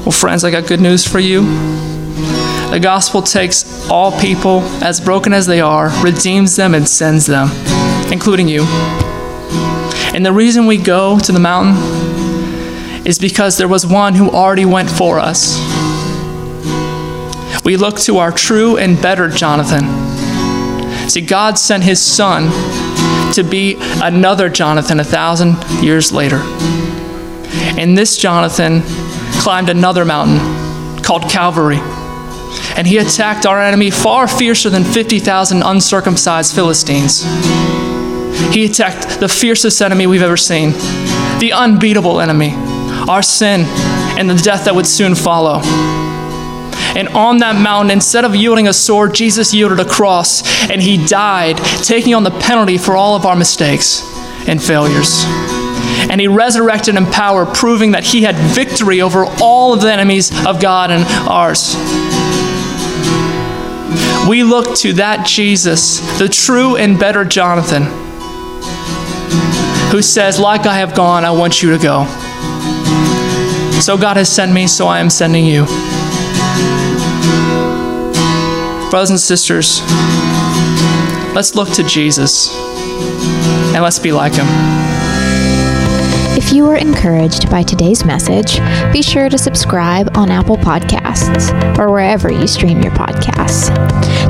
Well, 0.00 0.12
friends, 0.12 0.44
I 0.44 0.50
got 0.50 0.66
good 0.66 0.80
news 0.80 1.06
for 1.06 1.18
you. 1.18 1.42
The 2.70 2.80
gospel 2.80 3.20
takes 3.20 3.86
all 3.90 4.18
people, 4.18 4.60
as 4.82 4.98
broken 4.98 5.34
as 5.34 5.46
they 5.46 5.60
are, 5.60 5.90
redeems 6.02 6.56
them, 6.56 6.74
and 6.74 6.88
sends 6.88 7.26
them, 7.26 7.50
including 8.10 8.48
you. 8.48 8.62
And 10.14 10.24
the 10.24 10.32
reason 10.32 10.66
we 10.66 10.78
go 10.78 11.18
to 11.18 11.32
the 11.32 11.38
mountain 11.38 11.76
is 13.06 13.18
because 13.18 13.58
there 13.58 13.68
was 13.68 13.86
one 13.86 14.14
who 14.14 14.30
already 14.30 14.64
went 14.64 14.88
for 14.88 15.18
us. 15.18 15.58
We 17.62 17.76
look 17.76 17.98
to 18.00 18.16
our 18.16 18.32
true 18.32 18.78
and 18.78 19.00
better 19.02 19.28
Jonathan. 19.28 19.84
See, 21.10 21.20
God 21.20 21.58
sent 21.58 21.82
his 21.82 22.00
son 22.00 22.44
to 23.34 23.42
be 23.42 23.76
another 24.02 24.48
Jonathan 24.48 24.98
a 24.98 25.04
thousand 25.04 25.62
years 25.82 26.10
later. 26.10 26.40
And 27.78 27.98
this 27.98 28.16
Jonathan 28.16 28.82
climbed 29.40 29.70
another 29.70 30.04
mountain 30.04 31.02
called 31.02 31.22
Calvary 31.22 31.80
and 32.76 32.86
he 32.86 32.98
attacked 32.98 33.46
our 33.46 33.60
enemy 33.60 33.90
far 33.90 34.26
fiercer 34.26 34.70
than 34.70 34.84
50,000 34.84 35.62
uncircumcised 35.62 36.54
Philistines. 36.54 37.22
He 38.54 38.64
attacked 38.64 39.20
the 39.20 39.28
fiercest 39.28 39.82
enemy 39.82 40.06
we've 40.06 40.22
ever 40.22 40.36
seen, 40.36 40.70
the 41.40 41.52
unbeatable 41.54 42.20
enemy, 42.20 42.52
our 43.08 43.22
sin, 43.22 43.62
and 44.18 44.28
the 44.28 44.34
death 44.34 44.64
that 44.64 44.74
would 44.74 44.86
soon 44.86 45.14
follow. 45.14 45.60
And 46.96 47.08
on 47.08 47.38
that 47.38 47.60
mountain, 47.60 47.90
instead 47.90 48.24
of 48.24 48.34
yielding 48.34 48.66
a 48.66 48.72
sword, 48.72 49.14
Jesus 49.14 49.54
yielded 49.54 49.78
a 49.78 49.84
cross, 49.84 50.42
and 50.70 50.82
he 50.82 51.04
died, 51.06 51.58
taking 51.84 52.14
on 52.14 52.24
the 52.24 52.30
penalty 52.30 52.78
for 52.78 52.96
all 52.96 53.14
of 53.14 53.26
our 53.26 53.36
mistakes 53.36 54.02
and 54.48 54.62
failures. 54.62 55.24
And 56.10 56.20
he 56.20 56.26
resurrected 56.26 56.96
in 56.96 57.06
power, 57.06 57.46
proving 57.46 57.92
that 57.92 58.04
he 58.04 58.22
had 58.22 58.34
victory 58.34 59.00
over 59.00 59.24
all 59.40 59.72
of 59.72 59.80
the 59.80 59.92
enemies 59.92 60.30
of 60.44 60.60
God 60.60 60.90
and 60.90 61.04
ours. 61.28 61.76
We 64.28 64.42
look 64.42 64.76
to 64.78 64.92
that 64.94 65.24
Jesus, 65.26 66.00
the 66.18 66.28
true 66.28 66.76
and 66.76 66.98
better 66.98 67.24
Jonathan, 67.24 67.84
who 69.90 70.02
says, 70.02 70.38
Like 70.38 70.66
I 70.66 70.78
have 70.78 70.94
gone, 70.94 71.24
I 71.24 71.30
want 71.30 71.62
you 71.62 71.70
to 71.70 71.78
go. 71.78 72.04
So 73.80 73.96
God 73.96 74.16
has 74.18 74.30
sent 74.30 74.52
me, 74.52 74.66
so 74.66 74.86
I 74.86 75.00
am 75.00 75.08
sending 75.10 75.46
you. 75.46 75.64
Brothers 78.90 79.10
and 79.10 79.20
sisters, 79.20 79.80
let's 81.34 81.54
look 81.54 81.70
to 81.74 81.82
Jesus 81.84 82.54
and 83.72 83.82
let's 83.82 83.98
be 83.98 84.12
like 84.12 84.34
him. 84.34 84.46
If 86.50 86.56
you 86.56 86.64
were 86.64 86.74
encouraged 86.74 87.48
by 87.48 87.62
today's 87.62 88.04
message, 88.04 88.58
be 88.92 89.02
sure 89.02 89.28
to 89.28 89.38
subscribe 89.38 90.16
on 90.16 90.32
Apple 90.32 90.56
Podcasts 90.56 91.78
or 91.78 91.92
wherever 91.92 92.32
you 92.32 92.48
stream 92.48 92.82
your 92.82 92.90
podcasts. 92.90 93.70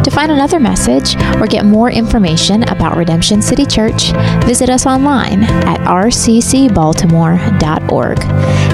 To 0.05 0.11
find 0.11 0.31
another 0.31 0.61
message 0.61 1.17
or 1.41 1.47
get 1.47 1.65
more 1.65 1.91
information 1.91 2.65
about 2.65 2.99
Redemption 2.99 3.41
City 3.41 3.65
Church, 3.65 4.13
visit 4.45 4.69
us 4.69 4.85
online 4.85 5.45
at 5.45 5.81
rccbaltimore.org. 5.89 8.19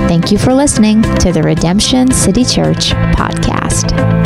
Thank 0.08 0.32
you 0.32 0.38
for 0.38 0.52
listening 0.52 1.02
to 1.02 1.30
the 1.30 1.44
Redemption 1.44 2.10
City 2.10 2.44
Church 2.44 2.90
podcast. 3.14 4.25